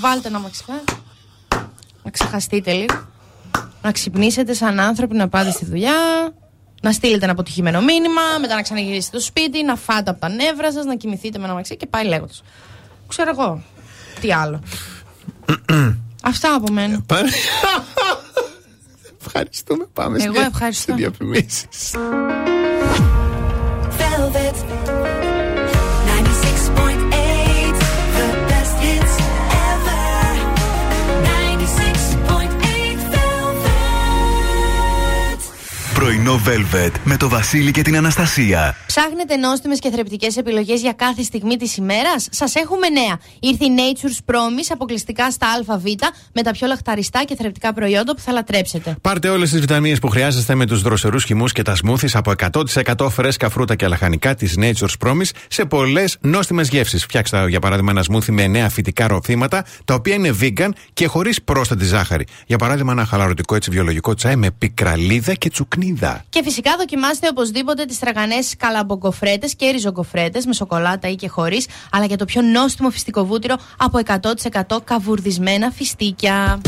Βάλτε 0.00 0.28
ένα 0.28 0.38
μαξιλάρι. 0.38 0.82
Να 2.02 2.10
ξεχαστείτε 2.10 2.72
λίγο. 2.72 3.06
Να 3.82 3.92
ξυπνήσετε 3.92 4.52
σαν 4.54 4.80
άνθρωποι 4.80 5.16
να 5.16 5.28
πάτε 5.28 5.50
στη 5.50 5.64
δουλειά. 5.64 5.92
Να 6.84 6.92
στείλετε 6.92 7.24
ένα 7.24 7.32
αποτυχημένο 7.32 7.80
μήνυμα. 7.82 8.20
Μετά 8.40 8.54
να 8.54 8.62
ξαναγυρίσετε 8.62 9.18
στο 9.18 9.26
σπίτι. 9.26 9.62
Να 9.62 9.76
φάτε 9.76 10.10
από 10.10 10.20
τα 10.20 10.28
νεύρα 10.28 10.72
σας. 10.72 10.84
Να 10.84 10.96
κοιμηθείτε 10.96 11.38
με 11.38 11.44
ένα 11.44 11.54
μαξί 11.54 11.76
και 11.76 11.86
πάει 11.86 12.04
λέγοντας. 12.04 12.42
Ξέρω 13.08 13.30
εγώ. 13.30 13.62
Τι 14.20 14.32
άλλο. 14.32 14.60
Αυτά 16.22 16.54
από 16.54 16.72
μένα. 16.72 17.04
Ευχαριστούμε. 19.26 19.86
Πάμε 19.92 20.22
Εγώ 20.22 20.34
στη- 20.72 22.53
Πρωινό 36.04 36.40
Velvet 36.46 36.90
με 37.04 37.16
το 37.16 37.28
Βασίλη 37.28 37.70
και 37.70 37.82
την 37.82 37.96
Αναστασία. 37.96 38.76
Ψάχνετε 38.86 39.36
νόστιμες 39.36 39.78
και 39.78 39.90
θρεπτικές 39.90 40.36
επιλογές 40.36 40.80
για 40.80 40.92
κάθε 40.92 41.22
στιγμή 41.22 41.56
της 41.56 41.76
ημέρας; 41.76 42.28
Σας 42.30 42.54
έχουμε 42.54 42.88
νέα. 42.88 43.18
Ήρθε 43.40 43.64
η 43.64 43.68
Nature's 43.76 44.32
Promise 44.32 44.68
αποκλειστικά 44.68 45.30
στα 45.30 45.46
ΑΒ 45.68 45.82
με 46.32 46.42
τα 46.42 46.50
πιο 46.50 46.66
λαχταριστά 46.66 47.24
και 47.24 47.34
θρεπτικά 47.36 47.72
προϊόντα 47.72 48.14
που 48.14 48.20
θα 48.20 48.32
λατρέψετε. 48.32 48.96
Πάρτε 49.00 49.28
όλες 49.28 49.50
τις 49.50 49.60
βιταμίνες 49.60 49.98
που 49.98 50.08
χρειάζεστε 50.08 50.54
με 50.54 50.66
τους 50.66 50.82
δροσερούς 50.82 51.24
χυμούς 51.24 51.52
και 51.52 51.62
τα 51.62 51.74
σμούθις 51.74 52.16
από 52.16 52.30
100% 52.30 53.08
φρέσκα 53.10 53.48
φρούτα 53.48 53.74
και 53.74 53.86
λαχανικά 53.86 54.34
της 54.34 54.54
Nature's 54.58 55.06
Promise 55.06 55.30
σε 55.48 55.64
πολλές 55.64 56.16
νόστιμες 56.20 56.68
γεύσεις. 56.68 57.02
Φτιάξτε, 57.02 57.48
για 57.48 57.60
παράδειγμα, 57.60 57.90
ένα 57.90 58.02
σμούθι 58.02 58.32
με 58.32 58.46
νέα 58.46 58.68
φυτικά 58.68 59.06
ροφήματα, 59.06 59.64
τα 59.84 59.94
οποία 59.94 60.14
είναι 60.14 60.34
vegan 60.40 60.68
και 60.92 61.06
χωρίς 61.06 61.42
πρόσθετη 61.42 61.84
ζάχαρη. 61.84 62.26
Για 62.46 62.58
παράδειγμα, 62.58 62.92
ένα 62.92 63.04
χαλαρωτικό 63.04 63.54
έτσι 63.54 63.70
βιολογικό 63.70 64.14
τσάι 64.14 64.36
με 64.36 64.50
πικραλίδα 64.50 65.34
και 65.34 65.50
τσουκνίδα. 65.94 66.24
Και 66.28 66.42
φυσικά 66.42 66.76
δοκιμάστε 66.78 67.28
οπωσδήποτε 67.30 67.84
τις 67.84 67.98
τραγανές 67.98 68.54
καλαμποκοφρέτες 68.56 69.54
και 69.54 69.70
ριζοκοφρέτες 69.70 70.46
με 70.46 70.52
σοκολάτα 70.52 71.08
ή 71.08 71.14
και 71.14 71.28
χωρίς, 71.28 71.66
αλλά 71.90 72.06
και 72.06 72.16
το 72.16 72.24
πιο 72.24 72.42
νόστιμο 72.42 72.90
φυστικό 72.90 73.24
βούτυρο 73.24 73.56
από 73.78 73.98
100% 73.98 74.78
καβουρδισμένα 74.84 75.70
φιστίκια. 75.70 76.60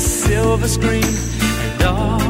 Silver 0.00 0.66
screen 0.66 1.04
and 1.04 1.82
all 1.82 2.29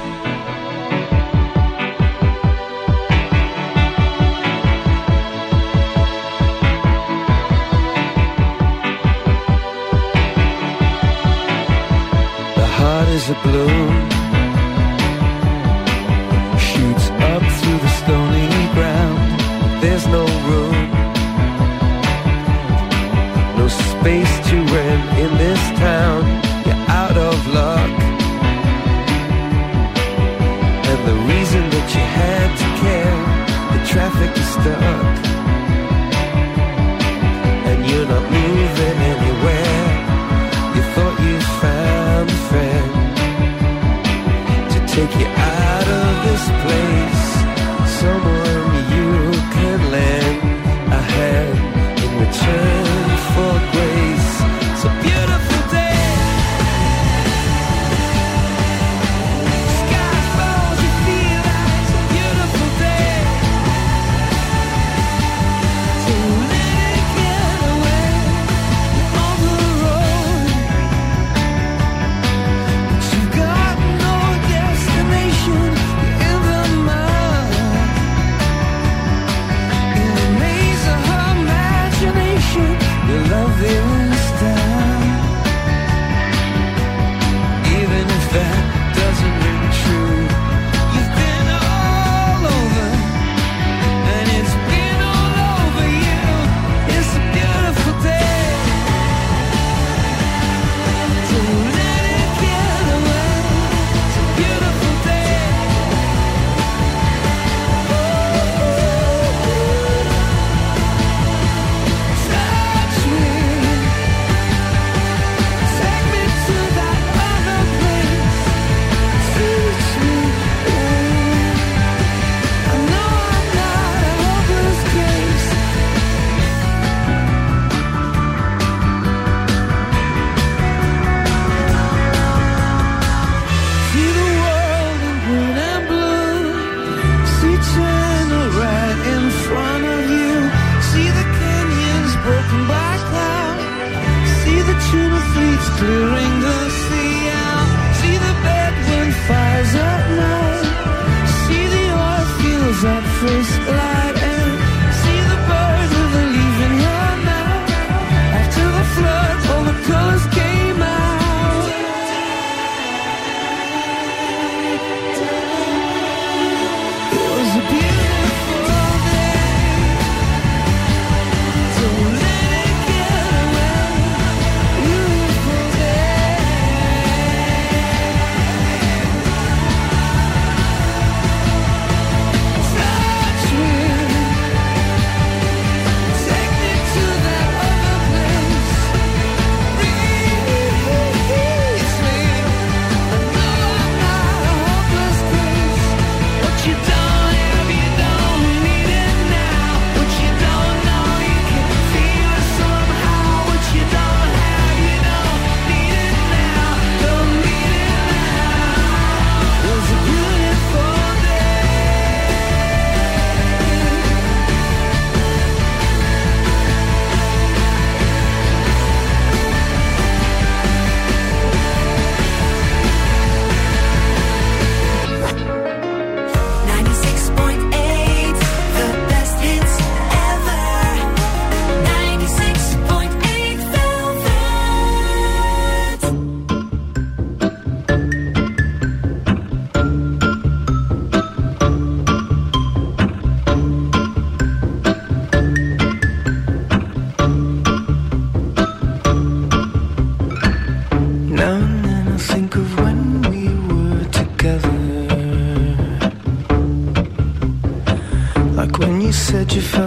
blue. 13.43 13.80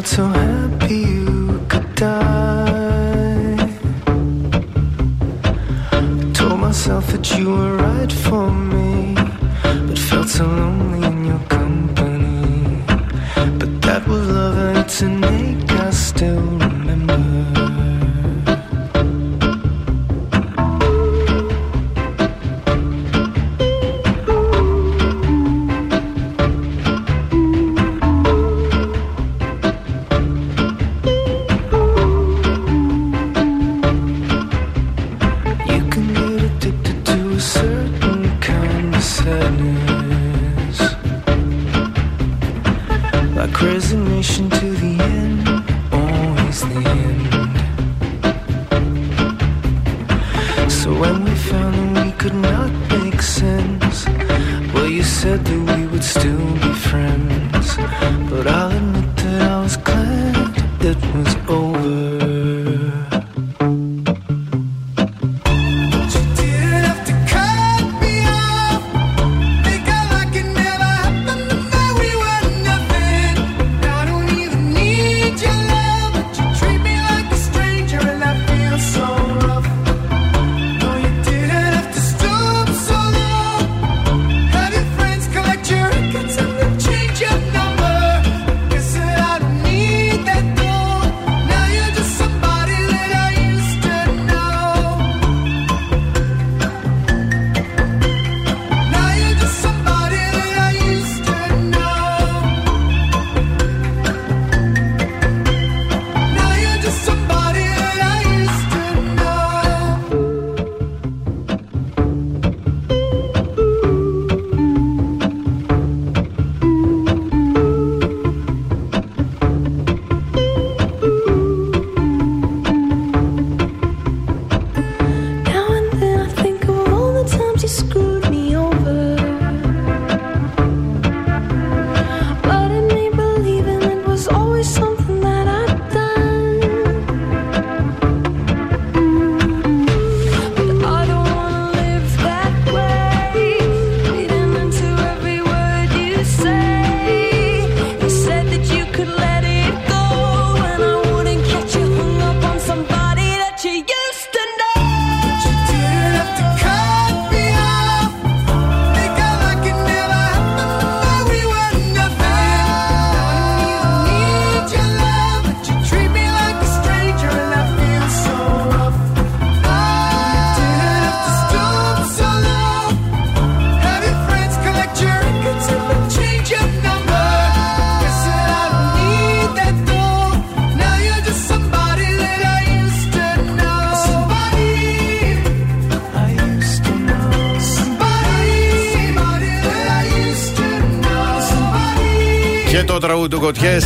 to 0.04 0.28
hell. 0.28 0.63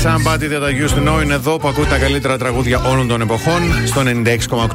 Somebody 0.09 0.49
That 0.49 0.63
I 0.63 0.73
Used 0.73 0.97
to 0.97 1.09
Know, 1.09 1.23
είναι 1.23 1.35
εδώ 1.35 1.57
που 1.57 1.69
ακούτε 1.69 1.89
τα 1.89 1.99
καλύτερα 1.99 2.39
τραγούδια 2.39 2.81
όλων 2.81 3.09
των 3.09 3.21
εποχών 3.21 3.61
στο 3.87 4.03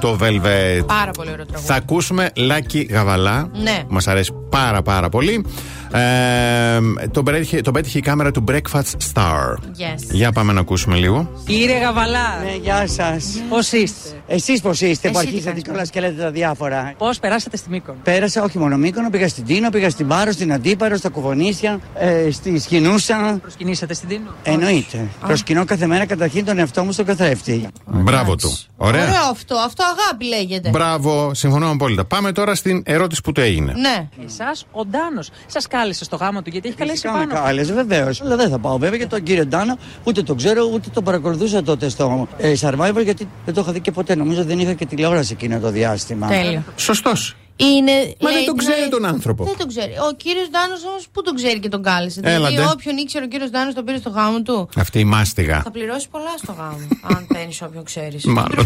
96,8 0.02 0.18
Velvet. 0.18 0.86
Πάρα 0.86 1.12
πολύ 1.12 1.30
ωραίο 1.32 1.46
τραγούδι. 1.46 1.68
Θα 1.68 1.76
ακούσουμε 1.76 2.30
Λάκη 2.36 2.88
Γαβαλά. 2.92 3.50
Ναι. 3.54 3.84
Μας 3.88 4.08
αρέσει 4.08 4.32
πάρα 4.50 4.82
πάρα 4.82 5.10
πολύ. 5.10 5.46
Ε, 5.92 7.08
τον, 7.12 7.24
πέτυχε, 7.24 7.62
τον 7.62 7.74
πέτυχε 7.74 7.98
η 7.98 8.02
κάμερα 8.02 8.32
του 8.32 8.44
Breakfast 8.48 9.14
Star. 9.14 9.54
Yes. 9.54 10.12
Για 10.12 10.32
πάμε 10.32 10.54
να 10.54 10.60
ακούσουμε 10.60 10.96
λίγο. 10.96 11.30
Κύριε 11.46 11.80
Γαβαλά. 11.80 12.40
Ναι, 12.44 12.56
γεια 12.62 12.88
σας. 12.88 13.26
Πώς 13.50 13.72
είστε; 13.72 14.13
Εσείς 14.34 14.62
πώς 14.62 14.82
είστε 14.82 15.10
που 15.10 15.18
Εσύ 15.18 15.26
τι 15.28 15.32
αρχίσατε 15.34 15.50
κάνεις. 15.50 15.64
κιόλα 15.64 15.86
και 15.86 16.00
λέτε 16.00 16.22
τα 16.22 16.32
διάφορα; 16.32 16.94
Πώς 16.98 17.20
περάσατε 17.20 17.58
στη 17.58 17.70
Μύκονο; 17.70 17.98
Πέρασα 18.04 18.44
όχι 18.44 18.58
μόνο 18.58 18.78
Μύκονο, 18.78 19.10
πήγα 19.10 19.28
στην 19.28 19.46
Τίνο, 19.46 19.70
πήγα 19.70 19.90
στην 19.90 20.08
Πάρο, 20.08 20.32
στην 20.32 20.54
Αντίπαρο, 20.54 20.96
στα 20.96 21.10
Κουβονίσια, 21.10 21.80
ε, 21.96 22.32
στη 22.32 22.60
Σκηνούσα. 22.60 23.38
Προσκυνήσατε 23.42 23.94
στην 23.94 24.10
Τίνο; 24.10 24.36
Εννοείται. 24.44 25.08
Προσκυνώ 25.20 25.66
κάθε 25.66 25.86
μέρα 25.88 26.06
καταρχήν 26.06 26.46
τον 26.46 26.58
εαυτό 26.60 26.84
μου 26.84 26.92
στον 26.92 27.06
καθρέφτη. 27.06 27.68
Μπράβο 28.04 28.36
του. 28.36 28.58
Ωραία. 28.78 29.02
Ωραίο 29.04 29.30
αυτό. 29.32 29.56
Αυτό 29.56 29.84
αγάπη 29.84 30.26
λέγεται. 30.26 30.70
Μπράβο, 30.70 31.32
συμφωνώ 31.34 31.70
απόλυτα. 31.70 32.06
Πάμε 32.06 32.32
τώρα 32.32 32.56
στην 32.56 32.84
ερώτηση 32.86 33.22
που 33.22 33.32
του 33.32 33.42
έγινε. 33.42 33.74
Ναι. 33.74 34.08
Εσάς, 34.26 34.66
ο 34.72 34.86
Ντάνος, 34.86 35.30
σας 35.48 35.68
κάλεσε 35.68 36.04
στο 36.04 36.16
γάμο 36.16 36.42
του 36.42 36.50
γιατί 36.50 36.68
έχει 36.68 36.78
καλέσει 36.78 36.98
Φυσικά 37.02 37.20
με 37.20 37.26
πάνω. 37.28 37.46
κάλεσε, 37.46 37.74
βεβαίως. 37.74 38.22
Αλλά 38.22 38.36
δεν 38.36 38.50
θα 38.50 38.60
πάω 38.60 38.78
βέβαια 38.78 38.98
για 38.98 39.08
τον 39.08 39.24
κύριο 39.24 39.46
Ντάνο, 39.46 39.78
ούτε 40.04 40.24
τον 40.24 40.38
ξέρω, 40.38 40.70
ούτε 40.74 40.90
τον 40.94 41.04
παρακολουθούσα 41.04 41.64
τότε 41.64 41.90
στο 41.90 42.28
ε, 42.38 42.54
Survivor, 42.62 43.04
γιατί 43.04 43.28
δεν 43.46 43.54
το 43.54 43.62
είχα 43.62 43.72
δει 43.72 43.80
και 43.80 43.92
ποτέ. 43.92 44.16
Νομίζω 44.16 44.44
δεν 44.44 44.60
είχα 44.60 44.74
και 44.74 44.86
τηλεόραση 44.86 45.34
εκείνο 45.34 45.60
το 45.60 45.70
διάστημα. 45.70 46.28
Τέλειο. 46.28 46.64
Σωστός. 46.76 47.36
Είναι, 47.56 47.92
Μα 47.92 48.30
δεν 48.30 48.34
λέει, 48.38 48.46
τον 48.46 48.58
ξέρει 48.58 48.80
λέει- 48.80 48.90
τον 48.90 49.06
άνθρωπο. 49.06 49.44
Δεν 49.44 49.58
τον 49.58 49.68
ξέρει. 49.68 49.92
Ο 49.92 50.14
κύριος 50.18 50.50
Ντάνο 50.50 50.74
όμως 50.88 51.08
πού 51.12 51.22
τον 51.22 51.36
ξέρει 51.36 51.60
και 51.60 51.70
τον 51.70 51.84
κάλεσε. 51.84 52.20
Έλατε. 52.24 52.50
Δηλαδή, 52.56 52.72
όποιον 52.74 52.98
ήξερε 52.98 53.26
ο 53.26 53.28
κύριος 53.28 53.50
Ντάνο 53.50 53.74
τον 53.74 53.86
πήρε 53.86 53.98
στο 53.98 54.10
γάμο 54.10 54.42
του. 54.42 54.70
Αυτή 54.78 55.00
η 55.00 55.04
μάστιγα. 55.04 55.62
Θα 55.62 55.72
πληρώσει 55.72 56.10
πολλά 56.10 56.34
στο 56.38 56.52
γάμο. 56.58 56.88
αν 57.16 57.28
παίρνεις 57.28 57.62
όποιον 57.62 57.84
ξέρεις. 57.84 58.26
Μάλλον. 58.26 58.66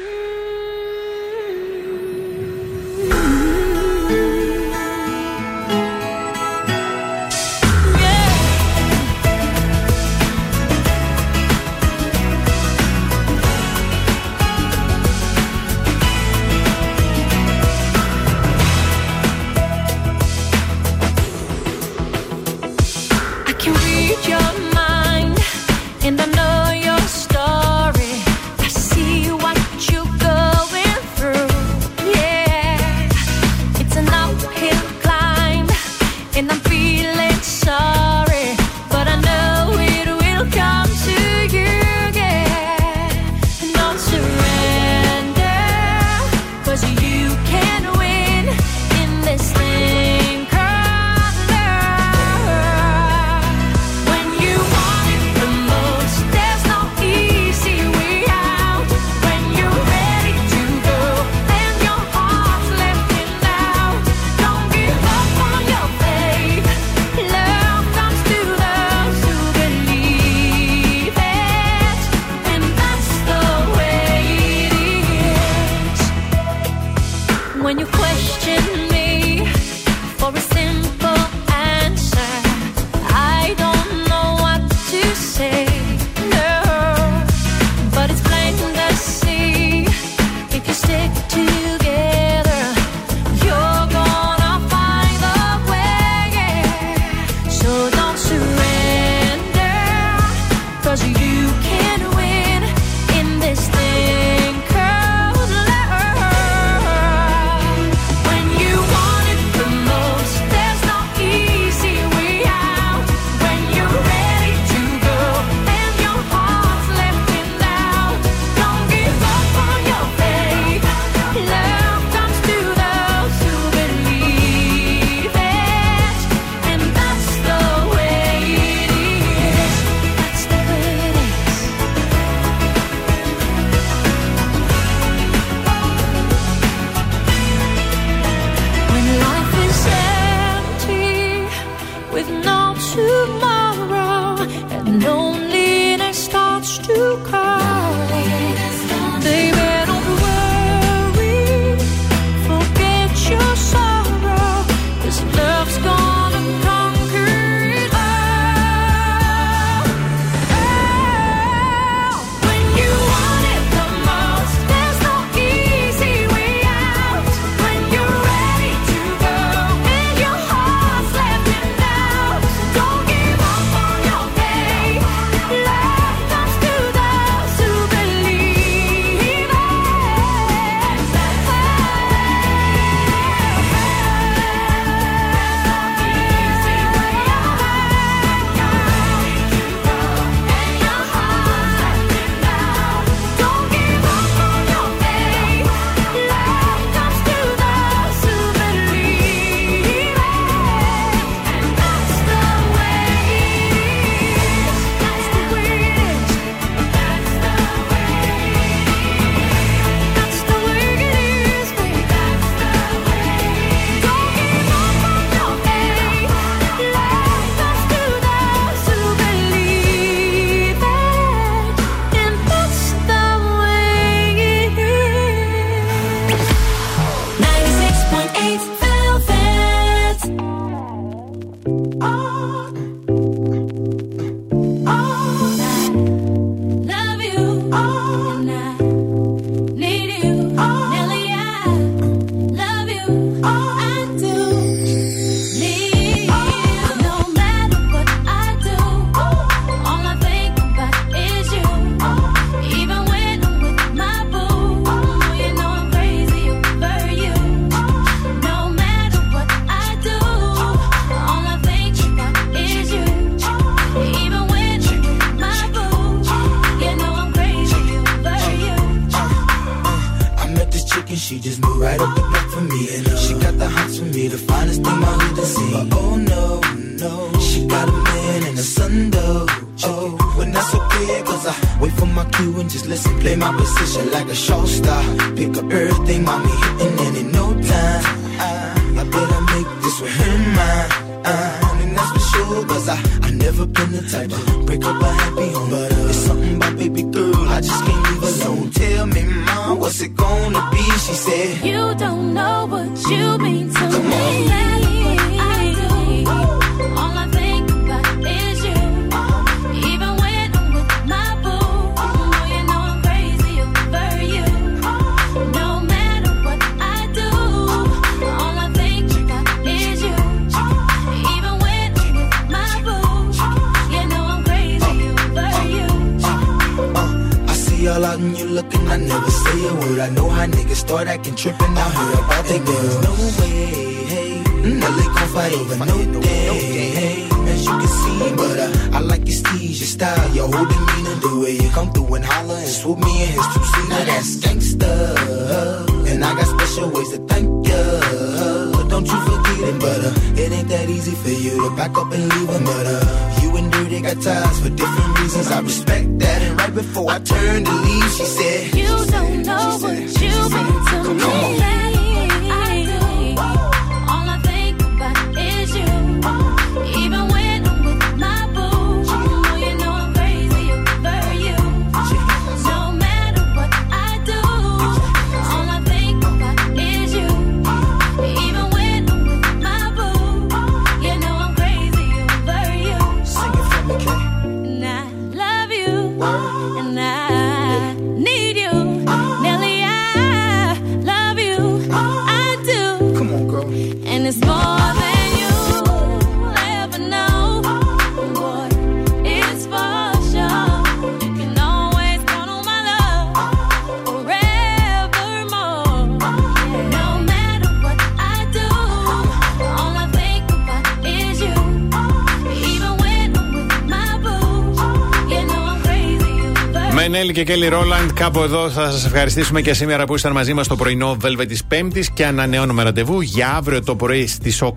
Kelly 417.51 417.73
Rowland. 417.73 418.13
Κάπου 418.13 418.41
εδώ 418.41 418.69
θα 418.69 418.91
σας 418.91 419.05
ευχαριστήσουμε 419.05 419.61
και 419.61 419.73
σήμερα 419.73 420.05
που 420.05 420.13
ήσασταν 420.13 420.31
μαζί 420.31 420.53
μας 420.53 420.67
το 420.67 420.75
πρωινό 420.75 421.15
Βέλβε 421.19 421.45
της 421.45 421.63
Πέμπτης 421.63 422.11
και 422.11 422.25
ανανεώνουμε 422.25 422.83
ραντεβού 422.83 423.21
για 423.21 423.49
αύριο 423.49 423.83
το 423.83 423.95
πρωί 423.95 424.27
στις 424.27 424.61
8. 424.63 424.71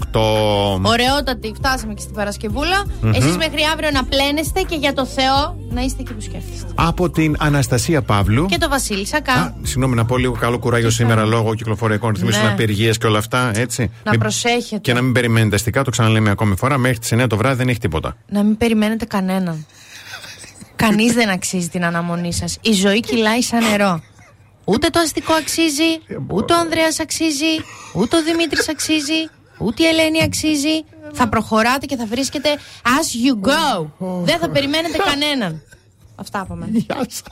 Ωραιότατη, 0.82 1.52
φτάσαμε 1.56 1.94
και 1.94 2.00
στην 2.00 2.14
Παρασκευούλα. 2.14 2.84
Mm-hmm. 2.84 3.14
Εσείς 3.14 3.36
μέχρι 3.36 3.60
αύριο 3.72 3.90
να 3.90 4.04
πλένεστε 4.04 4.62
και 4.62 4.76
για 4.76 4.92
το 4.92 5.06
Θεό 5.06 5.56
να 5.70 5.80
είστε 5.80 6.02
εκεί 6.02 6.12
που 6.12 6.20
σκέφτεστε. 6.20 6.72
Από 6.74 7.10
την 7.10 7.36
Αναστασία 7.38 8.02
Παύλου. 8.02 8.46
Και 8.46 8.58
το 8.58 8.68
Βασίλη 8.68 9.06
Σακά. 9.06 9.56
Συγγνώμη 9.62 9.94
να 9.94 10.04
πω 10.04 10.16
λίγο 10.16 10.32
καλό 10.32 10.58
κουράγιο 10.58 10.90
σήμερα 10.90 11.20
θα... 11.20 11.26
λόγω 11.26 11.54
κυκλοφοριακών 11.54 12.10
ρυθμίσεων 12.14 12.44
ναι. 12.44 12.52
απεργίες 12.52 12.98
και 12.98 13.06
όλα 13.06 13.18
αυτά. 13.18 13.50
Έτσι. 13.54 13.90
Να 14.04 14.10
μην... 14.10 14.20
προσέχετε. 14.20 14.80
Και 14.80 14.92
να 14.92 15.02
μην 15.02 15.12
περιμένετε 15.12 15.54
αστικά, 15.54 15.82
το 15.82 15.90
ξαναλέμε 15.90 16.30
ακόμη 16.30 16.56
φορά. 16.56 16.78
Μέχρι 16.78 16.98
τις 16.98 17.12
9 17.14 17.26
το 17.28 17.36
βράδυ 17.36 17.56
δεν 17.56 17.68
έχει 17.68 17.78
τίποτα. 17.78 18.16
Να 18.28 18.42
μην 18.42 18.56
περιμένετε 18.56 19.04
κανέναν. 19.04 19.66
Κανείς 20.88 21.12
δεν 21.12 21.28
αξίζει 21.28 21.68
την 21.68 21.84
αναμονή 21.84 22.32
σας. 22.32 22.58
Η 22.60 22.72
ζωή 22.72 23.00
κυλάει 23.00 23.42
σαν 23.42 23.64
νερό. 23.70 24.02
Ούτε 24.64 24.88
το 24.88 25.00
αστικό 25.00 25.32
αξίζει, 25.32 26.00
ούτε 26.26 26.52
ο 26.52 26.56
Ανδρέας 26.56 27.00
αξίζει, 27.00 27.54
ούτε 27.94 28.16
ο 28.16 28.22
Δημήτρης 28.22 28.68
αξίζει, 28.68 29.30
ούτε 29.58 29.82
η 29.82 29.86
Ελένη 29.86 30.22
αξίζει. 30.22 30.84
Θα 31.12 31.28
προχωράτε 31.28 31.86
και 31.86 31.96
θα 31.96 32.06
βρίσκετε 32.06 32.48
as 32.82 33.26
you 33.26 33.48
go. 33.48 33.86
Δεν 34.22 34.38
θα 34.38 34.48
περιμένετε 34.48 34.98
κανέναν. 34.98 35.62
Αυτά 36.14 36.40
από 36.40 36.54
μένα. 36.54 36.72
Γεια 36.72 37.06
σας. 37.08 37.22